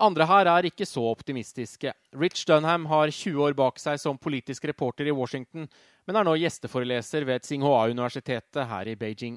Andre 0.01 0.25
her 0.25 0.49
er 0.49 0.65
ikke 0.65 0.87
så 0.89 1.03
optimistiske. 1.11 1.93
Rich 2.17 2.47
Dunham 2.49 2.87
har 2.89 3.11
20 3.13 3.43
år 3.45 3.57
bak 3.59 3.77
seg 3.83 4.01
som 4.01 4.17
politisk 4.17 4.65
reporter 4.71 5.11
i 5.11 5.15
Washington, 5.15 5.69
men 6.09 6.17
er 6.17 6.25
nå 6.25 6.39
gjesteforeleser 6.41 7.27
ved 7.29 7.45
Tsinghua-universitetet 7.45 8.65
her 8.71 8.89
i 8.89 8.97
Beijing. 8.97 9.37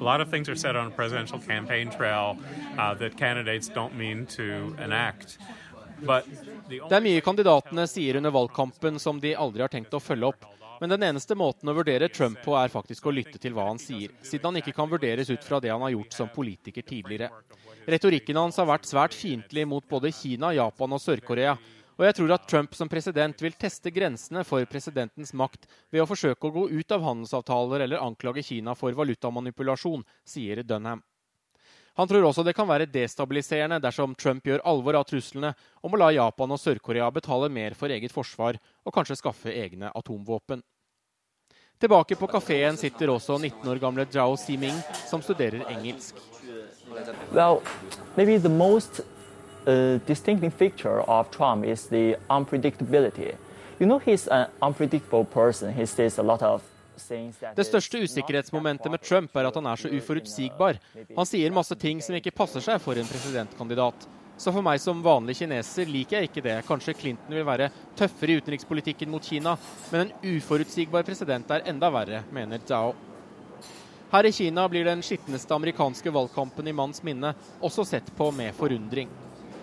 A 0.00 0.02
lot 0.02 0.20
of 0.20 0.30
things 0.30 0.48
are 0.48 0.56
said 0.56 0.76
on 0.76 0.86
a 0.86 0.90
presidential 0.90 1.38
campaign 1.38 1.90
trail 1.90 2.38
uh, 2.78 2.94
that 2.94 3.16
candidates 3.16 3.68
don't 3.68 3.94
mean 3.94 4.26
to 4.26 4.74
enact. 4.82 5.38
Det 6.00 6.96
er 6.96 7.04
mye 7.04 7.20
kandidatene 7.20 7.84
sier 7.90 8.16
under 8.16 8.32
valgkampen 8.32 8.96
som 8.98 9.20
de 9.20 9.34
aldri 9.36 9.60
har 9.60 9.68
tenkt 9.68 9.92
å 9.92 10.00
følge 10.00 10.30
opp. 10.32 10.46
Men 10.80 10.94
den 10.94 11.02
eneste 11.10 11.36
måten 11.36 11.68
å 11.68 11.74
vurdere 11.76 12.08
Trump 12.08 12.38
på 12.40 12.54
er 12.56 12.72
faktisk 12.72 13.04
å 13.04 13.12
lytte 13.12 13.36
til 13.36 13.52
hva 13.52 13.66
han 13.68 13.80
sier, 13.82 14.14
siden 14.24 14.48
han 14.48 14.60
ikke 14.62 14.72
kan 14.78 14.88
vurderes 14.88 15.28
ut 15.28 15.44
fra 15.44 15.58
det 15.60 15.68
han 15.68 15.84
har 15.84 15.92
gjort 15.92 16.16
som 16.16 16.30
politiker 16.32 16.86
tidligere. 16.86 17.28
Retorikken 17.84 18.40
hans 18.40 18.56
har 18.56 18.70
vært 18.70 18.88
svært 18.88 19.16
fiendtlig 19.16 19.66
mot 19.68 19.84
både 19.84 20.12
Kina, 20.16 20.54
Japan 20.56 20.96
og 20.96 21.02
Sør-Korea. 21.04 21.58
Og 22.00 22.06
jeg 22.06 22.16
tror 22.16 22.32
at 22.32 22.46
Trump 22.48 22.72
som 22.72 22.88
president 22.88 23.42
vil 23.44 23.52
teste 23.60 23.90
grensene 23.92 24.40
for 24.48 24.64
presidentens 24.64 25.34
makt 25.36 25.66
ved 25.92 26.00
å 26.00 26.08
forsøke 26.08 26.48
å 26.48 26.54
gå 26.54 26.62
ut 26.72 26.94
av 26.96 27.04
handelsavtaler 27.04 27.84
eller 27.84 28.00
anklage 28.00 28.40
Kina 28.46 28.72
for 28.72 28.96
valutamanipulasjon, 28.96 30.06
sier 30.24 30.62
Dunham. 30.64 31.02
Han 32.00 32.08
tror 32.08 32.24
også 32.24 32.40
det 32.46 32.56
kan 32.56 32.68
være 32.70 32.88
destabiliserende 32.88 33.82
dersom 33.84 34.14
Trump 34.16 34.48
gjør 34.48 34.64
alvor 34.64 34.96
av 34.96 35.04
truslene 35.10 35.52
om 35.84 35.92
å 35.92 36.00
la 36.00 36.08
Japan 36.16 36.56
og 36.56 36.62
Sør-Korea 36.62 37.10
betale 37.12 37.52
mer 37.52 37.76
for 37.76 37.92
eget 37.92 38.16
forsvar 38.16 38.56
og 38.56 38.96
kanskje 38.96 39.20
skaffe 39.20 39.52
egne 39.52 39.92
atomvåpen. 39.92 40.64
Tilbake 41.80 42.16
på 42.16 42.32
kafeen 42.32 42.80
sitter 42.80 43.12
også 43.12 43.36
19 43.36 43.68
år 43.68 43.80
gamle 43.80 44.08
Zhao 44.08 44.40
Ximing, 44.40 44.80
som 45.04 45.20
studerer 45.20 45.68
engelsk. 45.68 46.16
Well, 47.36 47.60
uh, 49.66 49.98
distinctive 50.06 50.52
feature 50.54 51.02
of 51.08 51.30
Trump 51.30 51.64
is 51.64 51.86
the 51.86 52.16
unpredictability. 52.28 53.34
You 53.78 53.86
know, 53.86 53.98
he's 53.98 54.28
an 54.28 54.46
unpredictable 54.60 55.24
person. 55.24 55.72
He 55.72 55.86
says 55.86 56.18
a 56.18 56.22
lot 56.22 56.42
of 56.42 56.62
det 57.56 57.64
største 57.64 57.98
usikkerhetsmomentet 58.04 58.90
med 58.92 59.00
Trump 59.00 59.36
er 59.36 59.46
at 59.48 59.54
han 59.56 59.66
er 59.66 59.76
så 59.80 59.88
uforutsigbar. 59.88 60.76
Han 61.16 61.26
sier 61.26 61.54
masse 61.54 61.74
ting 61.80 62.02
som 62.04 62.14
ikke 62.18 62.34
passer 62.36 62.60
seg 62.60 62.76
for 62.82 62.98
en 62.98 63.08
presidentkandidat. 63.08 64.04
Så 64.40 64.52
for 64.52 64.64
meg 64.64 64.80
som 64.80 65.02
vanlig 65.04 65.38
kineser 65.40 65.88
liker 65.88 66.18
jeg 66.18 66.30
ikke 66.30 66.44
det. 66.44 66.58
Kanskje 66.68 66.94
Clinton 66.96 67.36
vil 67.36 67.44
være 67.44 67.70
tøffere 67.96 68.34
i 68.34 68.40
utenrikspolitikken 68.40 69.10
mot 69.12 69.24
Kina, 69.24 69.56
men 69.92 70.06
en 70.06 70.36
uforutsigbar 70.36 71.04
president 71.08 71.50
er 71.52 71.66
enda 71.72 71.90
verre, 71.92 72.22
mener 72.32 72.62
Zhao. 72.68 72.94
Her 74.10 74.26
i 74.26 74.32
Kina 74.32 74.64
blir 74.68 74.88
den 74.88 75.04
skitneste 75.06 75.54
amerikanske 75.54 76.12
valgkampen 76.14 76.68
i 76.68 76.74
manns 76.74 77.04
minne 77.06 77.34
også 77.60 77.84
sett 77.86 78.08
på 78.16 78.30
med 78.34 78.56
forundring. 78.56 79.12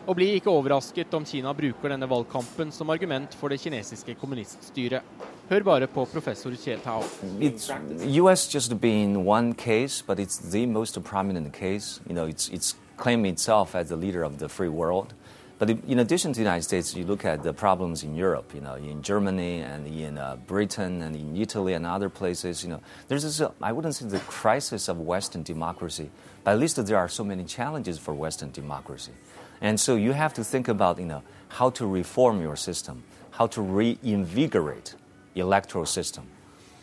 Og 0.08 0.16
bli 0.16 0.30
ikke 0.38 0.47
overrasket 0.47 1.14
om 1.18 1.26
Kina 1.28 1.51
bruker 1.51 1.91
denne 1.91 2.08
valgkampen 2.08 2.70
som 2.72 2.89
argument 2.89 3.34
for 3.36 3.51
det 3.51 3.60
kinesiske 3.60 4.16
kommuniststyret. 4.16 5.03
Hør 5.49 5.64
bare 5.64 5.88
på 5.88 6.05
professor 6.05 6.55
Xie 6.55 6.78
Tao. 6.84 7.03
US 8.24 8.47
just 8.55 8.80
being 8.82 9.28
one 9.28 9.53
case, 9.53 10.01
but 10.01 10.20
it's 10.20 10.38
the 10.51 10.66
most 10.66 11.03
prominent 11.03 11.53
case. 11.53 11.99
You 12.08 12.16
know, 12.16 12.26
it's, 12.26 12.47
it's 12.49 12.76
claiming 12.97 13.34
itself 13.34 13.76
as 13.76 13.89
the 13.89 13.97
leader 13.97 14.24
of 14.24 14.39
the 14.39 14.47
free 14.47 14.70
world. 14.70 15.14
But 15.60 15.72
in 15.72 15.99
addition 15.99 16.34
to 16.34 16.38
the 16.38 16.43
United 16.43 16.64
States, 16.64 16.95
you 16.95 17.03
look 17.03 17.26
at 17.26 17.41
the 17.41 17.51
problems 17.51 18.03
in 18.03 18.16
Europe, 18.16 18.53
you 18.53 18.62
know, 18.62 18.76
in 18.76 19.01
Germany 19.01 19.62
and 19.62 19.88
in 19.88 20.18
uh, 20.18 20.38
Britain 20.45 21.01
and 21.01 21.16
in 21.16 21.36
Italy 21.36 21.74
and 21.74 21.86
other 21.86 22.10
places, 22.10 22.64
you 22.64 22.70
know, 22.70 22.80
there's 23.08 23.24
this, 23.24 23.41
uh, 23.41 23.51
I 23.62 23.72
wouldn't 23.72 23.95
say 23.95 24.05
the 24.05 24.20
crisis 24.20 24.88
of 24.88 24.99
Western 24.99 25.41
democracy, 25.41 26.12
but 26.43 26.51
at 26.51 26.60
least 26.60 26.86
there 26.86 26.97
are 26.97 27.10
so 27.10 27.24
many 27.24 27.43
challenges 27.43 27.97
for 27.97 28.14
Western 28.14 28.51
democracy. 28.51 29.14
And 29.62 29.80
so 29.80 29.95
you 29.95 30.12
have 30.12 30.34
to 30.36 30.43
think 30.43 30.68
about, 30.68 30.99
you 30.99 31.05
know, 31.05 31.24
how 31.49 31.70
to 31.72 31.88
reform 31.88 32.41
your 32.41 32.55
system, 32.55 33.03
how 33.32 33.47
to 33.47 33.62
reinvigorate 33.62 34.95
electoral 35.36 35.86
system. 35.86 36.28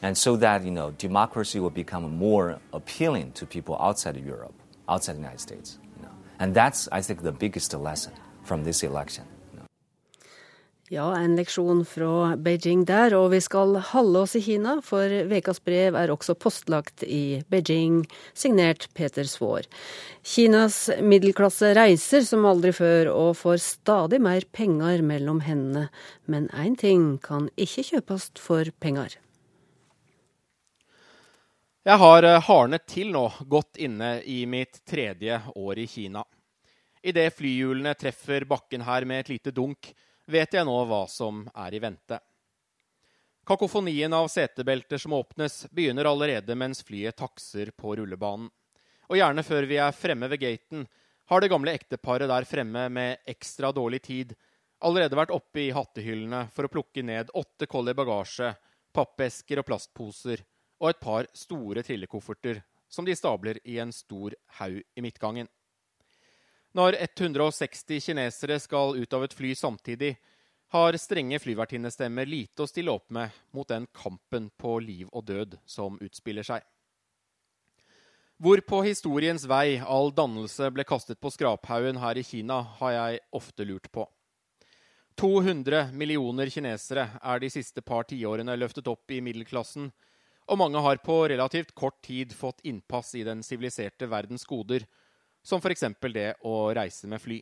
And 0.03 0.17
so 0.17 0.37
that, 0.37 0.65
you 0.65 0.71
know, 0.71 0.91
democracy 0.93 1.61
will 1.61 1.71
become 1.71 2.17
more 2.17 2.61
appealing 2.73 3.33
to 3.33 3.47
people 3.47 3.77
outside 3.81 4.17
of 4.17 4.27
Europe, 4.27 4.55
outside 4.89 5.15
the 5.15 5.21
United 5.21 5.41
States. 5.41 5.79
You 5.97 6.03
know. 6.03 6.13
And 6.39 6.55
that's, 6.55 6.89
I 6.93 7.01
think, 7.01 7.23
the 7.23 7.33
biggest 7.33 7.73
lesson 7.75 8.13
from 8.43 8.65
this 8.65 8.83
election. 8.83 9.25
Ja, 10.95 11.09
en 11.19 11.33
leksjon 11.35 11.81
fra 11.91 12.37
Beijing 12.39 12.85
der, 12.87 13.17
og 13.19 13.33
vi 13.33 13.41
skal 13.43 13.81
halve 13.83 14.21
oss 14.21 14.37
i 14.39 14.43
Kina, 14.45 14.77
for 14.79 15.11
ukas 15.11 15.59
brev 15.67 15.97
er 15.99 16.13
også 16.13 16.37
postlagt 16.39 17.03
i 17.03 17.41
Beijing, 17.51 18.05
signert 18.31 18.87
Peter 18.95 19.27
Svaar. 19.27 19.67
Kinas 20.23 20.77
middelklasse 21.03 21.73
reiser 21.75 22.23
som 22.23 22.47
aldri 22.47 22.71
før 22.79 23.11
og 23.11 23.33
får 23.41 23.59
stadig 23.65 24.23
mer 24.23 24.47
penger 24.55 25.03
mellom 25.03 25.43
hendene, 25.43 25.89
men 26.31 26.47
én 26.55 26.79
ting 26.79 27.19
kan 27.27 27.51
ikke 27.59 27.89
kjøpes 27.91 28.31
for 28.39 28.71
penger. 28.79 29.19
Jeg 31.91 32.01
har 32.07 32.31
eh, 32.31 32.41
hardnet 32.47 32.87
til 32.87 33.11
nå, 33.19 33.27
godt 33.51 33.83
inne 33.83 34.21
i 34.31 34.45
mitt 34.47 34.85
tredje 34.87 35.43
år 35.59 35.83
i 35.83 35.91
Kina. 35.91 36.23
Idet 37.03 37.33
flyhjulene 37.35 37.99
treffer 37.99 38.47
bakken 38.47 38.87
her 38.87 39.11
med 39.11 39.27
et 39.27 39.35
lite 39.35 39.59
dunk, 39.59 39.91
vet 40.27 40.57
jeg 40.57 40.67
nå 40.67 40.77
hva 40.89 41.05
som 41.11 41.45
er 41.55 41.75
i 41.75 41.83
vente. 41.83 42.19
Kakofonien 43.45 44.13
av 44.17 44.29
setebelter 44.33 44.99
som 44.99 45.13
åpnes, 45.13 45.67
begynner 45.71 46.09
allerede 46.09 46.57
mens 46.57 46.81
flyet 46.83 47.17
takser 47.17 47.75
på 47.77 47.97
rullebanen. 47.97 48.49
Og 49.13 49.19
gjerne 49.21 49.45
før 49.45 49.67
vi 49.69 49.77
er 49.77 49.93
fremme 49.93 50.31
ved 50.33 50.41
gaten, 50.41 50.87
har 51.29 51.41
det 51.41 51.51
gamle 51.53 51.75
ekteparet 51.77 52.29
der 52.29 52.47
fremme 52.49 52.89
med 52.93 53.25
ekstra 53.29 53.73
dårlig 53.73 54.01
tid 54.05 54.33
allerede 54.85 55.17
vært 55.17 55.33
oppe 55.33 55.63
i 55.63 55.73
hattehyllene 55.73 56.47
for 56.53 56.67
å 56.67 56.73
plukke 56.73 57.05
ned 57.05 57.33
åtte 57.37 57.69
koll 57.71 57.93
bagasje, 57.97 58.51
pappesker 58.93 59.61
og 59.61 59.69
plastposer 59.69 60.45
og 60.81 60.91
et 60.91 61.01
par 61.01 61.29
store 61.37 61.85
trillekofferter 61.87 62.61
som 62.89 63.07
de 63.07 63.17
stabler 63.17 63.61
i 63.65 63.79
en 63.83 63.93
stor 63.93 64.37
haug 64.61 64.81
i 64.81 65.05
midtgangen. 65.05 65.49
Når 66.75 66.97
160 66.99 68.01
kinesere 68.03 68.59
skal 68.59 68.97
ut 68.99 69.13
av 69.15 69.25
et 69.25 69.35
fly 69.35 69.53
samtidig, 69.55 70.17
har 70.75 70.97
strenge 70.99 71.39
flyvertinnestemmer 71.39 72.27
lite 72.27 72.65
å 72.65 72.67
stille 72.67 72.91
opp 72.91 73.13
med 73.15 73.31
mot 73.55 73.69
den 73.71 73.87
kampen 73.95 74.49
på 74.59 74.81
liv 74.83 75.07
og 75.13 75.23
død 75.29 75.55
som 75.71 76.01
utspiller 76.03 76.43
seg. 76.43 76.65
Hvor 78.43 78.59
på 78.67 78.81
historiens 78.83 79.45
vei 79.47 79.79
all 79.79 80.11
dannelse 80.11 80.67
ble 80.75 80.83
kastet 80.89 81.21
på 81.23 81.31
skraphaugen 81.31 82.01
her 82.03 82.19
i 82.19 82.27
Kina, 82.27 82.59
har 82.81 82.97
jeg 82.97 83.23
ofte 83.39 83.67
lurt 83.69 83.87
på. 83.95 84.09
200 85.15 85.93
millioner 85.95 86.51
kinesere 86.51 87.07
er 87.23 87.39
de 87.39 87.53
siste 87.55 87.85
par 87.87 88.09
tiårene 88.11 88.59
løftet 88.59 88.91
opp 88.91 89.15
i 89.15 89.21
middelklassen, 89.23 89.93
og 90.51 90.59
mange 90.59 90.83
har 90.83 90.99
på 91.07 91.23
relativt 91.31 91.71
kort 91.79 92.03
tid 92.03 92.35
fått 92.35 92.67
innpass 92.67 93.15
i 93.15 93.23
den 93.23 93.47
siviliserte 93.47 94.11
verdens 94.11 94.43
goder, 94.45 94.83
som 95.45 95.61
f.eks. 95.61 95.85
det 96.13 96.31
å 96.43 96.73
reise 96.75 97.09
med 97.11 97.23
fly. 97.23 97.41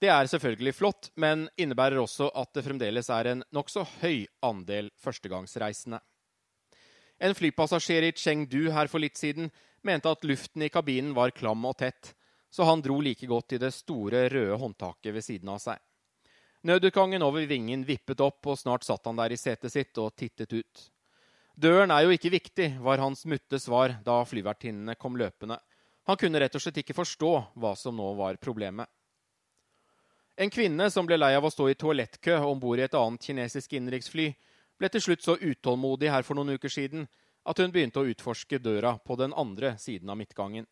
Det 0.00 0.10
er 0.12 0.28
selvfølgelig 0.28 0.74
flott, 0.76 1.10
men 1.16 1.46
innebærer 1.56 2.00
også 2.02 2.28
at 2.36 2.50
det 2.52 2.64
fremdeles 2.66 3.08
er 3.14 3.30
en 3.30 3.44
nokså 3.54 3.86
høy 4.02 4.26
andel 4.44 4.90
førstegangsreisende. 5.00 6.00
En 7.24 7.34
flypassasjer 7.34 8.10
i 8.10 8.12
Chengdu 8.18 8.68
her 8.74 8.90
for 8.90 9.00
litt 9.00 9.16
siden 9.16 9.48
mente 9.86 10.10
at 10.10 10.26
luften 10.26 10.66
i 10.66 10.68
kabinen 10.72 11.14
var 11.16 11.32
klam 11.32 11.64
og 11.64 11.78
tett, 11.80 12.12
så 12.50 12.66
han 12.68 12.82
dro 12.84 12.98
like 13.00 13.26
godt 13.26 13.56
i 13.56 13.60
det 13.62 13.72
store, 13.74 14.28
røde 14.28 14.58
håndtaket 14.60 15.14
ved 15.14 15.24
siden 15.24 15.52
av 15.54 15.62
seg. 15.62 15.78
Nødutgangen 16.64 17.22
over 17.22 17.44
vingen 17.48 17.82
vippet 17.84 18.22
opp, 18.24 18.46
og 18.48 18.58
snart 18.58 18.86
satt 18.86 19.04
han 19.08 19.18
der 19.18 19.34
i 19.34 19.38
setet 19.40 19.72
sitt 19.72 19.98
og 20.00 20.14
tittet 20.16 20.52
ut. 20.52 20.84
Døren 21.54 21.92
er 21.94 22.06
jo 22.06 22.14
ikke 22.14 22.32
viktig, 22.32 22.68
var 22.82 23.02
hans 23.02 23.26
mutte 23.30 23.60
svar 23.62 23.98
da 24.06 24.22
flyvertinnene 24.26 24.96
kom 24.98 25.18
løpende. 25.20 25.58
Han 26.04 26.20
kunne 26.20 26.40
rett 26.40 26.54
og 26.54 26.62
slett 26.62 26.82
ikke 26.82 26.96
forstå 26.96 27.32
hva 27.60 27.72
som 27.78 27.96
nå 27.96 28.10
var 28.18 28.36
problemet. 28.42 28.88
En 30.36 30.50
kvinne 30.50 30.88
som 30.90 31.06
ble 31.06 31.16
lei 31.16 31.32
av 31.36 31.44
å 31.46 31.52
stå 31.52 31.68
i 31.70 31.76
toalettkø 31.78 32.40
om 32.42 32.60
bord 32.60 32.80
i 32.80 32.84
et 32.88 32.96
annet 32.98 33.22
kinesisk 33.22 33.76
innenriksfly, 33.78 34.32
ble 34.78 34.90
til 34.90 35.04
slutt 35.04 35.22
så 35.22 35.36
utålmodig 35.38 36.10
her 36.10 36.26
for 36.26 36.34
noen 36.34 36.58
uker 36.58 36.72
siden 36.72 37.06
at 37.46 37.60
hun 37.60 37.70
begynte 37.70 38.02
å 38.02 38.08
utforske 38.10 38.58
døra 38.58 38.96
på 38.98 39.16
den 39.20 39.34
andre 39.36 39.76
siden 39.78 40.10
av 40.10 40.18
midtgangen. 40.18 40.66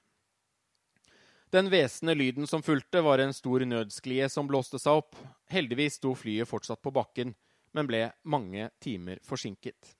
Den 1.53 1.68
hvesende 1.68 2.14
lyden 2.16 2.49
som 2.49 2.64
fulgte, 2.64 3.03
var 3.05 3.20
en 3.20 3.35
stor 3.37 3.62
nødsklie 3.68 4.28
som 4.33 4.49
blåste 4.49 4.80
seg 4.80 5.03
opp. 5.03 5.18
Heldigvis 5.53 6.01
sto 6.01 6.14
flyet 6.16 6.49
fortsatt 6.49 6.80
på 6.83 6.95
bakken, 6.97 7.35
men 7.76 7.89
ble 7.89 8.07
mange 8.24 8.70
timer 8.80 9.20
forsinket. 9.22 9.93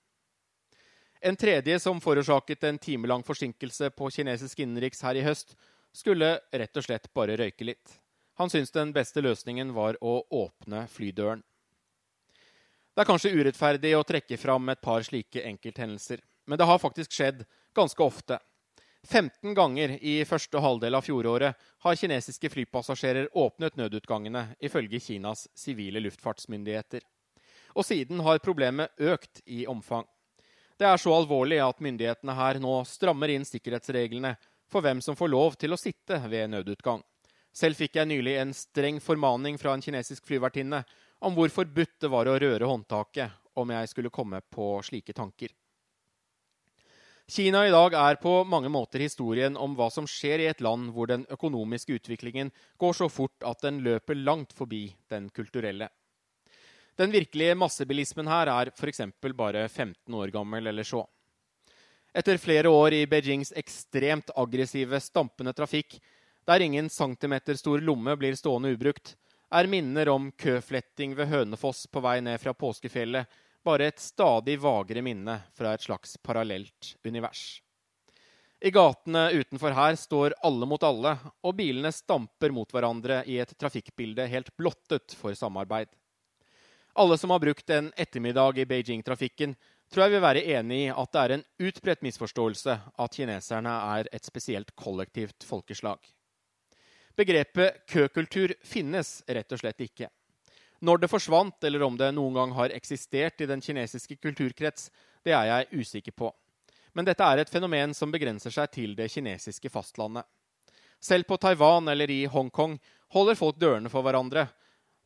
En 1.25 1.35
tredje 1.35 1.79
som 1.79 2.01
forårsaket 2.01 2.63
en 2.63 2.77
timelang 2.77 3.21
forsinkelse 3.23 3.89
på 3.89 4.09
kinesisk 4.11 4.59
innenriks 4.59 4.99
her 5.07 5.15
i 5.15 5.21
høst, 5.23 5.53
skulle 5.95 6.33
rett 6.51 6.77
og 6.77 6.83
slett 6.83 7.05
bare 7.15 7.37
røyke 7.39 7.63
litt. 7.63 7.93
Han 8.35 8.49
syntes 8.51 8.73
den 8.75 8.91
beste 8.91 9.21
løsningen 9.23 9.71
var 9.71 9.95
å 10.03 10.17
åpne 10.27 10.81
flydøren. 10.91 11.39
Det 12.91 13.05
er 13.05 13.07
kanskje 13.07 13.31
urettferdig 13.37 13.93
å 13.95 14.03
trekke 14.03 14.37
fram 14.37 14.67
et 14.73 14.81
par 14.83 15.05
slike 15.07 15.45
enkelthendelser, 15.47 16.19
men 16.43 16.59
det 16.59 16.67
har 16.67 16.81
faktisk 16.83 17.15
skjedd 17.15 17.45
ganske 17.71 18.03
ofte. 18.03 18.41
15 19.07 19.55
ganger 19.55 19.95
i 20.03 20.17
første 20.27 20.59
halvdel 20.59 20.99
av 20.99 21.07
fjoråret 21.07 21.69
har 21.85 22.01
kinesiske 22.01 22.51
flypassasjerer 22.51 23.31
åpnet 23.31 23.79
nødutgangene, 23.79 24.57
ifølge 24.59 24.99
Kinas 24.99 25.47
sivile 25.55 26.03
luftfartsmyndigheter. 26.03 26.99
Og 27.79 27.87
siden 27.87 28.19
har 28.27 28.43
problemet 28.43 28.91
økt 28.99 29.39
i 29.47 29.63
omfang. 29.71 30.03
Det 30.79 30.87
er 30.89 30.97
så 30.97 31.13
alvorlig 31.13 31.59
at 31.61 31.81
myndighetene 31.83 32.33
her 32.37 32.59
nå 32.61 32.79
strammer 32.89 33.31
inn 33.33 33.45
sikkerhetsreglene 33.45 34.33
for 34.71 34.81
hvem 34.81 35.01
som 35.05 35.17
får 35.17 35.29
lov 35.29 35.57
til 35.61 35.75
å 35.75 35.79
sitte 35.79 36.17
ved 36.29 36.49
nødutgang. 36.55 37.03
Selv 37.53 37.77
fikk 37.77 37.99
jeg 37.99 38.09
nylig 38.09 38.33
en 38.41 38.53
streng 38.57 38.97
formaning 39.03 39.59
fra 39.61 39.75
en 39.75 39.83
kinesisk 39.85 40.25
flyvertinne 40.25 40.81
om 41.23 41.35
hvor 41.37 41.51
forbudt 41.53 41.99
det 42.01 42.09
var 42.09 42.27
å 42.27 42.39
røre 42.41 42.69
håndtaket 42.69 43.59
om 43.61 43.69
jeg 43.69 43.91
skulle 43.91 44.13
komme 44.13 44.41
på 44.49 44.79
slike 44.85 45.13
tanker. 45.13 45.53
Kina 47.29 47.61
i 47.67 47.71
dag 47.71 47.93
er 47.95 48.17
på 48.19 48.31
mange 48.43 48.67
måter 48.73 48.99
historien 48.99 49.55
om 49.55 49.77
hva 49.77 49.87
som 49.93 50.07
skjer 50.09 50.41
i 50.43 50.47
et 50.51 50.59
land 50.61 50.89
hvor 50.91 51.07
den 51.07 51.23
økonomiske 51.31 51.95
utviklingen 51.95 52.49
går 52.81 52.97
så 52.97 53.07
fort 53.07 53.45
at 53.47 53.61
den 53.63 53.79
løper 53.85 54.17
langt 54.19 54.51
forbi 54.57 54.89
den 55.13 55.29
kulturelle. 55.29 55.87
Den 56.95 57.11
virkelige 57.11 57.55
massebilismen 57.57 58.27
her 58.29 58.51
er 58.53 58.69
f.eks. 58.69 59.01
bare 59.33 59.67
15 59.67 60.13
år 60.13 60.33
gammel 60.33 60.67
eller 60.67 60.85
så. 60.85 61.01
Etter 62.13 62.37
flere 62.37 62.69
år 62.69 62.93
i 62.93 63.05
Beijings 63.09 63.53
ekstremt 63.57 64.29
aggressive, 64.37 64.99
stampende 65.01 65.53
trafikk, 65.57 65.97
der 66.45 66.61
ingen 66.61 66.89
centimeter 66.89 67.57
stor 67.57 67.81
lomme 67.81 68.13
blir 68.17 68.37
stående 68.37 68.75
ubrukt, 68.75 69.15
er 69.53 69.69
minner 69.69 70.09
om 70.09 70.29
køfletting 70.31 71.15
ved 71.17 71.31
Hønefoss 71.31 71.87
på 71.89 72.01
vei 72.03 72.19
ned 72.21 72.37
fra 72.41 72.53
påskefjellet 72.53 73.41
bare 73.63 73.89
et 73.89 74.01
stadig 74.01 74.59
vagere 74.61 75.01
minne 75.01 75.39
fra 75.57 75.73
et 75.73 75.81
slags 75.81 76.17
parallelt 76.21 76.93
univers. 77.05 77.61
I 78.63 78.71
gatene 78.71 79.25
utenfor 79.33 79.73
her 79.75 79.97
står 79.99 80.37
alle 80.45 80.67
mot 80.69 80.83
alle, 80.87 81.17
og 81.43 81.57
bilene 81.57 81.91
stamper 81.91 82.53
mot 82.55 82.69
hverandre 82.71 83.23
i 83.27 83.39
et 83.43 83.57
trafikkbilde 83.59 84.29
helt 84.31 84.53
blottet 84.57 85.15
for 85.19 85.35
samarbeid. 85.35 85.89
Alle 86.93 87.17
som 87.17 87.29
har 87.29 87.39
brukt 87.39 87.69
en 87.69 87.93
ettermiddag 87.97 88.57
i 88.57 88.65
Beijing-trafikken, 88.65 89.55
tror 89.89 90.03
jeg 90.05 90.13
vil 90.13 90.21
være 90.21 90.43
enig 90.57 90.79
i 90.83 90.91
at 90.93 91.13
det 91.13 91.21
er 91.21 91.33
en 91.35 91.45
utbredt 91.65 92.03
misforståelse 92.05 92.75
at 93.05 93.15
kineserne 93.17 93.73
er 93.97 94.09
et 94.13 94.25
spesielt 94.25 94.75
kollektivt 94.77 95.45
folkeslag. 95.47 95.97
Begrepet 97.17 97.83
køkultur 97.89 98.53
finnes 98.65 99.21
rett 99.25 99.51
og 99.53 99.61
slett 99.61 99.81
ikke. 99.85 100.09
Når 100.83 101.01
det 101.01 101.09
forsvant, 101.09 101.63
eller 101.63 101.83
om 101.85 101.97
det 101.97 102.11
noen 102.13 102.37
gang 102.37 102.53
har 102.57 102.73
eksistert 102.75 103.41
i 103.41 103.49
den 103.49 103.61
kinesiske 103.61 104.17
kulturkrets, 104.21 104.89
det 105.23 105.33
er 105.33 105.49
jeg 105.49 105.81
usikker 105.81 106.11
på. 106.11 106.31
Men 106.93 107.07
dette 107.07 107.25
er 107.25 107.41
et 107.41 107.49
fenomen 107.49 107.93
som 107.97 108.11
begrenser 108.13 108.53
seg 108.53 108.69
til 108.73 108.97
det 108.97 109.09
kinesiske 109.13 109.69
fastlandet. 109.73 110.25
Selv 111.01 111.25
på 111.27 111.37
Taiwan 111.41 111.87
eller 111.89 112.11
i 112.11 112.25
Hongkong 112.29 112.77
holder 113.15 113.37
folk 113.39 113.57
dørene 113.59 113.89
for 113.91 114.05
hverandre. 114.05 114.45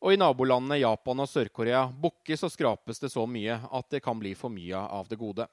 Og 0.04 0.14
i 0.14 0.20
nabolandene 0.20 0.78
Japan 0.82 1.24
og 1.24 1.30
Sør-Korea 1.30 1.88
bukkes 1.90 2.46
og 2.46 2.54
skrapes 2.54 3.02
det 3.02 3.10
så 3.14 3.26
mye 3.26 3.58
at 3.58 3.90
det 3.94 4.04
kan 4.06 4.20
bli 4.20 4.36
for 4.38 4.54
mye 4.54 4.78
av 4.78 5.10
det 5.10 5.18
gode. 5.18 5.48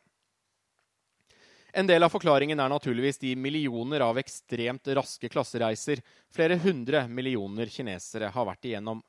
En 1.75 1.89
del 1.89 2.05
av 2.07 2.13
forklaringen 2.13 2.61
er 2.61 2.71
naturligvis 2.71 3.19
de 3.19 3.33
millioner 3.35 4.05
av 4.05 4.19
ekstremt 4.21 4.87
raske 4.95 5.31
klassereiser 5.33 6.05
flere 6.31 6.61
hundre 6.63 7.09
millioner 7.09 7.73
kinesere 7.73 8.29
har 8.31 8.47
vært 8.47 8.69
igjennom. 8.69 9.01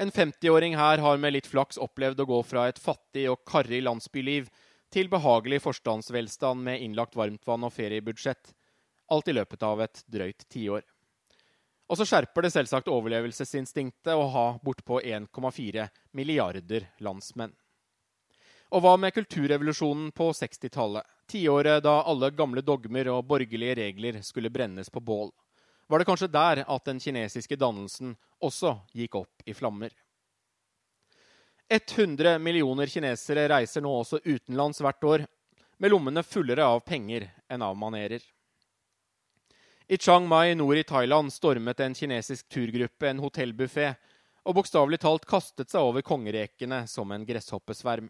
En 0.00 0.12
50-åring 0.12 0.76
her 0.76 1.02
har 1.04 1.20
med 1.20 1.34
litt 1.34 1.48
flaks 1.48 1.76
opplevd 1.80 2.22
å 2.22 2.28
gå 2.30 2.40
fra 2.44 2.66
et 2.70 2.80
fattig 2.80 3.26
og 3.32 3.44
karrig 3.48 3.82
landsbyliv 3.84 4.48
til 4.92 5.12
behagelig 5.12 5.60
forstandsvelstand 5.64 6.64
med 6.64 6.80
innlagt 6.84 7.16
varmtvann 7.16 7.68
og 7.68 7.72
feriebudsjett. 7.74 8.54
Alt 9.12 9.28
i 9.28 9.36
løpet 9.36 9.64
av 9.66 9.82
et 9.84 10.02
drøyt 10.08 10.44
tiår. 10.52 10.84
Og 11.86 11.98
så 11.98 12.06
skjerper 12.08 12.46
det 12.46 12.50
selvsagt 12.54 12.90
overlevelsesinstinktet 12.90 14.14
å 14.14 14.26
ha 14.32 14.46
bortpå 14.62 15.00
1,4 15.00 15.86
milliarder 16.18 16.88
landsmenn. 16.98 17.54
Og 18.74 18.82
hva 18.82 18.96
med 18.98 19.14
kulturrevolusjonen 19.14 20.10
på 20.10 20.32
60-tallet? 20.34 21.06
Tiåret 21.30 21.84
da 21.86 22.00
alle 22.06 22.32
gamle 22.34 22.62
dogmer 22.62 23.12
og 23.14 23.26
borgerlige 23.30 23.78
regler 23.78 24.18
skulle 24.26 24.50
brennes 24.50 24.90
på 24.90 25.02
bål 25.02 25.30
var 25.86 25.98
det 25.98 26.08
kanskje 26.08 26.30
der 26.30 26.64
at 26.66 26.84
den 26.84 27.00
kinesiske 27.00 27.56
dannelsen 27.58 28.16
også 28.42 28.74
gikk 28.96 29.20
opp 29.22 29.46
i 29.46 29.54
flammer. 29.54 29.90
100 31.70 32.38
millioner 32.38 32.90
kinesere 32.90 33.48
reiser 33.50 33.82
nå 33.82 33.92
også 34.00 34.20
utenlands 34.24 34.82
hvert 34.82 35.04
år, 35.04 35.26
med 35.78 35.92
lommene 35.92 36.22
fullere 36.24 36.64
av 36.64 36.80
penger 36.86 37.26
enn 37.52 37.62
av 37.62 37.74
manerer. 37.78 38.22
I 39.88 39.96
Chiang 39.96 40.26
Mai 40.28 40.54
nord 40.54 40.76
i 40.76 40.82
Thailand 40.82 41.32
stormet 41.32 41.80
en 41.80 41.94
kinesisk 41.94 42.48
turgruppe 42.50 43.06
en 43.06 43.20
hotellbuffé 43.22 43.92
og 44.42 44.56
bokstavelig 44.58 44.98
talt 44.98 45.26
kastet 45.30 45.70
seg 45.70 45.86
over 45.86 46.02
kongerekene 46.02 46.80
som 46.90 47.12
en 47.14 47.22
gresshoppesverm. 47.28 48.08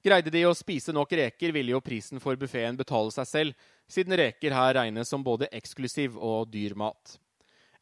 Greide 0.00 0.32
de 0.32 0.46
å 0.48 0.54
spise 0.56 0.94
nok 0.96 1.12
reker, 1.12 1.52
ville 1.52 1.74
jo 1.74 1.82
prisen 1.84 2.22
for 2.24 2.40
buffeen 2.40 2.78
betale 2.78 3.12
seg 3.12 3.28
selv, 3.28 3.66
siden 3.84 4.16
reker 4.16 4.56
her 4.56 4.72
regnes 4.78 5.12
som 5.12 5.26
både 5.26 5.50
eksklusiv 5.52 6.16
og 6.16 6.48
dyr 6.54 6.72
mat. 6.72 7.18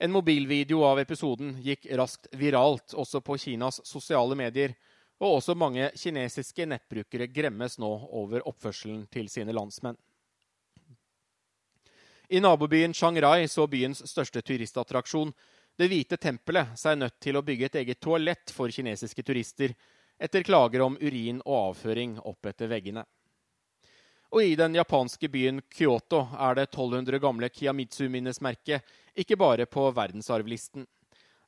En 0.02 0.10
mobilvideo 0.10 0.82
av 0.88 0.98
episoden 0.98 1.54
gikk 1.62 1.86
raskt 1.94 2.26
viralt 2.34 2.96
også 2.98 3.22
på 3.22 3.38
Kinas 3.38 3.78
sosiale 3.86 4.34
medier, 4.34 4.74
og 5.22 5.38
også 5.38 5.54
mange 5.54 5.92
kinesiske 5.94 6.66
nettbrukere 6.66 7.30
gremmes 7.30 7.78
nå 7.78 7.92
over 8.10 8.42
oppførselen 8.50 9.06
til 9.14 9.30
sine 9.30 9.54
landsmenn. 9.54 9.96
I 12.28 12.40
nabobyen 12.40 12.94
Shanghai 12.94 13.48
så 13.48 13.66
byens 13.66 14.02
største 14.10 14.42
turistattraksjon, 14.42 15.32
Det 15.78 15.90
hvite 15.92 16.16
tempelet, 16.16 16.72
seg 16.80 16.96
nødt 16.96 17.18
til 17.20 17.36
å 17.36 17.42
bygge 17.44 17.66
et 17.66 17.74
eget 17.82 17.98
toalett 18.00 18.48
for 18.48 18.72
kinesiske 18.72 19.22
turister 19.22 19.74
etter 20.18 20.40
klager 20.42 20.80
om 20.80 20.96
urin 20.96 21.42
og 21.44 21.56
avføring 21.56 22.14
opp 22.24 22.46
etter 22.48 22.70
veggene. 22.70 23.04
Og 24.32 24.42
i 24.42 24.56
den 24.56 24.74
japanske 24.74 25.28
byen 25.28 25.60
Kyoto 25.68 26.22
er 26.32 26.56
det 26.56 26.70
1200 26.70 27.20
gamle 27.20 27.50
Kiamitsu-minnesmerket, 27.52 28.82
ikke 29.14 29.36
bare 29.36 29.66
på 29.66 29.84
verdensarvlisten. 29.92 30.86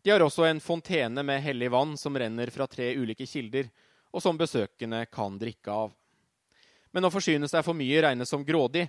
De 0.05 0.13
har 0.13 0.21
også 0.21 0.45
en 0.45 0.61
fontene 0.61 1.25
med 1.25 1.43
hellig 1.43 1.73
vann 1.73 1.97
som 1.97 2.17
renner 2.17 2.53
fra 2.53 2.69
tre 2.71 2.93
ulike 3.01 3.27
kilder, 3.27 3.73
og 4.13 4.23
som 4.23 4.39
besøkende 4.39 5.07
kan 5.13 5.41
drikke 5.41 5.73
av. 5.73 5.97
Men 6.93 7.09
å 7.09 7.13
forsyne 7.13 7.49
seg 7.49 7.65
for 7.65 7.77
mye 7.77 8.05
regnes 8.05 8.29
som 8.29 8.45
grådig. 8.45 8.87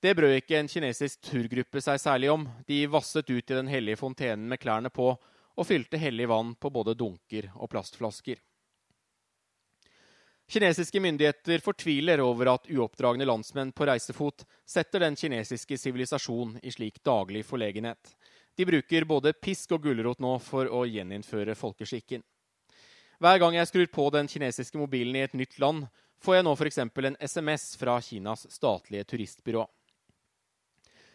Det 0.00 0.14
brød 0.14 0.36
ikke 0.36 0.60
en 0.60 0.68
kinesisk 0.70 1.24
turgruppe 1.26 1.80
seg 1.82 1.98
særlig 1.98 2.30
om. 2.30 2.44
De 2.68 2.84
vasset 2.86 3.30
ut 3.30 3.50
i 3.50 3.56
den 3.56 3.66
hellige 3.66 3.98
fontenen 3.98 4.46
med 4.50 4.60
klærne 4.62 4.92
på 4.94 5.10
og 5.58 5.66
fylte 5.66 5.98
hellig 5.98 6.28
vann 6.30 6.52
på 6.54 6.70
både 6.70 6.94
dunker 6.94 7.50
og 7.56 7.70
plastflasker. 7.72 8.38
Kinesiske 10.48 11.00
myndigheter 11.02 11.60
fortviler 11.60 12.22
over 12.24 12.54
at 12.54 12.68
uoppdragne 12.70 13.26
landsmenn 13.26 13.72
på 13.76 13.84
reisefot 13.90 14.46
setter 14.64 15.02
den 15.02 15.18
kinesiske 15.18 15.76
sivilisasjon 15.76 16.54
i 16.62 16.72
slik 16.72 17.02
daglig 17.04 17.42
forlegenhet. 17.44 18.14
De 18.56 18.64
bruker 18.66 19.04
både 19.04 19.34
pisk 19.34 19.74
og 19.76 19.82
gulrot 19.82 20.22
nå 20.22 20.38
for 20.40 20.70
å 20.72 20.86
gjeninnføre 20.88 21.58
folkeskikken. 21.58 22.22
Hver 23.18 23.42
gang 23.42 23.58
jeg 23.58 23.68
skrur 23.68 23.90
på 23.92 24.06
den 24.14 24.30
kinesiske 24.30 24.78
mobilen 24.78 25.18
i 25.18 25.26
et 25.26 25.34
nytt 25.36 25.58
land, 25.58 25.84
får 26.22 26.38
jeg 26.38 26.46
nå 26.46 26.54
f.eks. 26.54 26.78
en 26.86 27.18
SMS 27.20 27.74
fra 27.76 27.98
Kinas 28.00 28.46
statlige 28.54 29.04
turistbyrå. 29.10 29.66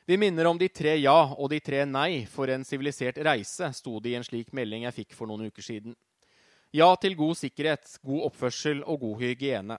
Vi 0.06 0.18
minner 0.18 0.46
om 0.46 0.58
de 0.58 0.68
tre 0.68 0.98
ja 1.00 1.16
og 1.32 1.48
de 1.50 1.62
tre 1.64 1.86
nei 1.88 2.26
for 2.28 2.52
en 2.52 2.66
sivilisert 2.68 3.22
reise, 3.24 3.70
sto 3.72 4.02
det 4.04 4.12
i 4.12 4.16
en 4.18 4.26
slik 4.28 4.50
melding 4.52 4.84
jeg 4.84 4.96
fikk 4.98 5.14
for 5.16 5.32
noen 5.32 5.48
uker 5.48 5.64
siden. 5.64 5.96
Ja 6.76 6.90
til 7.00 7.16
god 7.16 7.38
sikkerhet, 7.40 7.88
god 8.04 8.26
oppførsel 8.28 8.82
og 8.84 9.00
god 9.06 9.22
hygiene. 9.22 9.78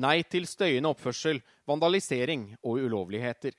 Nei 0.00 0.22
til 0.24 0.46
støyende 0.48 0.88
oppførsel, 0.94 1.42
vandalisering 1.68 2.54
og 2.62 2.86
ulovligheter. 2.86 3.52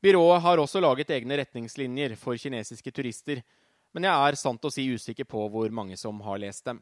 Byrået 0.00 0.44
har 0.44 0.62
også 0.62 0.80
laget 0.80 1.10
egne 1.10 1.40
retningslinjer 1.42 2.14
for 2.20 2.38
kinesiske 2.38 2.94
turister, 2.94 3.42
men 3.90 4.06
jeg 4.06 4.28
er 4.28 4.38
sant 4.38 4.64
å 4.64 4.70
si 4.70 4.86
usikker 4.94 5.26
på 5.26 5.42
hvor 5.50 5.74
mange 5.74 5.98
som 5.98 6.22
har 6.22 6.38
lest 6.38 6.70
dem. 6.70 6.78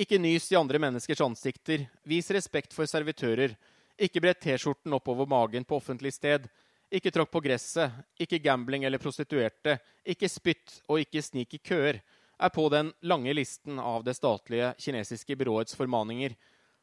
Ikke 0.00 0.16
nys 0.16 0.48
i 0.54 0.56
andre 0.56 0.80
menneskers 0.80 1.20
ansikter, 1.20 1.84
vis 2.08 2.32
respekt 2.32 2.72
for 2.72 2.88
servitører, 2.88 3.52
ikke 4.00 4.24
brett 4.24 4.40
T-skjorten 4.40 4.96
oppover 4.96 5.28
magen 5.28 5.68
på 5.68 5.76
offentlig 5.76 6.14
sted, 6.16 6.48
ikke 6.90 7.12
tråkk 7.14 7.30
på 7.30 7.42
gresset, 7.44 7.92
ikke 8.18 8.40
gambling 8.42 8.84
eller 8.84 8.98
prostituerte, 9.02 9.78
ikke 10.04 10.28
spytt 10.28 10.80
og 10.88 11.02
ikke 11.04 11.22
snik 11.22 11.54
i 11.54 11.62
køer, 11.62 12.00
er 12.40 12.52
på 12.54 12.64
den 12.72 12.90
lange 13.04 13.34
listen 13.36 13.78
av 13.78 14.04
det 14.04 14.16
statlige 14.16 14.72
kinesiske 14.80 15.36
byråets 15.36 15.76
formaninger, 15.76 16.34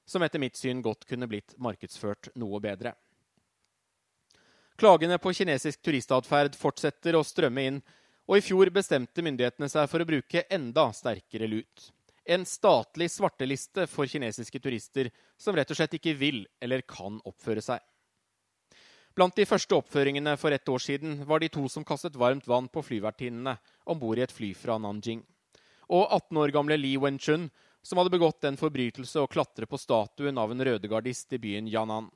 som 0.07 0.23
etter 0.23 0.39
mitt 0.39 0.55
syn 0.55 0.83
godt 0.85 1.07
kunne 1.09 1.27
blitt 1.27 1.57
markedsført 1.59 2.31
noe 2.39 2.61
bedre. 2.63 2.93
Klagene 4.77 5.17
på 5.17 5.33
kinesisk 5.33 5.81
turistatferd 5.81 6.55
fortsetter 6.55 7.17
å 7.17 7.25
strømme 7.25 7.65
inn, 7.65 7.81
og 8.27 8.37
i 8.37 8.43
fjor 8.45 8.69
bestemte 8.75 9.23
myndighetene 9.25 9.69
seg 9.71 9.87
for 9.89 10.03
å 10.03 10.07
bruke 10.07 10.43
enda 10.53 10.91
sterkere 10.93 11.47
lut. 11.49 11.89
En 12.27 12.43
statlig 12.45 13.07
svarteliste 13.09 13.87
for 13.89 14.07
kinesiske 14.07 14.59
turister 14.61 15.09
som 15.39 15.55
rett 15.55 15.71
og 15.71 15.79
slett 15.79 15.95
ikke 15.97 16.13
vil 16.19 16.41
eller 16.61 16.83
kan 16.85 17.21
oppføre 17.25 17.63
seg. 17.63 17.79
Blant 19.17 19.33
de 19.33 19.47
første 19.49 19.73
oppføringene 19.73 20.35
for 20.37 20.53
ett 20.53 20.69
år 20.69 20.81
siden 20.83 21.23
var 21.25 21.41
de 21.41 21.47
to 21.49 21.63
som 21.73 21.81
kastet 21.81 22.13
varmt 22.21 22.45
vann 22.45 22.67
på 22.69 22.83
flyvertinnene 22.85 23.55
om 23.89 23.97
bord 23.97 24.19
i 24.19 24.21
et 24.21 24.33
fly 24.33 24.51
fra 24.53 24.75
Nanjing. 24.77 25.23
Og 25.89 26.03
18 26.05 26.37
år 26.37 26.53
gamle 26.53 26.77
Li 26.77 26.91
Wenchun, 27.01 27.47
som 27.81 27.97
hadde 27.97 28.13
begått 28.13 28.45
en 28.45 28.59
forbrytelse 28.59 29.23
å 29.23 29.29
klatre 29.31 29.65
på 29.65 29.79
statuen 29.81 30.37
av 30.37 30.53
en 30.53 30.61
rødegardist 30.61 31.33
i 31.33 31.39
byen 31.41 31.71
Yanan. 31.71 32.11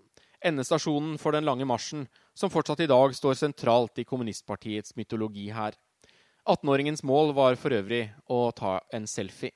Endestasjonen 0.45 1.17
for 1.17 1.33
den 1.33 1.47
lange 1.49 1.65
marsjen, 1.65 2.05
som 2.37 2.53
fortsatt 2.53 2.83
i 2.85 2.89
dag 2.91 3.15
står 3.17 3.39
sentralt 3.39 3.97
i 3.97 4.05
kommunistpartiets 4.05 4.93
mytologi 4.99 5.47
her. 5.49 5.73
18-åringens 6.45 7.01
mål 7.01 7.33
var 7.33 7.57
for 7.57 7.73
øvrig 7.81 8.11
å 8.29 8.43
ta 8.53 8.77
en 8.93 9.09
selfie. 9.09 9.55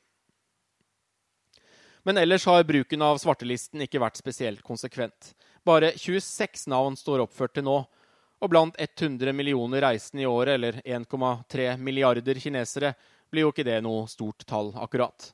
Men 2.05 2.17
ellers 2.21 2.45
har 2.45 2.63
bruken 2.63 3.01
av 3.01 3.17
svartelisten 3.17 3.81
ikke 3.81 3.97
vært 3.97 4.19
spesielt 4.19 4.61
konsekvent. 4.61 5.31
Bare 5.65 5.95
26 5.97 6.67
navn 6.69 6.93
står 6.99 7.23
oppført 7.23 7.55
til 7.57 7.65
nå. 7.65 7.79
Og 8.45 8.51
blant 8.51 8.75
100 8.77 9.33
millioner 9.33 9.81
reisende 9.81 10.21
i 10.21 10.27
året, 10.29 10.53
eller 10.59 10.77
1,3 10.85 11.71
milliarder 11.81 12.37
kinesere, 12.37 12.93
blir 13.31 13.47
jo 13.47 13.49
ikke 13.49 13.65
det 13.65 13.79
noe 13.81 14.03
stort 14.11 14.45
tall, 14.45 14.69
akkurat. 14.77 15.31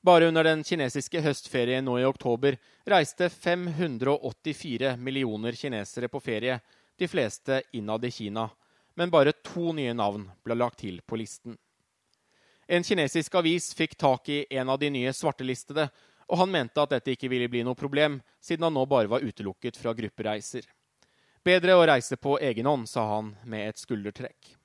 Bare 0.00 0.30
under 0.30 0.46
den 0.48 0.64
kinesiske 0.64 1.20
høstferien 1.20 1.84
nå 1.84 1.98
i 2.00 2.08
oktober 2.08 2.56
reiste 2.88 3.28
584 3.28 4.94
millioner 4.96 5.52
kinesere 5.58 6.08
på 6.08 6.22
ferie, 6.24 6.60
de 6.96 7.08
fleste 7.12 7.60
innad 7.76 8.08
i 8.08 8.14
Kina. 8.14 8.48
Men 8.96 9.12
bare 9.12 9.36
to 9.44 9.74
nye 9.76 9.92
navn 9.92 10.30
ble 10.46 10.56
lagt 10.56 10.80
til 10.80 11.02
på 11.04 11.20
listen. 11.20 11.58
En 12.66 12.82
kinesisk 12.82 13.34
avis 13.38 13.70
fikk 13.74 13.94
tak 13.96 14.28
i 14.28 14.44
en 14.50 14.68
av 14.68 14.78
de 14.78 14.90
nye 14.90 15.12
svartelistede, 15.14 15.88
og 16.26 16.40
han 16.40 16.50
mente 16.50 16.82
at 16.82 16.90
dette 16.96 17.12
ikke 17.14 17.30
ville 17.30 17.48
bli 17.48 17.62
noe 17.62 17.78
problem, 17.78 18.18
siden 18.42 18.66
han 18.66 18.74
nå 18.74 18.82
bare 18.90 19.10
var 19.10 19.22
utelukket 19.22 19.78
fra 19.78 19.94
gruppereiser. 19.94 20.66
Bedre 21.46 21.76
å 21.78 21.84
reise 21.86 22.18
på 22.18 22.40
egen 22.42 22.66
hånd, 22.66 22.88
sa 22.90 23.04
han 23.14 23.36
med 23.46 23.68
et 23.68 23.78
skuldertrekk. 23.78 24.56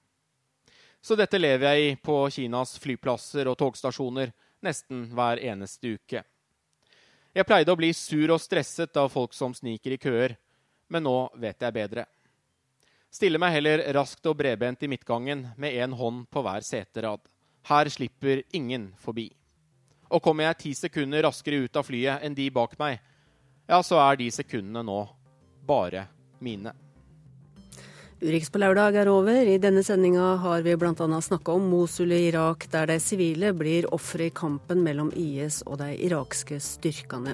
Så 1.01 1.17
dette 1.17 1.37
lever 1.37 1.67
jeg 1.67 1.91
i 1.91 1.95
på 2.01 2.15
Kinas 2.33 2.75
flyplasser 2.81 3.49
og 3.49 3.57
togstasjoner 3.57 4.31
nesten 4.65 5.07
hver 5.13 5.41
eneste 5.41 5.95
uke. 5.97 6.23
Jeg 7.33 7.47
pleide 7.47 7.73
å 7.73 7.77
bli 7.77 7.91
sur 7.93 8.33
og 8.33 8.41
stresset 8.41 8.97
av 8.97 9.09
folk 9.13 9.33
som 9.37 9.53
sniker 9.53 9.93
i 9.93 9.99
køer, 10.01 10.35
men 10.89 11.05
nå 11.05 11.15
vet 11.41 11.61
jeg 11.61 11.77
bedre. 11.77 12.05
Stiller 13.11 13.41
meg 13.41 13.53
heller 13.57 13.85
raskt 13.95 14.25
og 14.29 14.37
bredbent 14.39 14.83
i 14.83 14.89
midtgangen 14.89 15.45
med 15.57 15.77
én 15.77 15.93
hånd 15.95 16.25
på 16.31 16.43
hver 16.45 16.65
seterad. 16.65 17.21
Her 17.69 17.89
slipper 17.89 18.43
ingen 18.51 18.91
forbi. 18.97 19.29
Og 20.11 20.21
kommer 20.23 20.49
jeg 20.49 20.59
ti 20.63 20.73
sekunder 20.75 21.23
raskere 21.27 21.63
ut 21.65 21.77
av 21.77 21.87
flyet 21.87 22.25
enn 22.25 22.35
de 22.35 22.49
bak 22.51 22.77
meg, 22.79 22.99
ja, 23.69 23.79
så 23.85 24.01
er 24.03 24.17
de 24.19 24.27
sekundene 24.33 24.83
nå 24.83 25.01
bare 25.67 26.07
mine. 26.43 26.73
Urix 28.21 28.51
på 28.53 28.59
lørdag 28.61 28.99
er 29.01 29.09
over. 29.09 29.47
I 29.49 29.57
denne 29.57 29.81
sendinga 29.81 30.35
har 30.43 30.61
vi 30.61 30.75
bl.a. 30.77 30.93
snakka 30.93 31.55
om 31.55 31.69
Mosul 31.71 32.11
i 32.13 32.27
Irak, 32.27 32.67
der 32.69 32.91
de 32.91 32.99
sivile 33.01 33.49
blir 33.57 33.87
ofre 33.95 34.27
i 34.27 34.33
kampen 34.35 34.83
mellom 34.85 35.09
IS 35.17 35.63
og 35.65 35.79
de 35.81 35.95
irakske 36.05 36.59
styrkene. 36.61 37.33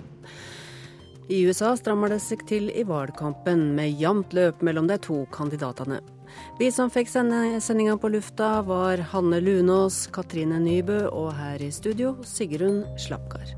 I 1.28 1.42
USA 1.44 1.74
strammer 1.76 2.14
det 2.14 2.22
seg 2.24 2.46
til 2.48 2.70
i 2.72 2.86
valgkampen, 2.88 3.74
med 3.76 4.00
jevnt 4.00 4.32
løp 4.38 4.62
mellom 4.64 4.88
de 4.88 4.96
to 5.04 5.26
kandidatene. 5.34 6.00
Vi 6.60 6.72
som 6.74 6.90
fikk 6.94 7.12
sende 7.12 7.62
sendinga 7.62 7.98
på 8.02 8.10
lufta, 8.14 8.62
var 8.66 9.04
Hanne 9.14 9.42
Lunås, 9.44 10.08
Katrine 10.14 10.60
Nybø 10.64 11.06
og 11.12 11.32
her 11.38 11.62
i 11.62 11.72
studio 11.72 12.16
Sigrun 12.26 12.84
Slapkar. 12.98 13.54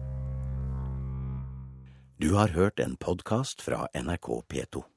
Du 2.19 2.33
har 2.35 2.51
hørt 2.51 2.79
en 2.83 2.97
podkast 2.99 3.61
fra 3.63 3.85
NRK 3.95 4.41
P2. 4.51 4.89